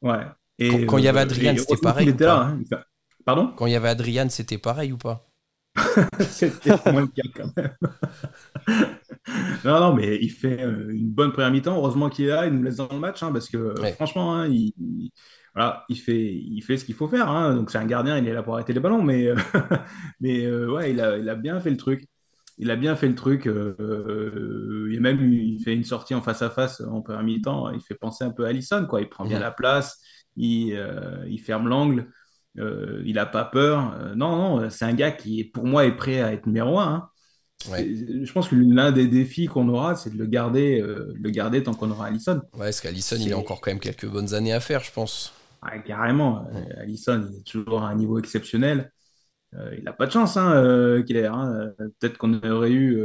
Ouais. 0.03 0.25
Et, 0.59 0.87
Quand- 0.87 0.99
il 0.99 1.05
y 1.05 1.09
avait 1.09 1.21
Adrian, 1.21 1.57
c'était 1.57 1.77
pareil 1.77 2.11
ou 2.11 2.11
était 2.11 2.25
pas 2.25 2.35
là. 2.37 2.41
hein. 2.47 2.61
Enfin, 2.63 2.83
Pardon? 3.25 3.53
Quand 3.57 3.67
il 3.67 3.73
y 3.73 3.77
avait 3.77 3.89
Adrian, 3.89 4.29
c'était 4.31 4.59
pareil 4.59 4.93
ou 4.93 4.97
pas 4.97 5.27
C'était 6.31 6.75
moins 6.87 7.03
le 7.03 7.07
cas 7.09 7.23
quand 7.35 7.51
même. 7.57 7.77
Non, 9.65 9.81
non, 9.81 9.95
mais 9.95 10.19
il 10.21 10.31
fait 10.31 10.63
une 10.63 11.11
bonne 11.11 11.33
première 11.33 11.51
mi-temps. 11.51 11.77
Heureusement 11.77 12.11
qu'il 12.11 12.27
est 12.27 12.29
là, 12.29 12.47
il 12.47 12.53
nous 12.53 12.63
laisse 12.63 12.77
dans 12.77 12.89
le 12.91 12.99
match, 12.99 13.23
hein, 13.23 13.33
parce 13.33 13.49
que 13.49 13.81
Ouais. 13.81 13.93
franchement, 13.95 14.35
hein, 14.37 14.49
il- 14.49 14.75
voilà, 15.55 15.85
il 15.89 15.97
fait, 15.99 16.35
il 16.35 16.61
fait 16.63 16.77
ce 16.77 16.85
qu'il 16.85 16.95
faut 16.95 17.09
faire. 17.09 17.29
hein. 17.31 17.55
Donc 17.55 17.71
c'est 17.71 17.79
un 17.79 17.87
gardien, 17.87 18.19
il 18.19 18.27
est 18.29 18.33
là 18.33 18.43
pour 18.43 18.55
arrêter 18.55 18.73
les 18.73 18.81
ballons, 18.81 19.03
mais, 19.03 19.27
euh, 19.29 19.37
mais 20.21 20.45
euh, 20.47 20.71
ouais, 20.73 20.91
il 20.93 21.01
a, 21.01 21.17
il 21.19 21.29
a 21.29 21.35
bien 21.37 21.61
fait 21.61 21.71
le 21.71 21.77
truc. 21.77 22.05
Il 22.59 22.71
a 22.71 22.77
bien 22.77 22.95
fait 22.97 23.09
le 23.09 23.15
truc. 23.17 23.47
euh, 23.49 23.75
euh, 23.81 24.93
et 24.93 25.01
même, 25.01 25.33
il 25.33 25.61
fait 25.63 25.75
une 25.75 25.85
sortie 25.85 26.15
en 26.15 26.23
face 26.23 26.43
à 26.43 26.51
face 26.51 26.81
en 26.81 27.03
première 27.03 27.23
mi-temps. 27.25 27.71
Il 27.73 27.81
fait 27.81 27.95
penser 27.97 28.25
un 28.25 28.31
peu 28.31 28.45
à 28.45 28.49
Alisson, 28.49 28.87
quoi. 28.89 29.01
Il 29.01 29.09
prend 29.09 29.25
bien 29.27 29.39
la 29.41 29.51
place, 29.51 30.01
il, 30.37 30.79
il 31.29 31.39
ferme 31.41 31.69
l'angle, 31.69 32.09
euh, 32.59 33.03
il 33.05 33.15
n'a 33.15 33.27
pas 33.27 33.45
peur. 33.45 33.95
Euh, 33.99 34.15
non, 34.15 34.61
non, 34.61 34.71
c'est 34.71 34.85
un 34.85 34.93
gars 34.95 35.11
qui, 35.11 35.45
pour 35.45 35.67
moi, 35.67 35.85
est 35.87 35.97
prêt 35.97 36.21
à 36.21 36.33
être 36.33 36.47
numéro 36.47 36.79
un. 36.79 36.95
hein. 36.95 37.09
Ouais. 37.71 37.89
Je 38.25 38.31
pense 38.33 38.49
que 38.49 38.57
l'un 38.57 38.93
des 38.93 39.09
défis 39.09 39.47
qu'on 39.47 39.69
aura, 39.69 39.97
c'est 39.97 40.11
de 40.11 40.19
le 40.19 40.27
garder, 40.27 40.81
euh, 40.81 41.13
de 41.17 41.23
le 41.23 41.31
garder 41.31 41.63
tant 41.63 41.73
qu'on 41.75 41.91
aura 41.91 42.07
Alisson. 42.07 42.41
Ouais, 42.53 42.67
parce 42.67 42.81
qu'Allison, 42.81 43.17
il 43.19 43.33
a 43.33 43.39
encore 43.39 43.61
quand 43.61 43.71
même 43.71 43.81
quelques 43.81 44.07
bonnes 44.07 44.35
années 44.35 44.53
à 44.53 44.61
faire, 44.61 44.83
je 44.85 44.93
pense. 44.93 45.33
Ah, 45.65 45.79
carrément, 45.79 46.47
euh, 46.55 46.83
Alisson, 46.83 47.29
il 47.33 47.39
est 47.39 47.47
toujours 47.47 47.83
à 47.83 47.89
un 47.89 47.95
niveau 47.95 48.19
exceptionnel. 48.19 48.93
Euh, 49.55 49.75
il 49.79 49.85
n'a 49.85 49.93
pas 49.93 50.07
de 50.07 50.13
chance, 50.13 50.37
hein, 50.37 50.53
euh, 50.57 51.03
hein. 51.27 51.73
Peut-être 52.01 52.19
qu'on 52.19 52.35
aurait 52.43 52.73
eu, 52.73 52.99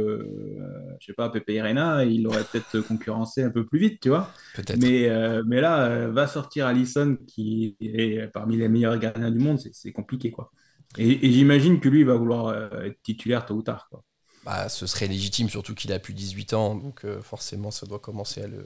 je 1.00 1.06
sais 1.06 1.12
pas, 1.14 1.30
Pepe 1.30 1.62
Reina, 1.62 2.04
il 2.04 2.26
aurait 2.26 2.44
peut-être 2.44 2.80
concurrencé 2.88 3.44
un 3.44 3.50
peu 3.50 3.64
plus 3.64 3.78
vite, 3.78 4.00
tu 4.00 4.08
vois. 4.10 4.30
Peut-être. 4.54 4.80
Mais, 4.80 5.08
mais 5.46 5.60
là, 5.60 6.08
va 6.08 6.26
sortir 6.26 6.66
Alisson, 6.66 7.16
qui 7.26 7.76
est 7.80 8.28
parmi 8.32 8.56
les 8.56 8.68
meilleurs 8.68 8.98
gardiens 8.98 9.30
du 9.30 9.38
monde, 9.38 9.58
c'est 9.58 9.74
c'est 9.74 9.92
compliqué, 9.92 10.30
quoi. 10.30 10.50
Et, 10.98 11.26
et 11.26 11.32
j'imagine 11.32 11.80
que 11.80 11.88
lui, 11.88 12.00
il 12.00 12.06
va 12.06 12.14
vouloir 12.14 12.54
être 12.84 13.00
titulaire 13.02 13.46
tôt 13.46 13.54
ou 13.54 13.62
tard, 13.62 13.86
quoi. 13.88 14.02
Bah, 14.44 14.68
ce 14.68 14.86
serait 14.86 15.06
légitime, 15.06 15.48
surtout 15.48 15.74
qu'il 15.74 15.92
a 15.92 15.98
plus 15.98 16.14
18 16.14 16.54
ans, 16.54 16.74
donc 16.74 17.06
forcément 17.22 17.70
ça 17.70 17.86
doit 17.86 17.98
commencer 17.98 18.42
à 18.42 18.46
le, 18.46 18.64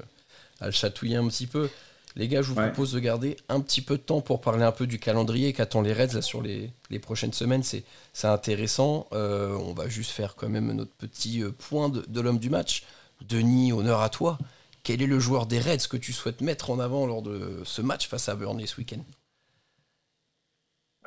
à 0.61 0.67
le 0.67 0.73
chatouiller 0.73 1.17
un 1.17 1.29
petit 1.29 1.47
peu. 1.47 1.69
Les 2.17 2.29
gars, 2.29 2.43
je 2.43 2.49
vous 2.51 2.57
Ouais. 2.57 2.73
propose 2.73 2.93
de 2.93 3.01
garder 3.01 3.37
un 3.49 3.61
petit 3.61 3.81
peu 3.83 3.97
de 3.97 4.03
temps 4.03 4.21
pour 4.21 4.41
parler 4.41 4.63
un 4.63 4.71
peu 4.73 4.87
du 4.87 4.99
calendrier 5.01 5.53
qu'attend 5.53 5.83
les 5.83 5.93
Reds 5.93 6.15
là, 6.15 6.23
sur 6.23 6.43
les, 6.43 6.71
les 6.91 6.99
prochaines 7.01 7.33
semaines. 7.33 7.65
C'est 7.65 7.85
c'est 8.13 8.29
intéressant. 8.29 9.09
Euh, 9.13 9.57
on 9.57 9.73
va 9.75 9.89
juste 9.89 10.13
faire 10.13 10.37
quand 10.37 10.49
même 10.49 10.73
notre 10.73 10.93
petit 10.93 11.43
euh, 11.43 11.51
point 11.51 11.89
de, 11.89 12.05
de 12.07 12.21
l'homme 12.21 12.39
du 12.39 12.51
match. 12.51 12.85
Denis, 13.29 13.73
honneur 13.73 14.01
à 14.01 14.11
toi. 14.11 14.39
Quel 14.85 15.03
est 15.03 15.07
le 15.07 15.19
joueur 15.19 15.47
des 15.47 15.59
Reds 15.59 15.89
que 15.91 15.97
tu 15.97 16.13
souhaites 16.13 16.41
mettre 16.41 16.71
en 16.71 16.79
avant 16.79 17.07
lors 17.07 17.23
de 17.23 17.63
ce 17.65 17.83
match 17.83 18.07
face 18.09 18.29
à 18.29 18.37
Burnley 18.37 18.67
ce 18.67 18.77
week-end? 18.79 19.01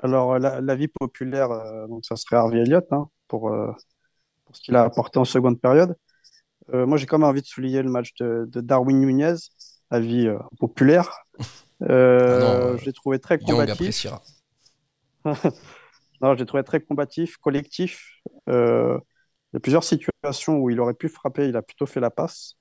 Alors, 0.04 0.38
la, 0.40 0.62
la 0.62 0.76
vie 0.76 0.88
populaire, 0.88 1.52
euh, 1.52 1.88
donc 1.88 2.06
ça 2.06 2.16
serait 2.16 2.36
Harvey 2.36 2.60
Elliott 2.60 2.86
hein, 2.92 3.10
pour, 3.28 3.50
euh, 3.50 3.72
pour 4.46 4.56
ce 4.58 4.62
qu'il 4.62 4.76
a 4.76 4.84
apporté 4.84 5.20
en 5.20 5.26
seconde 5.26 5.60
période. 5.62 5.96
Euh, 6.74 6.86
moi, 6.88 6.98
j'ai 6.98 7.08
quand 7.08 7.20
même 7.20 7.30
envie 7.30 7.42
de 7.42 7.48
souligner 7.48 7.84
le 7.84 7.90
match 7.92 8.14
de, 8.20 8.48
de 8.52 8.62
Darwin 8.62 9.00
Nunez, 9.02 9.36
avis 9.90 10.30
populaire. 10.60 11.26
Euh, 11.84 12.74
ah 12.74 12.78
je 12.78 12.86
l'ai 12.86 12.94
trouvé 12.94 13.20
très 13.20 13.38
combatif. 13.38 14.08
non, 16.22 16.34
je 16.34 16.40
l'ai 16.40 16.46
trouvé 16.46 16.64
très 16.64 16.82
combatif, 16.82 17.38
collectif. 17.38 18.22
Euh, 18.50 18.98
il 19.52 19.56
y 19.56 19.58
a 19.58 19.60
plusieurs 19.60 19.84
situations 19.84 20.58
où 20.58 20.70
il 20.70 20.80
aurait 20.80 20.94
pu 20.94 21.10
frapper, 21.10 21.48
il 21.48 21.56
a 21.56 21.62
plutôt 21.62 21.86
fait 21.86 22.00
la 22.00 22.10
passe. 22.10 22.56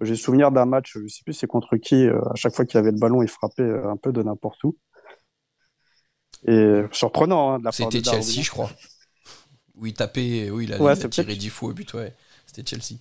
J'ai 0.00 0.16
souvenir 0.16 0.50
d'un 0.50 0.64
match, 0.64 0.92
je 0.94 1.00
ne 1.00 1.08
sais 1.08 1.22
plus 1.24 1.34
c'est 1.34 1.46
contre 1.46 1.76
qui, 1.76 2.06
euh, 2.06 2.20
à 2.30 2.34
chaque 2.34 2.54
fois 2.54 2.64
qu'il 2.64 2.78
avait 2.78 2.90
le 2.90 2.98
ballon, 2.98 3.22
il 3.22 3.28
frappait 3.28 3.62
euh, 3.62 3.88
un 3.88 3.96
peu 3.96 4.12
de 4.12 4.22
n'importe 4.22 4.62
où. 4.64 4.76
Et 6.46 6.82
surprenant 6.92 7.52
hein, 7.54 7.58
de 7.58 7.64
la 7.64 7.72
C'était 7.72 8.02
Chelsea, 8.02 8.42
je 8.42 8.50
crois. 8.50 8.70
Où 9.76 9.86
il 9.86 9.94
tapait, 9.94 10.50
où 10.50 10.60
il 10.60 10.72
a, 10.72 10.80
ouais, 10.80 10.96
tiré 10.96 11.36
10 11.36 11.48
fois 11.48 11.70
au 11.70 11.72
but, 11.72 11.94
ouais. 11.94 12.14
C'était 12.46 12.68
Chelsea. 12.68 13.00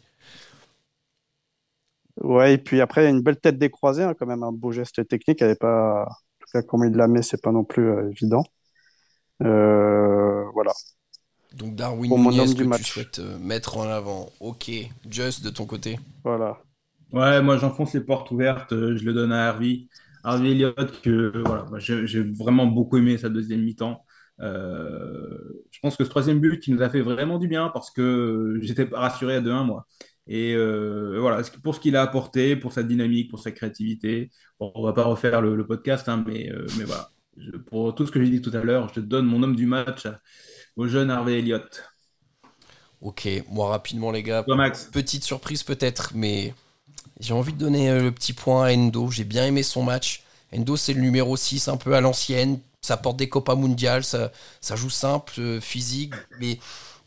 Ouais, 2.21 2.53
et 2.53 2.57
puis 2.57 2.79
après, 2.81 3.09
une 3.09 3.21
belle 3.21 3.39
tête 3.39 3.57
décroisée, 3.57 4.03
hein, 4.03 4.13
quand 4.17 4.27
même, 4.27 4.43
un 4.43 4.51
beau 4.51 4.71
geste 4.71 5.07
technique. 5.07 5.41
Elle 5.41 5.55
pas, 5.55 6.03
en 6.03 6.05
tout 6.39 6.47
cas, 6.53 6.61
comme 6.61 6.85
il 6.85 6.95
la 6.95 7.07
met, 7.07 7.23
c'est 7.23 7.41
pas 7.41 7.51
non 7.51 7.63
plus 7.63 7.89
euh, 7.89 8.09
évident. 8.09 8.43
Euh, 9.41 10.43
voilà. 10.53 10.71
Donc 11.55 11.75
Darwin 11.75 12.09
Pour 12.09 12.19
Nunez 12.19 12.55
que 12.55 12.77
tu 12.77 12.83
souhaites 12.83 13.19
euh, 13.19 13.37
mettre 13.39 13.77
en 13.77 13.83
avant. 13.83 14.29
Ok, 14.39 14.71
Just 15.09 15.43
de 15.43 15.49
ton 15.49 15.65
côté. 15.65 15.99
Voilà. 16.23 16.59
Ouais, 17.11 17.43
moi 17.43 17.57
j'enfonce 17.57 17.93
les 17.93 18.01
portes 18.01 18.31
ouvertes, 18.31 18.71
je 18.71 19.03
le 19.05 19.13
donne 19.13 19.31
à 19.31 19.49
Harvey. 19.49 19.87
Harvey 20.23 20.51
Elliott, 20.51 21.01
que 21.01 21.43
voilà, 21.45 21.65
j'ai 21.77 22.23
vraiment 22.23 22.65
beaucoup 22.65 22.97
aimé 22.97 23.17
sa 23.17 23.29
deuxième 23.29 23.61
mi-temps. 23.61 24.03
je 24.39 25.79
pense 25.81 25.95
que 25.95 26.05
ce 26.05 26.09
troisième 26.09 26.39
but, 26.39 26.65
il 26.67 26.75
nous 26.75 26.81
a 26.81 26.89
fait 26.89 27.01
vraiment 27.01 27.37
du 27.37 27.47
bien 27.47 27.69
parce 27.69 27.91
que 27.91 28.57
j'étais 28.61 28.87
rassuré 28.91 29.35
à 29.35 29.41
2-1, 29.41 29.63
moi. 29.63 29.85
Et 30.27 30.53
euh, 30.53 31.17
voilà, 31.19 31.41
pour 31.61 31.75
ce 31.75 31.79
qu'il 31.79 31.95
a 31.95 32.01
apporté, 32.01 32.55
pour 32.55 32.71
sa 32.71 32.83
dynamique, 32.83 33.29
pour 33.29 33.39
sa 33.39 33.51
créativité. 33.51 34.31
On 34.59 34.71
on 34.75 34.83
va 34.83 34.93
pas 34.93 35.03
refaire 35.03 35.41
le, 35.41 35.65
podcast, 35.65 36.07
hein, 36.07 36.23
mais, 36.25 36.49
euh, 36.49 36.65
mais 36.77 36.85
voilà. 36.85 37.11
pour 37.67 37.93
tout 37.93 38.05
ce 38.05 38.11
que 38.11 38.23
j'ai 38.23 38.29
dit 38.29 38.41
tout 38.41 38.51
à 38.53 38.63
l'heure, 38.63 38.89
je 38.89 38.95
te 38.95 38.99
donne 39.01 39.25
mon 39.25 39.43
homme 39.43 39.55
du 39.55 39.65
match 39.65 40.07
au 40.75 40.87
jeune 40.87 41.09
Harvey 41.09 41.39
Elliott. 41.39 41.83
Ok, 43.01 43.27
moi 43.49 43.69
rapidement 43.69 44.11
les 44.11 44.23
gars. 44.23 44.45
Max. 44.47 44.85
Petite 44.85 45.25
surprise 45.25 45.63
peut-être, 45.63 46.11
mais 46.15 46.53
j'ai 47.19 47.33
envie 47.33 47.51
de 47.51 47.57
donner 47.57 47.89
euh, 47.89 48.03
le 48.03 48.11
petit 48.11 48.31
point 48.31 48.65
à 48.65 48.73
Endo. 48.73 49.11
J'ai 49.11 49.25
bien 49.25 49.45
aimé 49.45 49.61
son 49.61 49.83
match. 49.83 50.23
Endo 50.55 50.77
c'est 50.77 50.93
le 50.93 51.01
numéro 51.01 51.35
6, 51.35 51.67
un 51.67 51.77
peu 51.77 51.95
à 51.95 52.01
l'ancienne. 52.01 52.59
Ça 52.79 52.95
porte 52.95 53.17
des 53.17 53.29
Copas 53.29 53.55
mondiales, 53.55 54.03
ça, 54.03 54.31
ça 54.59 54.75
joue 54.75 54.89
simple, 54.89 55.61
physique, 55.61 56.13
mais 56.41 56.59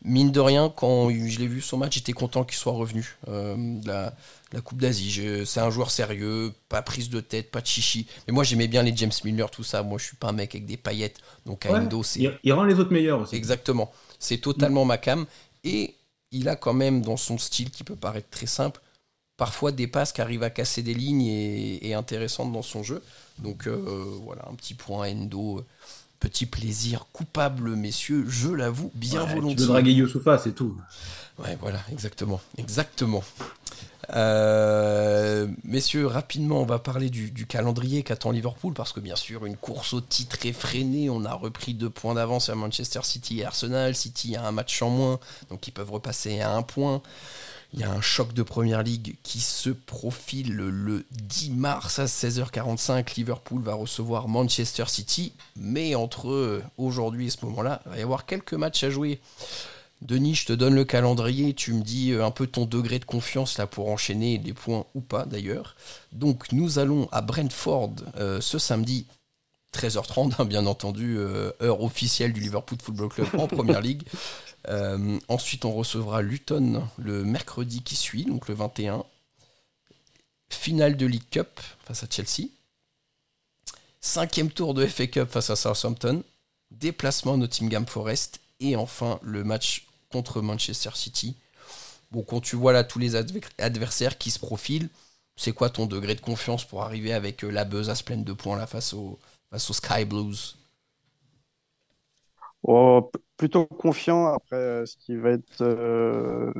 mine 0.03 0.31
de 0.31 0.39
rien, 0.39 0.71
quand 0.75 1.09
je 1.09 1.39
l'ai 1.39 1.47
vu 1.47 1.61
son 1.61 1.77
match, 1.77 1.95
j'étais 1.95 2.13
content 2.13 2.43
qu'il 2.43 2.57
soit 2.57 2.73
revenu. 2.73 3.17
Euh, 3.27 3.55
la, 3.85 4.13
Coupe 4.61 4.79
d'Asie, 4.79 5.45
c'est 5.45 5.59
un 5.59 5.69
joueur 5.69 5.91
sérieux, 5.91 6.53
pas 6.69 6.81
prise 6.81 7.09
de 7.09 7.19
tête, 7.19 7.51
pas 7.51 7.61
de 7.61 7.67
chichi. 7.67 8.07
Mais 8.27 8.33
moi, 8.33 8.43
j'aimais 8.43 8.67
bien 8.67 8.81
les 8.81 8.95
James 8.95 9.11
Miller, 9.25 9.51
tout 9.51 9.63
ça. 9.63 9.83
Moi, 9.83 9.97
je 9.99 10.05
suis 10.05 10.15
pas 10.15 10.29
un 10.29 10.31
mec 10.31 10.55
avec 10.55 10.65
des 10.65 10.77
paillettes. 10.77 11.19
Donc, 11.45 11.65
Endo, 11.65 12.01
c'est. 12.03 12.31
Il, 12.43 12.53
rend 12.53 12.63
les 12.63 12.79
autres 12.79 12.93
meilleurs 12.93 13.21
aussi. 13.21 13.35
Exactement. 13.35 13.91
C'est 14.19 14.37
totalement 14.37 14.85
ma 14.85 14.97
cam. 14.97 15.25
Et 15.63 15.95
il 16.31 16.47
a 16.47 16.55
quand 16.55 16.73
même, 16.73 17.01
dans 17.01 17.17
son 17.17 17.37
style 17.37 17.71
qui 17.71 17.83
peut 17.83 17.95
paraître 17.95 18.29
très 18.29 18.45
simple, 18.45 18.81
parfois 19.35 19.71
des 19.71 19.87
passes 19.87 20.13
qui 20.13 20.21
arrivent 20.21 20.43
à 20.43 20.49
casser 20.49 20.81
des 20.81 20.93
lignes 20.93 21.27
et, 21.27 21.93
intéressantes 21.93 22.51
dans 22.51 22.61
son 22.61 22.83
jeu. 22.83 23.03
Donc, 23.39 23.67
euh, 23.67 24.17
voilà, 24.23 24.47
un 24.49 24.55
petit 24.55 24.73
point 24.73 25.09
Endo 25.09 25.65
Petit 26.19 26.47
plaisir 26.47 27.05
coupable, 27.13 27.75
messieurs, 27.75 28.25
je 28.27 28.49
l'avoue 28.49 28.91
bien 28.95 29.23
volontiers. 29.23 29.55
Tu 29.55 29.61
veux 29.61 29.67
draguer 29.67 29.91
Youssoufa, 29.91 30.37
c'est 30.37 30.53
tout. 30.53 30.75
Ouais, 31.37 31.57
voilà, 31.61 31.79
exactement. 31.91 32.41
Exactement. 32.57 33.23
Euh, 34.15 35.47
messieurs, 35.63 36.07
rapidement, 36.07 36.61
on 36.61 36.65
va 36.65 36.79
parler 36.79 37.09
du, 37.09 37.45
calendrier 37.45 38.03
qu'attend 38.03 38.31
Liverpool, 38.31 38.73
parce 38.73 38.93
que 38.93 38.99
bien 38.99 39.15
sûr, 39.15 39.45
une 39.45 39.57
course 39.57 39.93
au 39.93 40.01
titre 40.01 40.45
effrénée. 40.45 41.09
On 41.09 41.25
a 41.25 41.33
repris 41.33 41.73
deux 41.73 41.89
points 41.89 42.15
d'avance 42.15 42.49
à 42.49 42.55
Manchester 42.55 43.01
City 43.03 43.39
et 43.41 43.45
Arsenal. 43.45 43.95
City 43.95 44.35
a 44.35 44.47
un 44.47 44.51
match 44.51 44.81
en 44.81 44.89
moins, 44.89 45.19
donc 45.49 45.67
ils 45.67 45.71
peuvent 45.71 45.91
repasser 45.91 46.41
à 46.41 46.51
un 46.51 46.63
point. 46.63 47.01
Il 47.73 47.81
y 47.81 47.83
a 47.83 47.91
un 47.91 48.01
choc 48.01 48.33
de 48.33 48.43
première 48.43 48.81
ligue 48.81 49.15
qui 49.23 49.39
se 49.39 49.69
profile 49.69 50.55
le 50.55 51.05
10 51.11 51.51
mars 51.51 51.99
à 51.99 52.05
16h45. 52.05 53.15
Liverpool 53.17 53.61
va 53.61 53.73
recevoir 53.73 54.27
Manchester 54.27 54.85
City. 54.87 55.33
Mais 55.57 55.93
entre 55.95 56.61
aujourd'hui 56.77 57.27
et 57.27 57.29
ce 57.29 57.45
moment-là, 57.45 57.81
il 57.85 57.91
va 57.91 57.97
y 57.97 58.01
avoir 58.01 58.25
quelques 58.25 58.53
matchs 58.53 58.83
à 58.83 58.89
jouer. 58.89 59.19
Denis, 60.01 60.35
je 60.35 60.45
te 60.45 60.53
donne 60.53 60.75
le 60.75 60.85
calendrier, 60.85 61.55
tu 61.55 61.73
me 61.73 61.81
dis 61.81 62.13
un 62.13 62.29
peu 62.29 62.45
ton 62.45 62.65
degré 62.65 62.99
de 62.99 63.05
confiance 63.05 63.57
là 63.57 63.65
pour 63.65 63.89
enchaîner 63.89 64.37
les 64.37 64.53
points 64.53 64.85
ou 64.93 65.01
pas 65.01 65.25
d'ailleurs. 65.25 65.75
Donc 66.11 66.51
nous 66.51 66.77
allons 66.77 67.09
à 67.11 67.21
Brentford 67.21 67.93
euh, 68.17 68.39
ce 68.39 68.59
samedi 68.59 69.07
13h30, 69.73 70.35
hein, 70.39 70.45
bien 70.45 70.65
entendu, 70.65 71.17
euh, 71.17 71.51
heure 71.61 71.81
officielle 71.81 72.33
du 72.33 72.39
Liverpool 72.39 72.77
Football 72.81 73.09
Club 73.09 73.27
en 73.37 73.47
Première 73.47 73.81
Ligue. 73.81 74.03
Euh, 74.69 75.17
ensuite, 75.29 75.63
on 75.63 75.71
recevra 75.71 76.21
Luton 76.21 76.85
le 76.97 77.23
mercredi 77.23 77.83
qui 77.83 77.95
suit, 77.95 78.25
donc 78.25 78.49
le 78.49 78.53
21. 78.53 79.05
Finale 80.49 80.97
de 80.97 81.05
League 81.05 81.29
Cup 81.31 81.61
face 81.85 82.03
à 82.03 82.07
Chelsea. 82.09 82.49
Cinquième 84.01 84.49
tour 84.49 84.73
de 84.73 84.85
FA 84.85 85.07
Cup 85.07 85.29
face 85.29 85.49
à 85.51 85.55
Southampton. 85.55 86.21
Déplacement 86.71 87.37
Nottingham 87.37 87.85
Forest. 87.85 88.41
Et 88.59 88.75
enfin, 88.75 89.19
le 89.21 89.45
match 89.45 89.87
contre 90.11 90.41
Manchester 90.41 90.91
City. 90.95 91.35
Bon, 92.11 92.23
quand 92.23 92.41
tu 92.41 92.55
vois 92.55 92.73
là 92.73 92.83
tous 92.83 92.99
les 92.99 93.15
adversaires 93.15 94.17
qui 94.17 94.31
se 94.31 94.39
profilent, 94.39 94.89
c'est 95.35 95.51
quoi 95.51 95.69
ton 95.69 95.85
degré 95.85 96.15
de 96.15 96.21
confiance 96.21 96.65
pour 96.65 96.83
arriver 96.83 97.13
avec 97.13 97.43
euh, 97.43 97.49
la 97.49 97.63
buzz 97.63 97.89
à 97.89 97.95
se 97.95 98.03
pleine 98.03 98.23
de 98.23 98.33
points 98.33 98.57
là 98.57 98.65
face, 98.65 98.93
au, 98.93 99.19
face 99.49 99.69
aux 99.69 99.73
Sky 99.73 100.05
Blues 100.05 100.57
oh, 102.63 103.11
plutôt 103.37 103.65
confiant. 103.65 104.27
Après, 104.27 104.55
euh, 104.55 104.85
ce 104.85 104.97
qui 104.97 105.15
va 105.15 105.31
être 105.31 105.61
euh, 105.61 106.51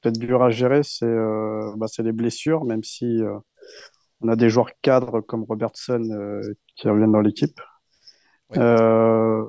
peut-être 0.00 0.18
dur 0.18 0.42
à 0.42 0.50
gérer, 0.50 0.82
c'est 0.82 1.06
euh, 1.06 1.72
bah, 1.76 1.86
les 1.98 2.12
blessures, 2.12 2.64
même 2.64 2.82
si 2.82 3.20
on 4.20 4.28
a 4.28 4.36
des 4.36 4.50
joueurs 4.50 4.70
cadres 4.82 5.20
comme 5.20 5.44
Robertson 5.44 6.42
qui 6.76 6.88
reviennent 6.88 7.12
dans 7.12 7.20
l'équipe. 7.20 7.60
le 8.50 9.48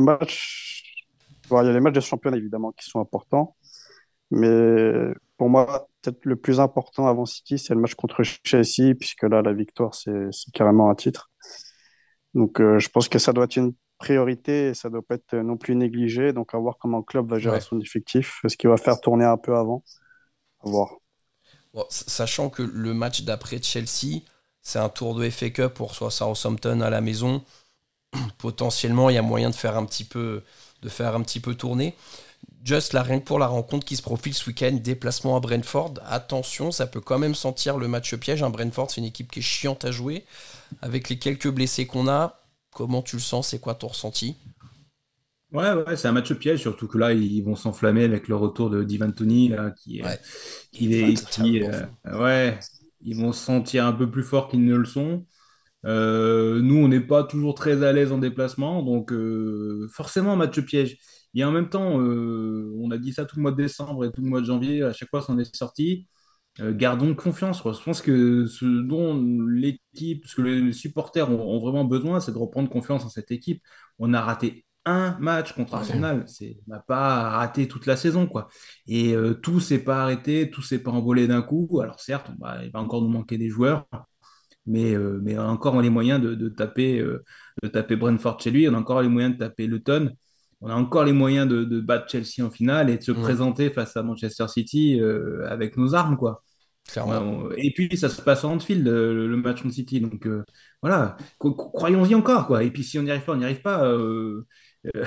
match, 0.00 1.06
il 1.50 1.54
y 1.54 1.56
a 1.56 1.72
les 1.72 1.80
matchs 1.80 1.94
de 1.94 2.00
championnat 2.00 2.36
évidemment 2.36 2.72
qui 2.72 2.88
sont 2.88 3.00
importants, 3.00 3.56
mais 4.30 5.12
pour 5.36 5.48
moi, 5.48 5.88
peut-être 6.02 6.24
le 6.24 6.36
plus 6.36 6.60
important 6.60 7.06
avant 7.06 7.24
City, 7.24 7.58
c'est 7.58 7.74
le 7.74 7.80
match 7.80 7.94
contre 7.94 8.22
Chelsea, 8.22 8.94
puisque 8.98 9.22
là, 9.22 9.40
la 9.42 9.52
victoire, 9.52 9.94
c'est 9.94 10.30
carrément 10.52 10.90
un 10.90 10.94
titre. 10.94 11.30
Donc, 12.38 12.58
je 12.58 12.88
pense 12.88 13.08
que 13.08 13.18
ça 13.18 13.32
doit 13.32 13.44
être 13.44 13.56
une 13.56 13.74
priorité 13.98 14.74
ça 14.74 14.88
ne 14.88 14.94
doit 14.94 15.02
pas 15.02 15.16
être 15.16 15.36
non 15.36 15.56
plus 15.56 15.74
négligé. 15.74 16.32
Donc, 16.32 16.54
à 16.54 16.58
voir 16.58 16.76
comment 16.78 16.98
le 16.98 17.02
club 17.02 17.28
va 17.28 17.38
gérer 17.38 17.60
son 17.60 17.80
effectif, 17.80 18.40
ce 18.46 18.56
qu'il 18.56 18.70
va 18.70 18.76
faire 18.76 19.00
tourner 19.00 19.24
un 19.24 19.36
peu 19.36 19.56
avant. 19.56 19.82
À 20.64 20.70
voir. 20.70 20.90
sachant 21.90 22.48
que 22.48 22.62
le 22.62 22.94
match 22.94 23.22
d'après 23.22 23.60
Chelsea, 23.60 24.22
c'est 24.62 24.78
un 24.78 24.88
tour 24.88 25.14
de 25.14 25.28
FA 25.28 25.50
Cup 25.50 25.74
pour 25.74 25.94
soit 25.94 26.10
Southampton 26.10 26.80
à 26.80 26.90
la 26.90 27.00
maison. 27.00 27.42
Potentiellement, 28.38 29.10
il 29.10 29.14
y 29.14 29.18
a 29.18 29.22
moyen 29.22 29.50
de 29.50 29.54
faire 29.54 29.76
un 29.76 29.84
petit 29.84 30.04
peu, 30.04 30.42
de 30.82 30.88
faire 30.88 31.14
un 31.14 31.22
petit 31.22 31.40
peu 31.40 31.54
tourner. 31.54 31.94
Just 32.64 32.92
la 32.92 33.02
rien 33.02 33.20
que 33.20 33.24
pour 33.24 33.38
la 33.38 33.46
rencontre 33.46 33.86
qui 33.86 33.96
se 33.96 34.02
profile 34.02 34.34
ce 34.34 34.48
week-end, 34.48 34.72
déplacement 34.72 35.36
à 35.36 35.40
Brentford. 35.40 35.94
Attention, 36.04 36.70
ça 36.70 36.86
peut 36.86 37.00
quand 37.00 37.18
même 37.18 37.34
sentir 37.34 37.78
le 37.78 37.88
match 37.88 38.14
piège. 38.16 38.42
Un 38.42 38.50
Brentford, 38.50 38.90
c'est 38.90 39.00
une 39.00 39.06
équipe 39.06 39.30
qui 39.30 39.38
est 39.38 39.42
chiante 39.42 39.84
à 39.84 39.90
jouer. 39.90 40.24
Avec 40.82 41.08
les 41.08 41.18
quelques 41.18 41.48
blessés 41.48 41.86
qu'on 41.86 42.08
a, 42.08 42.38
Comment 42.78 43.02
tu 43.02 43.16
le 43.16 43.22
sens? 43.22 43.48
C'est 43.48 43.58
quoi 43.58 43.74
ton 43.74 43.88
ressenti? 43.88 44.36
Ouais, 45.50 45.72
ouais 45.72 45.96
c'est 45.96 46.06
un 46.06 46.12
match 46.12 46.32
piège, 46.34 46.60
surtout 46.60 46.86
que 46.86 46.96
là, 46.96 47.12
ils 47.12 47.42
vont 47.42 47.56
s'enflammer 47.56 48.04
avec 48.04 48.28
le 48.28 48.36
retour 48.36 48.70
de 48.70 48.84
Divan 48.84 49.10
Tony, 49.10 49.52
qui, 49.82 49.98
est, 49.98 50.20
qui, 50.70 51.62
euh, 51.64 51.86
ouais, 52.06 52.56
ils 53.00 53.16
vont 53.16 53.32
se 53.32 53.44
sentir 53.44 53.84
un 53.84 53.92
peu 53.92 54.08
plus 54.08 54.22
forts 54.22 54.48
qu'ils 54.48 54.64
ne 54.64 54.76
le 54.76 54.84
sont. 54.84 55.26
Euh, 55.86 56.60
nous, 56.60 56.76
on 56.76 56.86
n'est 56.86 57.00
pas 57.00 57.24
toujours 57.24 57.56
très 57.56 57.82
à 57.82 57.92
l'aise 57.92 58.12
en 58.12 58.18
déplacement, 58.18 58.84
donc 58.84 59.10
euh, 59.12 59.88
forcément, 59.92 60.36
match 60.36 60.60
piège. 60.60 60.98
Et 61.34 61.44
en 61.44 61.52
même 61.52 61.68
temps, 61.68 61.94
on 61.94 62.90
a 62.90 62.98
dit 62.98 63.12
ça 63.12 63.24
tout 63.24 63.36
le 63.36 63.42
mois 63.42 63.52
de 63.52 63.56
décembre 63.56 64.04
et 64.04 64.12
tout 64.12 64.22
le 64.22 64.28
mois 64.28 64.40
de 64.40 64.46
janvier, 64.46 64.82
à 64.82 64.92
chaque 64.92 65.10
fois, 65.10 65.22
ça 65.22 65.32
en 65.32 65.38
est 65.38 65.54
sorti. 65.54 66.06
Euh, 66.60 66.74
gardons 66.74 67.14
confiance. 67.14 67.58
Je 67.58 67.82
pense 67.82 68.02
que 68.02 68.46
ce 68.46 68.64
dont 68.64 69.22
l'équipe, 69.48 70.26
ce 70.26 70.36
que 70.36 70.42
les 70.42 70.72
supporters 70.72 71.30
ont, 71.30 71.58
vraiment 71.60 71.84
besoin, 71.84 72.20
c'est 72.20 72.32
de 72.32 72.38
reprendre 72.38 72.68
confiance 72.68 73.04
en 73.04 73.08
cette 73.08 73.30
équipe. 73.30 73.62
On 73.98 74.12
a 74.12 74.20
raté 74.20 74.64
un 74.84 75.16
match 75.20 75.52
contre 75.52 75.74
Arsenal. 75.74 76.24
On 76.40 76.72
n'a 76.72 76.80
pas 76.80 77.30
raté 77.30 77.68
toute 77.68 77.86
la 77.86 77.96
saison. 77.96 78.26
quoi. 78.26 78.48
Et 78.86 79.14
euh, 79.14 79.34
tout 79.34 79.60
s'est 79.60 79.84
pas 79.84 80.02
arrêté, 80.02 80.50
tout 80.50 80.62
s'est 80.62 80.82
pas 80.82 80.90
envolé 80.90 81.28
d'un 81.28 81.42
coup. 81.42 81.80
Alors 81.80 82.00
certes, 82.00 82.30
il 82.62 82.70
va 82.72 82.80
encore 82.80 83.02
nous 83.02 83.08
manquer 83.08 83.38
des 83.38 83.48
joueurs. 83.48 83.86
Mais, 84.66 84.94
euh, 84.94 85.20
mais 85.22 85.38
on 85.38 85.42
a 85.42 85.46
encore 85.46 85.80
les 85.80 85.90
moyens 85.90 86.20
de, 86.20 86.48
taper, 86.48 87.00
de 87.62 87.68
taper 87.68 87.96
Brentford 87.96 88.40
chez 88.40 88.50
lui. 88.50 88.68
On 88.68 88.74
a 88.74 88.78
encore 88.78 89.02
les 89.02 89.08
moyens 89.08 89.34
de 89.34 89.38
taper 89.38 89.66
Luton 89.66 90.10
on 90.60 90.68
a 90.68 90.74
encore 90.74 91.04
les 91.04 91.12
moyens 91.12 91.48
de, 91.48 91.80
battre 91.80 92.10
Chelsea 92.10 92.44
en 92.44 92.50
finale 92.50 92.90
et 92.90 92.98
de 92.98 93.02
se 93.02 93.12
présenter 93.12 93.70
face 93.70 93.96
à 93.96 94.02
Manchester 94.02 94.48
City 94.48 95.00
avec 95.48 95.76
nos 95.76 95.94
armes, 95.94 96.16
quoi. 96.16 96.42
Clairement. 96.88 97.50
Et 97.56 97.70
puis, 97.72 97.96
ça 97.96 98.08
se 98.08 98.22
passe 98.22 98.44
en 98.44 98.54
Anfield, 98.54 98.86
le, 98.86 99.28
le 99.28 99.36
match 99.36 99.62
contre 99.62 99.74
City. 99.74 100.00
Donc, 100.00 100.26
euh, 100.26 100.42
voilà, 100.82 101.16
Cro- 101.38 101.54
croyons-y 101.54 102.14
encore, 102.14 102.46
quoi. 102.46 102.64
Et 102.64 102.70
puis, 102.70 102.82
si 102.82 102.98
on 102.98 103.02
n'y 103.02 103.10
arrive 103.10 103.24
pas, 103.24 103.32
on 103.34 103.36
n'y 103.36 103.44
arrive 103.44 103.60
pas. 103.60 103.84
euh, 103.84 104.46
euh, 104.96 105.04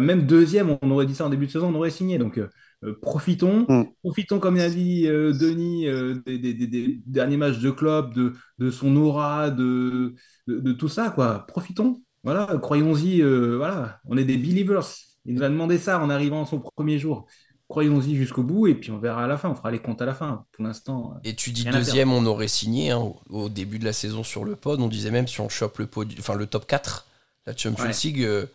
même 0.00 0.26
deuxième, 0.26 0.76
on 0.82 0.90
aurait 0.90 1.06
dit 1.06 1.14
ça 1.14 1.26
en 1.26 1.30
début 1.30 1.46
de 1.46 1.50
saison, 1.50 1.68
on 1.68 1.74
aurait 1.74 1.90
signé. 1.90 2.18
Donc, 2.18 2.38
euh, 2.38 2.48
euh, 2.84 2.98
profitons. 3.00 3.66
Mm. 3.68 3.84
Profitons, 4.02 4.40
comme 4.40 4.56
l'a 4.56 4.68
dit 4.68 5.06
euh, 5.06 5.32
Denis, 5.32 5.86
euh, 5.88 6.20
des, 6.26 6.38
des- 6.38 6.54
des- 6.54 6.66
des 6.66 7.00
derniers 7.06 7.36
matchs 7.36 7.58
de 7.60 7.70
club, 7.70 8.12
de, 8.14 8.32
de 8.58 8.70
son 8.70 8.96
aura, 8.96 9.50
de, 9.50 10.14
de, 10.46 10.58
de 10.60 10.72
tout 10.72 10.88
ça, 10.88 11.10
quoi. 11.10 11.46
Profitons. 11.46 12.02
Voilà, 12.24 12.46
croyons-y. 12.60 13.20
euh, 13.22 13.56
voilà, 13.56 14.00
on 14.06 14.16
est 14.16 14.24
des 14.24 14.36
believers. 14.36 14.82
Il 15.24 15.34
nous 15.34 15.42
a 15.42 15.48
demandé 15.48 15.78
ça 15.78 15.98
en 16.00 16.10
arrivant 16.10 16.44
son 16.46 16.60
premier 16.60 16.98
jour. 16.98 17.26
Croyons-y 17.68 18.16
jusqu'au 18.16 18.42
bout 18.42 18.66
et 18.66 18.74
puis 18.74 18.90
on 18.90 18.98
verra 18.98 19.24
à 19.24 19.26
la 19.26 19.38
fin. 19.38 19.48
On 19.48 19.54
fera 19.54 19.70
les 19.70 19.78
comptes 19.78 20.02
à 20.02 20.04
la 20.06 20.14
fin. 20.14 20.44
Pour 20.52 20.64
l'instant, 20.64 21.14
euh, 21.16 21.20
Et 21.24 21.34
tu 21.34 21.50
dis 21.52 21.64
deuxième, 21.64 22.12
on 22.12 22.26
aurait 22.26 22.48
signé 22.48 22.90
hein, 22.90 22.98
au, 22.98 23.20
au 23.30 23.48
début 23.48 23.78
de 23.78 23.84
la 23.84 23.92
saison 23.94 24.22
sur 24.22 24.44
le 24.44 24.56
pod. 24.56 24.80
On 24.80 24.88
disait 24.88 25.10
même 25.10 25.26
si 25.26 25.40
on 25.40 25.48
chope 25.48 25.78
le, 25.78 25.86
pod, 25.86 26.12
enfin, 26.18 26.34
le 26.34 26.46
top 26.46 26.66
4, 26.66 27.06
la 27.46 27.56
Champions 27.56 27.84
Ouais. 27.86 27.92
League, 28.04 28.22
euh, 28.22 28.46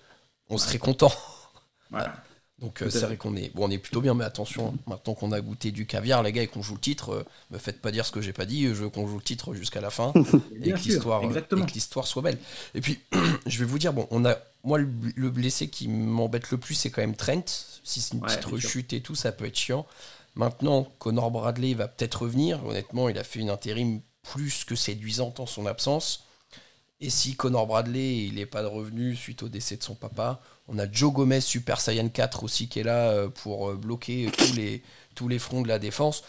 on 0.49 0.57
serait 0.57 0.77
content. 0.77 1.11
voilà. 1.89 2.13
Donc 2.59 2.81
euh, 2.81 2.89
c'est 2.89 3.01
vrai 3.01 3.17
qu'on 3.17 3.35
est, 3.35 3.53
bon, 3.53 3.67
on 3.67 3.71
est 3.71 3.77
plutôt 3.77 4.01
bien, 4.01 4.15
mais 4.15 4.25
attention, 4.25 4.73
maintenant 4.87 5.13
qu'on 5.13 5.31
a 5.31 5.39
goûté 5.41 5.71
du 5.71 5.85
caviar, 5.85 6.23
les 6.23 6.31
gars, 6.31 6.41
et 6.41 6.47
qu'on 6.47 6.63
joue 6.63 6.73
le 6.73 6.79
titre, 6.79 7.11
euh, 7.13 7.25
me 7.51 7.59
faites 7.59 7.81
pas 7.81 7.91
dire 7.91 8.03
ce 8.03 8.11
que 8.11 8.19
j'ai 8.19 8.33
pas 8.33 8.45
dit, 8.45 8.63
je 8.65 8.73
veux 8.73 8.89
qu'on 8.89 9.07
joue 9.07 9.17
le 9.17 9.23
titre 9.23 9.53
jusqu'à 9.53 9.79
la 9.79 9.91
fin. 9.91 10.11
et 10.63 10.71
que 10.71 10.77
l'histoire 10.77 11.23
euh, 11.23 11.41
que 11.41 11.55
l'histoire 11.73 12.07
soit 12.07 12.23
belle. 12.23 12.39
Et 12.73 12.81
puis, 12.81 12.99
je 13.45 13.59
vais 13.59 13.65
vous 13.65 13.77
dire, 13.77 13.93
bon, 13.93 14.07
on 14.09 14.25
a, 14.25 14.37
moi, 14.63 14.79
le, 14.79 14.89
le 15.15 15.29
blessé 15.29 15.67
qui 15.67 15.87
m'embête 15.87 16.49
le 16.49 16.57
plus, 16.57 16.73
c'est 16.73 16.89
quand 16.89 17.01
même 17.01 17.15
Trent. 17.15 17.43
Si 17.83 18.01
c'est 18.01 18.15
une 18.15 18.21
Ouais, 18.21 18.27
petite 18.27 18.41
sûr. 18.41 18.51
rechute 18.51 18.91
et 18.93 19.01
tout, 19.01 19.13
ça 19.15 19.31
peut 19.31 19.45
être 19.45 19.55
chiant. 19.57 19.85
Maintenant, 20.35 20.87
Connor 20.99 21.29
Bradley 21.31 21.75
va 21.75 21.87
peut-être 21.87 22.23
revenir. 22.23 22.65
Honnêtement, 22.65 23.07
il 23.09 23.17
a 23.19 23.23
fait 23.23 23.39
une 23.39 23.49
intérim 23.51 24.01
plus 24.23 24.65
que 24.65 24.75
séduisante 24.75 25.39
en 25.39 25.45
son 25.45 25.65
absence. 25.67 26.26
Et 26.99 27.11
si 27.11 27.35
Connor 27.35 27.67
Bradley, 27.67 28.25
il 28.25 28.35
n'est 28.35 28.47
pas 28.47 28.67
revenu 28.67 29.15
suite 29.15 29.43
au 29.43 29.49
décès 29.49 29.77
de 29.77 29.83
son 29.83 29.93
papa, 29.93 30.41
on 30.67 30.79
a 30.79 30.91
Joe 30.91 31.13
Gomez 31.13 31.41
Super 31.41 31.79
Saiyan 31.79 32.09
4 32.09 32.43
aussi 32.43 32.67
qui 32.67 32.79
est 32.79 32.83
là 32.83 33.11
euh, 33.11 33.29
pour 33.29 33.69
euh, 33.69 33.75
bloquer 33.75 34.31
tous 34.35 34.53
les, 34.53 34.81
tous 35.13 35.27
les 35.27 35.37
fronts 35.37 35.61
de 35.61 35.67
la 35.67 35.77
défense. 35.77 36.23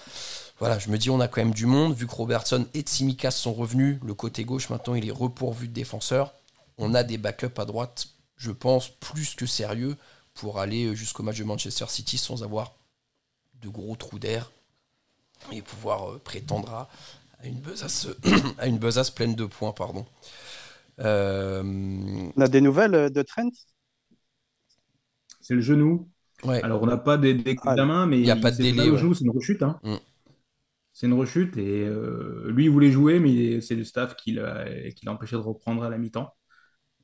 Voilà, 0.58 0.78
je 0.78 0.90
me 0.90 0.98
dis 0.98 1.08
on 1.08 1.20
a 1.20 1.28
quand 1.28 1.40
même 1.40 1.54
du 1.54 1.66
monde, 1.66 1.94
vu 1.94 2.06
que 2.06 2.14
Robertson 2.14 2.66
et 2.74 2.80
Tsimikas 2.80 3.30
sont 3.30 3.54
revenus, 3.54 3.98
le 4.04 4.12
côté 4.12 4.44
gauche 4.44 4.68
maintenant 4.68 4.94
il 4.94 5.08
est 5.08 5.12
repourvu 5.12 5.68
de 5.68 5.72
défenseurs. 5.72 6.34
On 6.76 6.94
a 6.94 7.02
des 7.02 7.16
backups 7.16 7.58
à 7.58 7.64
droite, 7.64 8.08
je 8.36 8.50
pense, 8.50 8.88
plus 8.88 9.34
que 9.34 9.46
sérieux 9.46 9.96
pour 10.34 10.60
aller 10.60 10.94
jusqu'au 10.94 11.22
match 11.22 11.38
de 11.38 11.44
Manchester 11.44 11.86
City 11.88 12.18
sans 12.18 12.42
avoir 12.42 12.74
de 13.62 13.68
gros 13.68 13.96
trous 13.96 14.18
d'air 14.18 14.50
et 15.52 15.62
pouvoir 15.62 16.10
euh, 16.10 16.20
prétendre 16.22 16.72
à, 16.72 16.88
à 17.40 17.46
une 17.46 17.60
besace, 17.60 18.08
à 18.58 18.66
une 18.66 18.78
besace 18.78 19.10
pleine 19.10 19.34
de 19.34 19.44
points. 19.46 19.72
Pardon. 19.72 20.06
Euh, 21.00 21.62
On 22.36 22.40
a 22.40 22.48
des 22.48 22.60
nouvelles 22.60 23.10
de 23.12 23.22
Trent? 23.22 23.50
C'est 25.40 25.54
le 25.54 25.60
genou. 25.60 26.08
ouais. 26.44 26.62
Alors, 26.62 26.82
on 26.82 26.86
n'a 26.86 26.96
pas 26.96 27.16
des- 27.16 27.34
d'examen, 27.34 28.06
mais 28.06 28.18
Il 28.20 28.26
y 28.26 28.30
a 28.30 28.36
pas 28.36 28.50
de 28.50 28.56
c'est 28.56 28.62
délai, 28.62 28.90
ouais. 28.90 28.98
c'est 29.14 29.24
une 29.24 29.30
rechute. 29.30 29.62
hein. 29.62 29.78
Mm. 29.82 29.96
C'est 30.92 31.06
une 31.06 31.14
rechute 31.14 31.56
et 31.56 31.84
euh, 31.86 32.50
lui, 32.50 32.64
il 32.64 32.70
voulait 32.70 32.90
jouer, 32.90 33.20
mais 33.20 33.60
c'est 33.60 33.76
le 33.76 33.84
staff 33.84 34.16
qui 34.16 34.32
l'a 34.32 34.64
qui 34.90 35.06
l'a 35.06 35.12
empêché 35.12 35.36
de 35.36 35.40
reprendre 35.40 35.84
à 35.84 35.88
la 35.90 35.96
mi-temps. 35.98 36.34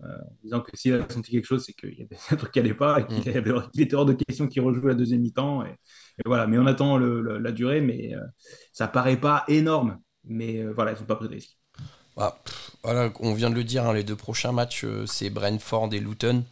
Euh, 0.03 0.09
en 0.09 0.37
disant 0.43 0.61
que 0.63 0.77
s'il 0.77 0.95
a 0.95 1.09
senti 1.09 1.31
quelque 1.33 1.47
chose, 1.47 1.65
c'est 1.65 1.73
qu'il 1.75 1.95
y 1.95 2.03
avait 2.03 2.17
un 2.31 2.37
truc 2.37 2.53
qui 2.53 2.59
n'allait 2.61 2.75
pas 2.75 3.01
et 3.01 3.07
qu'il 3.07 3.33
Mm. 3.33 3.37
avait- 3.37 3.53
il 3.75 3.83
était 3.83 3.95
hors 3.97 4.07
de 4.07 4.15
question 4.15 4.49
qu'il 4.49 4.63
rejoue 4.63 4.87
la 4.89 4.95
deuxième 4.95 5.21
mi-temps. 5.23 5.65
Et, 5.65 5.71
et 5.71 6.23
voilà, 6.27 6.47
mais 6.49 6.59
on 6.59 6.67
attend 6.67 6.99
le- 6.99 7.21
le- 7.23 7.39
la 7.39 7.53
durée, 7.53 7.81
mais 7.81 8.15
euh, 8.15 8.21
ça 8.73 8.89
paraît 8.89 9.21
pas 9.21 9.45
énorme. 9.49 10.01
Mais 10.25 10.59
euh, 10.63 10.73
voilà, 10.73 10.93
ils 10.93 11.01
n'ont 11.01 11.07
pas 11.07 11.17
pris 11.17 11.29
de 11.29 11.35
risque. 11.35 11.59
Ah, 12.17 12.39
pff, 12.45 12.71
voilà, 12.85 13.13
on 13.21 13.35
vient 13.35 13.51
de 13.51 13.55
le 13.57 13.65
dire, 13.65 13.87
hein, 13.87 13.93
les 13.93 14.05
deux 14.05 14.15
prochains 14.17 14.53
matchs, 14.53 14.85
euh, 14.85 15.05
c'est 15.07 15.31
Brentford 15.31 15.93
et 15.93 15.99
Luton. 16.01 16.45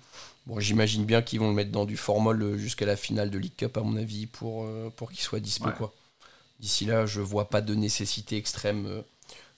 Bon, 0.46 0.58
j'imagine 0.58 1.04
bien 1.04 1.22
qu'ils 1.22 1.38
vont 1.40 1.48
le 1.48 1.54
mettre 1.54 1.70
dans 1.70 1.84
du 1.84 1.96
formol 1.96 2.42
euh, 2.42 2.58
jusqu'à 2.58 2.84
la 2.86 2.96
finale 2.96 3.30
de 3.30 3.38
League 3.38 3.54
Cup, 3.56 3.76
à 3.76 3.82
mon 3.82 3.96
avis, 3.96 4.26
pour, 4.26 4.64
euh, 4.64 4.90
pour 4.96 5.10
qu'il 5.12 5.20
soit 5.20 5.38
dispo. 5.40 5.70
Ouais. 5.70 5.72
quoi. 5.72 5.92
D'ici 6.60 6.86
là, 6.86 7.06
je 7.06 7.20
vois 7.20 7.50
pas 7.50 7.62
de 7.62 7.74
nécessité 7.74 8.36
extrême 8.38 8.86
euh, 8.86 9.02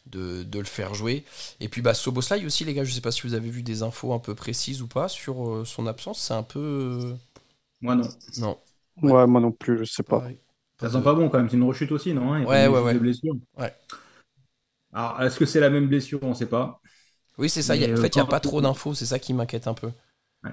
de, 0.06 0.44
de 0.44 0.58
le 0.60 0.66
faire 0.66 0.94
jouer. 0.94 1.24
Et 1.60 1.68
puis, 1.68 1.82
bah, 1.82 1.94
Soboslai 1.94 2.44
aussi, 2.46 2.64
les 2.64 2.74
gars, 2.74 2.84
je 2.84 2.92
sais 2.92 3.02
pas 3.02 3.12
si 3.12 3.22
vous 3.22 3.34
avez 3.34 3.50
vu 3.50 3.62
des 3.62 3.82
infos 3.82 4.14
un 4.14 4.20
peu 4.20 4.34
précises 4.34 4.82
ou 4.82 4.88
pas 4.88 5.08
sur 5.08 5.48
euh, 5.48 5.64
son 5.66 5.86
absence. 5.86 6.20
C'est 6.20 6.34
un 6.34 6.44
peu. 6.44 6.60
euh, 6.60 7.14
Moi, 7.80 7.94
non. 7.96 8.08
Non. 8.36 8.58
Ouais, 9.02 9.26
moi 9.26 9.40
non 9.40 9.52
plus, 9.52 9.78
je 9.78 9.84
sais 9.84 10.02
pas. 10.02 10.18
pareil. 10.20 10.38
Ça 10.80 10.90
sent 10.90 11.02
pas 11.02 11.14
bon 11.14 11.28
quand 11.28 11.38
même. 11.38 11.48
C'est 11.48 11.56
une 11.56 11.64
rechute 11.64 11.92
aussi, 11.92 12.14
non 12.14 12.32
hein? 12.32 12.38
Il 12.40 12.42
y 12.42 12.44
a 12.44 12.48
Ouais, 12.48 12.66
ouais, 12.68 12.80
ouais. 12.80 13.00
Ouais. 13.58 13.74
Alors, 14.94 15.22
est-ce 15.22 15.38
que 15.38 15.44
c'est 15.46 15.60
la 15.60 15.70
même 15.70 15.88
blessure? 15.88 16.20
On 16.22 16.30
ne 16.30 16.34
sait 16.34 16.46
pas. 16.46 16.80
Oui, 17.36 17.48
c'est 17.50 17.62
ça. 17.62 17.74
y 17.76 17.84
a- 17.84 17.88
en 17.88 17.90
euh, 17.90 17.96
fait, 17.96 18.14
il 18.14 18.18
n'y 18.18 18.22
a 18.22 18.26
pas 18.26 18.40
trop 18.40 18.60
d'infos. 18.62 18.94
C'est 18.94 19.06
ça 19.06 19.18
qui 19.18 19.34
m'inquiète 19.34 19.66
un 19.66 19.74
peu. 19.74 19.88
Ouais. 20.44 20.50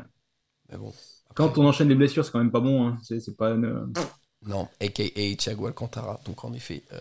Mais 0.70 0.78
bon. 0.78 0.94
Quand 1.36 1.58
on 1.58 1.66
enchaîne 1.68 1.88
les 1.90 1.96
blessures, 1.96 2.26
c'est 2.26 2.32
quand 2.32 2.40
même 2.40 2.52
pas 2.52 2.60
bon. 2.60 2.88
Hein. 2.88 2.98
C'est 3.04 3.20
c'est 3.20 3.38
pas 3.38 3.52
une- 3.52 3.94
Non, 4.46 4.68
a.k.a. 4.82 5.36
Thiago 5.38 5.68
Alcantara. 5.68 6.20
Donc, 6.26 6.44
en 6.44 6.52
effet, 6.54 6.82
euh, 6.94 7.00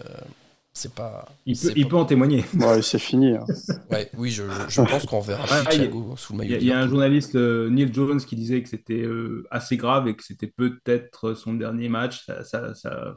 c'est 0.73 0.93
pas. 0.95 1.27
il, 1.47 1.55
peut, 1.55 1.59
c'est 1.69 1.73
il 1.77 1.85
pas- 1.85 1.91
peut 1.91 1.97
en 1.97 2.05
témoigner. 2.05 2.45
Ouais, 2.61 2.83
c'est 2.83 2.99
fini. 2.99 3.35
hein. 3.35 3.45
Ouais, 3.91 4.11
oui, 4.19 4.31
je, 4.31 4.45
je- 4.49 4.69
je 4.69 4.83
pense 4.83 5.07
qu'on 5.07 5.21
verra 5.21 5.43
Ouais, 5.45 5.63
il 5.73 5.81
y 5.81 5.85
a- 5.85 5.87
Thiago 5.87 6.17
sous 6.17 6.35
le 6.37 6.45
Il 6.45 6.51
y, 6.51 6.53
maillot. 6.53 6.57
a, 6.57 6.59
de 6.59 6.63
il 6.65 6.69
y 6.69 6.73
a 6.73 6.79
un 6.81 6.89
journaliste, 6.89 7.35
euh, 7.37 7.71
Neil 7.71 7.93
Jones, 7.93 8.21
qui 8.21 8.37
disait 8.37 8.63
que 8.63 8.69
c'était 8.69 9.03
euh, 9.03 9.47
assez 9.51 9.77
grave 9.79 10.07
et 10.07 10.15
que 10.15 10.23
c'était 10.23 10.47
peut-être 10.55 11.33
son 11.35 11.55
dernier 11.55 11.89
match. 11.89 12.25
Ça, 12.27 12.45
ça, 12.45 12.75
ça, 12.75 13.15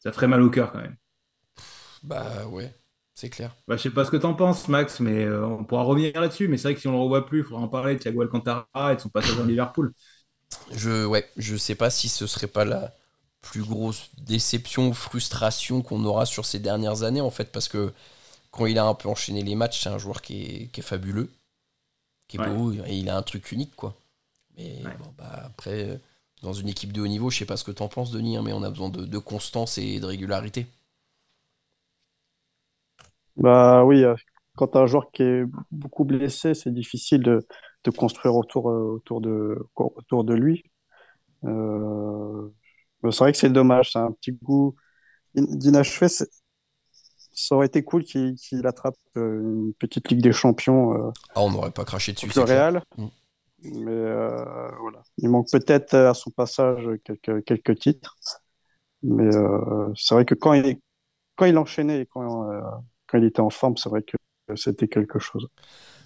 ça 0.00 0.12
ferait 0.12 0.26
mal 0.28 0.42
au 0.42 0.50
cœur 0.50 0.72
quand 0.72 0.80
même. 0.80 0.96
Bah 2.02 2.46
ouais, 2.48 2.74
c'est 3.20 3.30
clair. 3.30 3.54
Bah, 3.68 3.76
je 3.76 3.82
sais 3.82 3.90
pas 3.90 4.04
ce 4.04 4.10
que 4.10 4.16
t'en 4.16 4.34
penses, 4.34 4.68
Max, 4.68 4.98
mais 5.00 5.24
euh, 5.24 5.46
on 5.46 5.64
pourra 5.64 5.82
revenir 5.84 6.20
là-dessus. 6.20 6.48
Mais 6.48 6.56
c'est 6.58 6.68
vrai 6.68 6.74
que 6.74 6.80
si 6.80 6.88
on 6.88 6.92
le 6.92 6.98
revoit 6.98 7.24
plus, 7.26 7.40
il 7.40 7.44
faudra 7.44 7.62
en 7.62 7.68
parler 7.68 7.94
de 7.94 8.00
Thiago 8.00 8.22
Alcantara 8.22 8.66
et 8.92 8.96
de 8.96 9.00
son 9.00 9.08
passage 9.10 9.38
en 9.38 9.44
Liverpool. 9.44 9.92
Je, 10.72 11.04
ouais, 11.06 11.28
je 11.36 11.56
sais 11.56 11.74
pas 11.74 11.90
si 11.90 12.08
ce 12.08 12.26
serait 12.26 12.46
pas 12.46 12.64
la 12.64 12.92
plus 13.42 13.62
grosse 13.62 14.10
déception 14.18 14.88
ou 14.88 14.92
frustration 14.94 15.82
qu'on 15.82 16.04
aura 16.04 16.26
sur 16.26 16.44
ces 16.44 16.58
dernières 16.58 17.02
années, 17.02 17.20
en 17.20 17.30
fait, 17.30 17.50
parce 17.52 17.68
que 17.68 17.92
quand 18.52 18.66
il 18.66 18.78
a 18.78 18.86
un 18.86 18.94
peu 18.94 19.08
enchaîné 19.08 19.42
les 19.42 19.54
matchs, 19.56 19.82
c'est 19.82 19.90
un 19.90 19.98
joueur 19.98 20.22
qui 20.22 20.44
est, 20.44 20.66
qui 20.68 20.80
est 20.80 20.84
fabuleux, 20.84 21.30
qui 22.28 22.38
est 22.38 22.38
Ouais. 22.38 22.50
beau, 22.50 22.72
et 22.72 22.96
il 22.98 23.10
a 23.10 23.16
un 23.18 23.22
truc 23.22 23.52
unique, 23.52 23.76
quoi. 23.76 23.96
Mais 24.58 24.76
Ouais. 24.84 24.96
bon, 24.98 25.12
bah, 25.18 25.42
après, 25.46 25.90
euh, 25.90 25.98
dans 26.42 26.54
une 26.54 26.68
équipe 26.68 26.92
de 26.92 27.02
haut 27.02 27.08
niveau, 27.08 27.30
je 27.30 27.38
sais 27.40 27.46
pas 27.46 27.56
ce 27.58 27.64
que 27.64 27.72
t'en 27.72 27.88
penses, 27.88 28.10
Denis, 28.12 28.36
hein, 28.38 28.42
mais 28.44 28.52
on 28.54 28.62
a 28.64 28.70
besoin 28.70 28.90
de, 28.90 29.04
de 29.06 29.18
constance 29.18 29.78
et 29.78 30.00
de 30.00 30.06
régularité. 30.06 30.66
Bah 33.36 33.84
oui, 33.84 34.04
euh, 34.04 34.14
quand 34.56 34.68
tu 34.68 34.78
as 34.78 34.82
un 34.82 34.86
joueur 34.86 35.10
qui 35.12 35.22
est 35.22 35.44
beaucoup 35.70 36.04
blessé, 36.04 36.54
c'est 36.54 36.72
difficile 36.72 37.22
de, 37.22 37.46
de 37.84 37.90
construire 37.90 38.34
autour, 38.34 38.70
euh, 38.70 38.94
autour 38.96 39.20
de, 39.20 39.58
autour 39.76 40.24
de 40.24 40.34
lui. 40.34 40.64
Euh, 41.44 42.48
mais 43.02 43.12
c'est 43.12 43.24
vrai 43.24 43.32
que 43.32 43.38
c'est 43.38 43.50
dommage, 43.50 43.92
c'est 43.92 43.98
un 43.98 44.12
petit 44.12 44.32
goût 44.32 44.74
in- 45.36 45.44
d'inachevé. 45.56 46.08
Ça 47.32 47.54
aurait 47.54 47.66
été 47.66 47.82
cool 47.82 48.04
qu'il 48.04 48.34
qu'il 48.34 48.66
attrape 48.66 48.96
une 49.16 49.72
petite 49.78 50.10
Ligue 50.10 50.22
des 50.22 50.32
Champions 50.32 50.92
euh, 50.94 51.10
Ah, 51.34 51.42
on 51.42 51.50
n'aurait 51.50 51.70
pas 51.70 51.84
craché 51.84 52.12
dessus, 52.12 52.26
le. 52.26 52.42
Real. 52.42 52.82
Mm. 52.98 53.06
Mais 53.62 53.90
euh, 53.92 54.70
voilà. 54.80 55.02
Il 55.18 55.28
manque 55.30 55.50
peut-être 55.50 55.94
à 55.94 56.14
son 56.14 56.30
passage 56.30 56.88
quelques, 57.04 57.44
quelques 57.44 57.78
titres. 57.78 58.16
Mais 59.02 59.30
c'est 59.96 60.14
vrai 60.14 60.24
que 60.24 60.34
quand 60.34 60.52
il, 60.54 60.78
quand 61.36 61.46
il 61.46 61.58
enchaînait 61.58 62.02
et 62.02 62.06
quand, 62.06 62.50
quand 63.10 63.18
il 63.18 63.24
était 63.24 63.40
en 63.40 63.50
forme, 63.50 63.76
c'est 63.76 63.88
vrai 63.88 64.02
que 64.02 64.16
c'était 64.56 64.88
quelque 64.88 65.18
chose. 65.18 65.48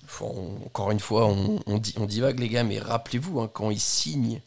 Faut- 0.07 0.27
on- 0.27 0.67
encore 0.67 0.91
une 0.91 1.01
fois, 1.01 1.27
on, 1.27 1.61
on, 1.67 1.79
dit, 1.79 1.95
on 1.99 2.05
divague 2.07 2.39
les 2.39 2.49
gars, 2.49 2.65
mais 2.65 2.79
rappelez-vous, 2.79 3.41
hein, 3.41 3.51
quand 3.53 3.71
il 3.71 3.81
signe 3.81 4.41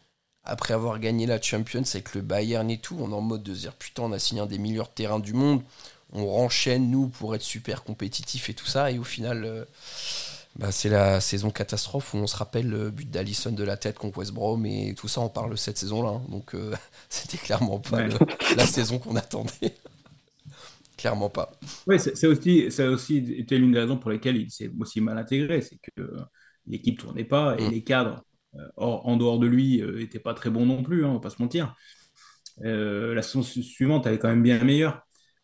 après 0.44 0.74
avoir 0.74 1.00
gagné 1.00 1.26
la 1.26 1.42
Champions 1.42 1.84
avec 1.94 2.14
le 2.16 2.22
Bayern 2.22 2.70
et 2.70 2.78
tout, 2.80 2.96
on 3.00 3.12
est 3.12 3.16
en 3.16 3.22
mode 3.22 3.44
de 3.44 3.54
se 3.54 3.62
dire 3.62 3.74
putain, 3.74 4.04
on 4.04 4.12
a 4.14 4.20
signé 4.20 4.42
un 4.42 4.46
des 4.46 4.60
meilleurs 4.60 4.94
terrains 4.94 5.20
du 5.20 5.34
monde, 5.34 5.62
on 6.14 6.26
renchaîne 6.28 6.90
nous 6.90 7.08
pour 7.10 7.36
être 7.36 7.42
super 7.42 7.84
compétitif 7.84 8.50
et 8.50 8.54
tout 8.54 8.66
ça, 8.68 8.92
et 8.92 9.00
au 9.00 9.04
final, 9.04 9.44
euh, 9.46 9.66
bah, 10.56 10.72
c'est 10.72 10.90
la 10.90 11.22
saison 11.22 11.52
catastrophe 11.52 12.14
où 12.14 12.18
on 12.18 12.28
se 12.28 12.36
rappelle 12.38 12.70
le 12.70 12.92
but 12.92 13.10
d'Alisson 13.10 13.52
de 13.52 13.64
la 13.64 13.78
tête 13.78 13.98
contre 14.00 14.20
West 14.20 14.32
Brom 14.34 14.66
et 14.66 14.96
tout 14.96 15.08
ça, 15.08 15.22
on 15.22 15.30
parle 15.30 15.58
cette 15.58 15.78
saison-là, 15.78 16.10
hein. 16.12 16.22
donc 16.30 16.56
euh, 16.56 16.76
c'était 17.10 17.38
clairement 17.38 17.80
pas 17.80 17.98
Ouais. 17.98 18.04
le- 18.04 18.18
la 18.56 18.66
saison 18.66 19.00
qu'on 19.00 19.16
attendait. 19.18 19.76
Clairement 20.98 21.30
pas. 21.30 21.52
Oui, 21.88 22.00
c'est 22.00 22.28
aussi, 22.28 22.70
ça 22.72 22.86
a 22.88 22.90
aussi 22.90 23.18
été 23.40 23.58
l'une 23.58 23.72
des 23.72 23.80
raisons 23.80 23.98
pour 23.98 24.12
lesquelles 24.12 24.36
il 24.38 24.52
s'est 24.52 24.70
aussi 24.80 25.00
mal 25.02 25.18
intégré. 25.18 25.62
C'est 25.62 25.78
que 25.78 26.02
euh, 26.02 26.18
l'équipe 26.66 27.00
tournait 27.00 27.24
pas 27.24 27.58
et 27.60 27.68
Mm. 27.68 27.70
les 27.70 27.84
cadres 27.84 28.24
euh, 28.56 28.68
hors- 28.76 29.08
en 29.08 29.16
dehors 29.18 29.40
de 29.40 29.48
lui 29.48 29.82
n'étaient 29.82 30.20
pas 30.20 30.34
très 30.34 30.50
bons 30.50 30.66
non 30.66 30.84
plus, 30.84 31.06
hein, 31.06 31.10
on 31.10 31.14
va 31.16 31.20
pas 31.22 31.30
se 31.30 31.42
mentir. 31.42 31.76
Euh, 32.66 33.14
la 33.16 33.22
saison 33.24 33.44
su- 33.44 33.64
suivante, 33.64 34.08
elle 34.08 34.16
est 34.16 34.20
quand 34.20 34.30
même 34.30 34.44
bien 34.44 34.64
meilleure. 34.64 35.02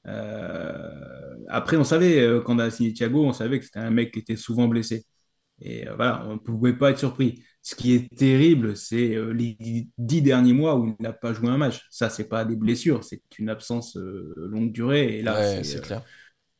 Euh, 0.07 1.35
après, 1.49 1.77
on 1.77 1.83
savait, 1.85 2.21
euh, 2.21 2.41
quand 2.41 2.55
on 2.55 2.59
a 2.59 2.71
signé 2.71 2.93
Thiago, 2.93 3.25
on 3.25 3.33
savait 3.33 3.59
que 3.59 3.65
c'était 3.65 3.79
un 3.79 3.91
mec 3.91 4.13
qui 4.13 4.19
était 4.19 4.35
souvent 4.37 4.67
blessé. 4.67 5.05
Et 5.61 5.87
euh, 5.87 5.95
voilà, 5.95 6.25
on 6.27 6.33
ne 6.35 6.39
pouvait 6.39 6.73
pas 6.77 6.91
être 6.91 6.99
surpris. 6.99 7.43
Ce 7.63 7.75
qui 7.75 7.93
est 7.93 8.13
terrible, 8.15 8.77
c'est 8.77 9.15
euh, 9.15 9.31
les 9.33 9.57
dix 9.97 10.21
derniers 10.21 10.53
mois 10.53 10.77
où 10.77 10.87
il 10.87 10.95
n'a 11.01 11.13
pas 11.13 11.33
joué 11.33 11.49
un 11.49 11.57
match. 11.57 11.87
Ça, 11.91 12.09
c'est 12.09 12.27
pas 12.29 12.45
des 12.45 12.57
blessures, 12.57 13.03
c'est 13.05 13.21
une 13.39 13.49
absence 13.49 13.97
euh, 13.97 14.33
longue 14.37 14.71
durée. 14.73 15.17
Et 15.19 15.23
là, 15.23 15.41
Ouais, 15.41 15.63
c'est, 15.63 15.79
euh, 15.79 15.81
clair. 15.81 16.05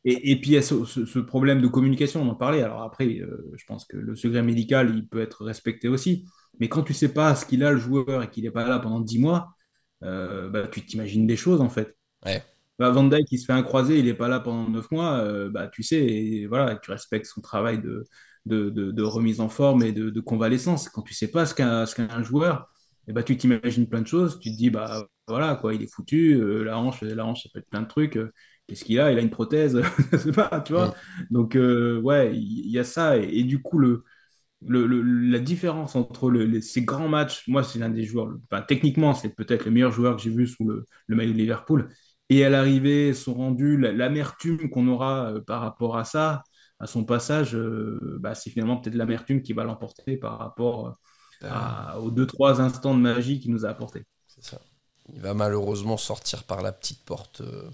et, 0.06 0.32
et 0.32 0.42
puis, 0.42 0.52
il 0.52 0.54
y 0.54 0.58
a 0.58 0.62
ce, 0.62 0.86
ce- 0.86 1.06
ce 1.06 1.20
problème 1.20 1.62
de 1.62 1.68
communication, 1.68 2.22
on 2.24 2.30
en 2.30 2.36
parlait. 2.36 2.62
Alors 2.64 2.84
après, 2.84 3.08
euh, 3.20 3.52
je 3.56 3.66
pense 3.66 3.86
que 3.86 3.98
le 3.98 4.16
secret 4.16 4.44
médical, 4.44 4.94
il 4.96 5.08
peut 5.08 5.22
être 5.22 5.46
respecté 5.46 5.88
aussi. 5.88 6.26
Mais 6.60 6.70
quand 6.70 6.84
tu 6.84 6.94
sais 6.94 7.14
pas 7.14 7.36
ce 7.36 7.46
qu'il 7.46 7.64
a, 7.64 7.72
le 7.72 7.78
joueur, 7.80 8.24
et 8.24 8.30
qu'il 8.30 8.44
n'est 8.44 8.52
pas 8.52 8.68
là 8.68 8.80
pendant 8.80 9.00
10 9.02 9.20
mois, 9.20 9.50
euh, 10.04 10.50
bah, 10.50 10.68
tu 10.68 10.86
t'imagines 10.86 11.28
des 11.28 11.38
choses, 11.38 11.62
en 11.62 11.70
fait. 11.70 11.96
Ouais. 12.26 12.44
Bah, 12.80 12.90
Van 12.92 13.04
Dijk, 13.04 13.28
il 13.32 13.38
se 13.40 13.46
fait 13.46 13.54
un 13.54 13.64
croisé, 13.64 14.00
il 14.00 14.06
n'est 14.06 14.14
pas 14.16 14.28
là 14.28 14.40
pendant 14.40 14.70
9 14.70 14.90
mois, 14.92 15.20
euh, 15.20 15.50
bah, 15.50 15.68
tu 15.68 15.84
sais, 15.84 16.04
et 16.06 16.48
voilà, 16.48 16.76
tu 16.78 16.92
respectes 16.92 17.28
son 17.28 17.42
travail 17.42 17.80
de, 17.82 18.04
de, 18.46 18.70
de- 18.70 18.92
de 18.92 19.04
remise 19.04 19.40
en 19.40 19.50
forme 19.50 19.84
et 19.84 19.92
de, 19.92 20.10
de 20.10 20.20
convalescence. 20.22 20.90
Quand 20.90 21.02
tu 21.04 21.14
sais 21.14 21.30
pas 21.32 21.46
ce 21.46 21.54
qu'un 21.56 21.86
qu'un 21.86 22.24
joueur, 22.24 22.70
et 23.08 23.14
bah, 23.14 23.24
tu 23.24 23.38
t'imagines 23.38 23.88
plein 23.88 24.02
de 24.02 24.08
choses. 24.08 24.40
Tu 24.40 24.52
te 24.52 24.58
dis, 24.58 24.70
bah 24.70 25.06
voilà, 25.28 25.56
quoi, 25.56 25.74
il 25.74 25.82
est 25.84 25.88
foutu, 25.94 26.34
euh, 26.36 26.64
la 26.64 26.78
hanche, 26.78 27.02
la 27.02 27.26
hanche, 27.26 27.44
ça 27.44 27.50
peut 27.54 27.60
être 27.60 27.70
plein 27.70 27.82
de 27.82 27.88
trucs. 27.88 28.18
euh, 28.18 28.32
Qu'est-ce 28.68 28.86
qu'il 28.86 29.00
a? 29.00 29.12
Il 29.12 29.18
a 29.18 29.22
une 29.22 29.30
prothèse, 29.30 29.82
je 30.12 30.18
sais 30.18 30.32
pas, 30.32 30.62
tu 30.62 30.74
vois. 30.74 30.94
Donc, 31.30 31.56
euh, 31.56 32.00
ouais, 32.02 32.34
il 32.36 32.70
y, 32.72 32.80
a 32.80 32.84
ça. 32.86 33.18
Et, 33.18 33.40
et 33.40 33.44
du 33.44 33.62
coup, 33.62 33.78
le, 33.80 34.04
le, 34.66 34.88
le- 34.88 35.02
la 35.32 35.40
différence 35.40 35.96
entre 35.96 36.30
le- 36.30 36.46
les- 36.46 36.62
ces 36.62 36.84
grands 36.84 37.10
matchs, 37.10 37.48
moi, 37.48 37.64
c'est 37.64 37.80
l'un 37.80 37.90
des 37.90 38.04
joueurs, 38.06 38.30
enfin, 38.52 38.62
techniquement, 38.62 39.14
c'est 39.14 39.30
peut-être 39.36 39.66
le 39.66 39.72
meilleur 39.72 39.92
joueur 39.92 40.16
que 40.16 40.22
j'ai 40.22 40.30
vu 40.30 40.48
sous 40.48 40.66
le, 40.66 40.86
le 41.08 41.16
maillot 41.16 41.34
de 41.34 41.38
Liverpool. 41.38 41.90
Et 42.30 42.46
à 42.46 42.50
l'arrivée, 42.50 43.14
son 43.14 43.34
rendu, 43.34 43.78
la- 43.78 43.92
l'amertume 43.92 44.70
qu'on 44.70 44.88
aura 44.88 45.34
euh, 45.34 45.42
par 45.42 45.62
rapport 45.62 45.98
à 45.98 46.06
ça, 46.06 46.44
à 46.84 46.88
son 46.88 47.06
passage, 47.06 47.56
euh, 47.56 48.18
bah, 48.22 48.36
c'est 48.36 48.50
finalement 48.52 48.78
peut-être 48.78 48.96
l'amertume 48.96 49.42
qui 49.42 49.54
va 49.54 49.64
l'emporter 49.64 50.18
par 50.18 50.38
rapport 50.40 50.88
euh, 50.90 50.92
à- 51.50 52.00
aux 52.00 52.12
deux, 52.12 52.28
trois 52.28 52.62
instants 52.62 52.96
de 52.96 53.02
magie 53.02 53.40
qu'il 53.40 53.52
nous 53.52 53.66
a 53.66 53.70
apporté. 53.70 54.06
c'est 54.28 54.44
ça. 54.44 54.60
Il 55.14 55.20
va 55.22 55.34
malheureusement 55.34 55.98
sortir 55.98 56.44
par 56.44 56.62
la 56.62 56.72
petite 56.72 57.04
porte. 57.04 57.42
euh, 57.42 57.70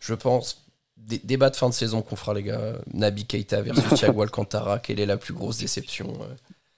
je 0.00 0.14
pense. 0.14 0.66
Dé- 0.96 1.20
débat 1.24 1.50
de 1.50 1.56
fin 1.56 1.68
de 1.68 1.74
saison 1.74 2.02
qu'on 2.02 2.16
fera, 2.16 2.34
les 2.34 2.42
gars. 2.44 2.78
Nabi 2.92 3.26
Keita 3.26 3.62
versus 3.62 3.92
Thiago 3.94 4.22
Alcantara. 4.22 4.78
Quelle 4.80 5.00
est 5.00 5.06
la 5.06 5.16
plus 5.18 5.34
grosse 5.34 5.58
déception 5.58 6.20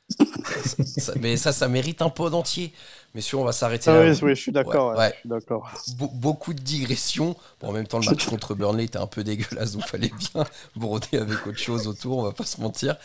Ça- 0.09 0.85
ça- 0.85 1.13
Mais 1.21 1.37
ça, 1.37 1.53
ça 1.53 1.67
mérite 1.69 2.01
un 2.03 2.11
pod 2.11 2.33
entier. 2.35 2.73
Mais 3.15 3.21
sûr, 3.23 3.41
on 3.41 3.45
va 3.45 3.53
s'arrêter 3.53 3.91
Ah 3.91 3.95
là. 4.05 4.11
oui, 4.13 4.19
oui, 4.23 4.35
je 4.37 4.41
suis 4.41 4.53
d'accord. 4.53 4.91
Ouais, 4.91 4.97
ouais, 4.97 4.99
ouais. 4.99 5.13
Je 5.15 5.21
suis 5.21 5.29
d'accord. 5.29 5.71
Be- 5.99 6.15
beaucoup 6.15 6.53
de 6.55 6.61
digressions. 6.61 7.35
Bon, 7.61 7.69
en 7.69 7.73
même 7.73 7.87
temps, 7.87 7.99
le 7.99 8.07
match 8.07 8.27
contre 8.27 8.55
Burnley 8.55 8.85
était 8.85 8.99
un 8.99 9.07
peu 9.07 9.25
dégueulasse, 9.25 9.73
donc 9.73 9.87
fallait 9.87 10.11
bien 10.11 10.45
broder 10.77 11.19
avec 11.19 11.47
autre 11.47 11.59
chose 11.59 11.89
autour, 11.89 12.19
on 12.19 12.23
va 12.23 12.33
pas 12.33 12.45
se 12.45 12.61
mentir. 12.61 12.97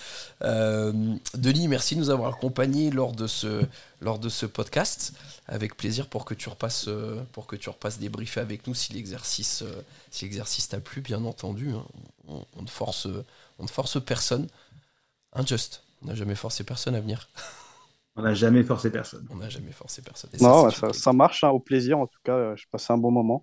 Euh, 0.44 0.92
Denis, 1.34 1.68
merci 1.68 1.96
de 1.96 2.02
nous 2.02 2.10
avoir 2.10 2.34
accompagnés 2.36 2.92
lors 2.92 3.14
de 3.14 3.26
ce, 3.26 3.64
lors 4.02 4.20
de 4.20 4.30
ce 4.30 4.46
podcast. 4.46 5.14
Avec 5.48 5.76
plaisir 5.76 6.08
pour 6.08 6.24
que 6.26 6.34
tu 6.34 6.50
repasses, 6.50 6.86
euh, 6.88 7.22
pour 7.32 7.48
que 7.48 7.56
tu 7.56 7.70
repasses 7.70 7.98
débriefer 8.00 8.42
avec 8.42 8.68
nous 8.68 8.76
si 8.76 8.94
l'exercice, 8.94 9.64
euh, 9.64 9.82
si 10.12 10.26
l'exercice 10.26 10.68
t'a 10.70 10.80
plu, 10.80 11.02
bien 11.02 11.24
entendu. 11.26 11.72
hein. 11.72 11.84
On, 12.28 12.46
on 12.58 12.62
ne 12.62 12.68
force, 12.68 13.08
on 13.60 13.64
ne 13.64 13.70
force 13.70 14.00
personne. 14.04 14.48
Injuste. 15.34 15.84
On 16.02 16.08
n'a 16.08 16.16
jamais 16.16 16.36
forcé 16.36 16.64
personne 16.64 16.96
à 16.96 17.02
venir. 17.02 17.30
On 18.18 18.24
n'a 18.24 18.34
jamais 18.34 18.64
forcé 18.64 18.90
personne. 18.90 19.26
On 19.30 19.38
n'a 19.38 19.50
jamais 19.50 19.72
forcé 19.72 20.02
personne. 20.02 20.30
Et 20.34 20.44
Non, 20.44 20.66
ouais, 20.66 20.94
ça, 20.94 21.14
marche, 21.14 21.46
hein, 21.46 21.50
au 21.50 21.60
plaisir. 21.60 21.98
En 21.98 22.08
tout 22.08 22.20
cas, 22.26 22.36
euh, 22.36 22.56
je 22.58 22.66
passé 22.70 22.92
un 22.92 22.98
bon 22.98 23.10
moment. 23.10 23.42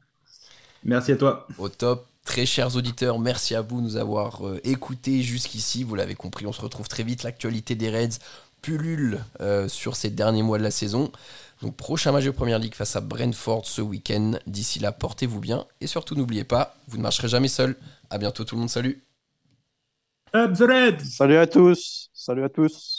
Merci 0.84 1.12
à 1.12 1.16
toi. 1.16 1.46
Au 1.56 1.68
top. 1.68 2.06
Très 2.24 2.44
chers 2.44 2.76
auditeurs, 2.76 3.18
merci 3.18 3.54
à 3.54 3.62
vous 3.62 3.78
de 3.78 3.84
nous 3.84 3.96
avoir 3.96 4.46
euh, 4.46 4.60
écoutés 4.62 5.22
jusqu'ici. 5.22 5.82
Vous 5.82 5.94
l'avez 5.94 6.14
compris, 6.14 6.46
on 6.46 6.52
se 6.52 6.60
retrouve 6.60 6.86
très 6.86 7.02
vite. 7.02 7.22
L'actualité 7.22 7.74
des 7.74 7.88
Reds 7.88 8.18
pullule 8.60 9.24
euh, 9.40 9.66
sur 9.66 9.96
ces 9.96 10.10
derniers 10.10 10.42
mois 10.42 10.58
de 10.58 10.62
la 10.62 10.70
saison. 10.70 11.10
Donc 11.62 11.74
prochain 11.74 12.12
match 12.12 12.24
de 12.24 12.30
Première 12.30 12.58
Ligue 12.58 12.74
face 12.74 12.96
à 12.96 13.00
Brentford 13.00 13.64
ce 13.64 13.80
week-end. 13.80 14.32
D'ici 14.46 14.78
là, 14.78 14.92
portez-vous 14.92 15.40
bien. 15.40 15.64
Et 15.80 15.86
surtout, 15.86 16.14
n'oubliez 16.14 16.44
pas, 16.44 16.76
vous 16.88 16.98
ne 16.98 17.02
marcherez 17.02 17.28
jamais 17.28 17.48
seul. 17.48 17.76
À 18.10 18.18
bientôt 18.18 18.44
tout 18.44 18.56
le 18.56 18.60
monde, 18.60 18.70
salut 18.70 19.02
Up 20.34 20.52
the 20.52 20.60
Reds! 20.60 21.04
Salut 21.06 21.38
à 21.38 21.46
tous. 21.46 22.07
Salut 22.28 22.44
à 22.44 22.50
tous. 22.50 22.97